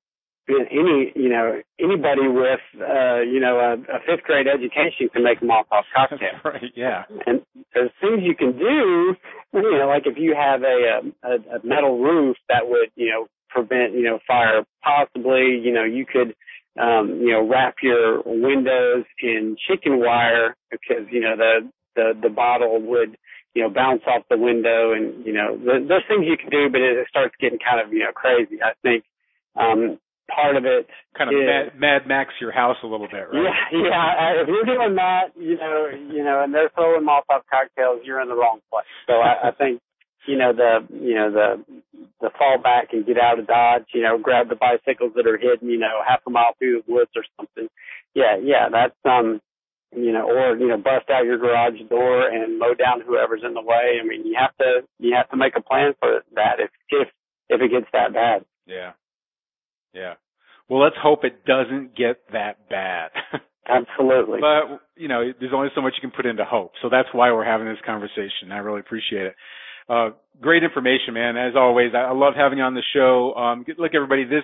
any 0.49 1.11
you 1.15 1.29
know 1.29 1.61
anybody 1.79 2.27
with 2.27 2.59
uh 2.79 3.21
you 3.21 3.39
know 3.39 3.57
a, 3.59 3.73
a 3.73 3.99
fifth 4.05 4.23
grade 4.23 4.47
education 4.47 5.09
can 5.11 5.23
make 5.23 5.41
a 5.41 5.45
Molotov 5.45 5.83
cocktail. 5.95 6.19
That's 6.33 6.45
right. 6.45 6.71
Yeah. 6.75 7.03
And 7.25 7.41
there's 7.73 7.91
things 8.01 8.21
you 8.21 8.35
can 8.35 8.57
do. 8.57 9.15
You 9.53 9.77
know, 9.79 9.87
like 9.87 10.03
if 10.05 10.17
you 10.17 10.35
have 10.35 10.61
a, 10.63 11.01
a 11.23 11.57
a 11.57 11.65
metal 11.65 11.99
roof 11.99 12.37
that 12.49 12.67
would 12.67 12.89
you 12.95 13.09
know 13.09 13.27
prevent 13.49 13.93
you 13.93 14.03
know 14.03 14.19
fire. 14.27 14.63
Possibly 14.83 15.59
you 15.63 15.73
know 15.73 15.83
you 15.83 16.05
could 16.05 16.35
um 16.79 17.19
you 17.21 17.31
know 17.31 17.47
wrap 17.47 17.75
your 17.81 18.21
windows 18.25 19.05
in 19.21 19.55
chicken 19.67 19.99
wire 19.99 20.55
because 20.69 21.07
you 21.11 21.21
know 21.21 21.35
the 21.35 21.71
the 21.95 22.13
the 22.21 22.29
bottle 22.29 22.81
would 22.81 23.17
you 23.55 23.63
know 23.63 23.69
bounce 23.69 24.01
off 24.05 24.23
the 24.29 24.37
window 24.37 24.93
and 24.93 25.25
you 25.25 25.33
know 25.33 25.57
there's 25.57 26.03
things 26.07 26.25
you 26.27 26.37
can 26.37 26.49
do, 26.49 26.69
but 26.69 26.81
it 26.81 27.07
starts 27.09 27.33
getting 27.39 27.57
kind 27.57 27.79
of 27.79 27.91
you 27.91 27.99
know 27.99 28.11
crazy. 28.13 28.61
I 28.61 28.73
think 28.83 29.05
um, 29.55 29.97
part 30.33 30.55
of 30.55 30.65
it 30.65 30.87
kind 31.17 31.29
of 31.29 31.35
is, 31.35 31.45
mad, 31.45 31.79
mad 31.79 32.01
max 32.07 32.33
your 32.41 32.51
house 32.51 32.77
a 32.83 32.87
little 32.87 33.07
bit, 33.07 33.29
right? 33.31 33.43
Yeah, 33.43 33.79
yeah. 33.79 34.41
If 34.41 34.47
you're 34.47 34.65
doing 34.65 34.95
that, 34.95 35.35
you 35.35 35.57
know, 35.57 35.87
you 35.93 36.23
know, 36.23 36.43
and 36.43 36.53
they're 36.53 36.69
throwing 36.73 37.05
Molotov 37.05 37.45
cocktails, 37.49 38.01
you're 38.03 38.21
in 38.21 38.29
the 38.29 38.35
wrong 38.35 38.59
place. 38.71 38.85
So 39.07 39.13
I, 39.13 39.49
I 39.49 39.51
think, 39.51 39.81
you 40.27 40.37
know, 40.37 40.53
the 40.53 40.87
you 40.89 41.15
know 41.15 41.31
the 41.31 41.65
the 42.21 42.29
fall 42.37 42.57
back 42.61 42.89
and 42.91 43.05
get 43.05 43.17
out 43.19 43.39
of 43.39 43.47
Dodge, 43.47 43.85
you 43.93 44.01
know, 44.01 44.17
grab 44.17 44.49
the 44.49 44.55
bicycles 44.55 45.13
that 45.15 45.27
are 45.27 45.37
hidden, 45.37 45.69
you 45.69 45.77
know, 45.79 46.01
half 46.07 46.21
a 46.27 46.29
mile 46.29 46.55
through 46.57 46.81
the 46.85 46.93
woods 46.93 47.11
or 47.15 47.23
something. 47.37 47.67
Yeah, 48.13 48.37
yeah, 48.41 48.69
that's 48.71 48.97
um 49.05 49.41
you 49.95 50.11
know, 50.11 50.27
or 50.27 50.57
you 50.57 50.67
know, 50.67 50.77
bust 50.77 51.09
out 51.09 51.25
your 51.25 51.37
garage 51.37 51.79
door 51.89 52.27
and 52.27 52.59
mow 52.59 52.73
down 52.73 53.01
whoever's 53.05 53.43
in 53.45 53.53
the 53.53 53.61
way. 53.61 53.99
I 54.01 54.05
mean, 54.05 54.25
you 54.25 54.35
have 54.39 54.55
to 54.57 54.81
you 54.99 55.15
have 55.15 55.29
to 55.29 55.37
make 55.37 55.53
a 55.55 55.61
plan 55.61 55.93
for 55.99 56.21
that 56.33 56.59
if 56.59 56.71
if 56.89 57.07
if 57.49 57.61
it 57.61 57.71
gets 57.71 57.87
that 57.93 58.13
bad. 58.13 58.45
Yeah. 58.65 58.93
Yeah. 59.95 60.13
Well, 60.69 60.81
let's 60.81 60.95
hope 61.01 61.23
it 61.23 61.45
doesn't 61.45 61.95
get 61.95 62.17
that 62.33 62.69
bad. 62.69 63.11
Absolutely. 63.67 64.39
But, 64.41 64.81
you 64.95 65.07
know, 65.07 65.31
there's 65.39 65.53
only 65.53 65.69
so 65.73 65.81
much 65.81 65.93
you 65.95 66.07
can 66.07 66.15
put 66.15 66.25
into 66.25 66.45
hope. 66.45 66.73
So 66.81 66.89
that's 66.89 67.09
why 67.13 67.31
we're 67.31 67.45
having 67.45 67.67
this 67.67 67.77
conversation. 67.85 68.51
I 68.51 68.57
really 68.57 68.79
appreciate 68.79 69.27
it. 69.27 69.35
Uh, 69.89 70.09
great 70.41 70.63
information, 70.63 71.13
man. 71.13 71.37
As 71.37 71.53
always, 71.55 71.91
I, 71.95 72.09
I 72.09 72.13
love 72.13 72.33
having 72.35 72.57
you 72.59 72.63
on 72.63 72.73
the 72.73 72.83
show. 72.93 73.33
Um, 73.35 73.65
look, 73.77 73.93
everybody, 73.95 74.25
this, 74.25 74.43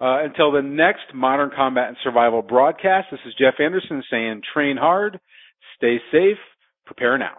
uh, 0.01 0.25
until 0.25 0.51
the 0.53 0.63
next 0.63 1.15
Modern 1.15 1.51
Combat 1.55 1.89
and 1.89 1.97
Survival 2.03 2.43
broadcast, 2.43 3.09
this 3.11 3.21
is 3.27 3.35
Jeff 3.39 3.55
Anderson 3.61 4.03
saying, 4.11 4.43
train 4.53 4.77
hard, 4.77 5.21
stay 5.77 5.99
safe, 6.13 6.39
prepare 6.87 7.19
now. 7.19 7.39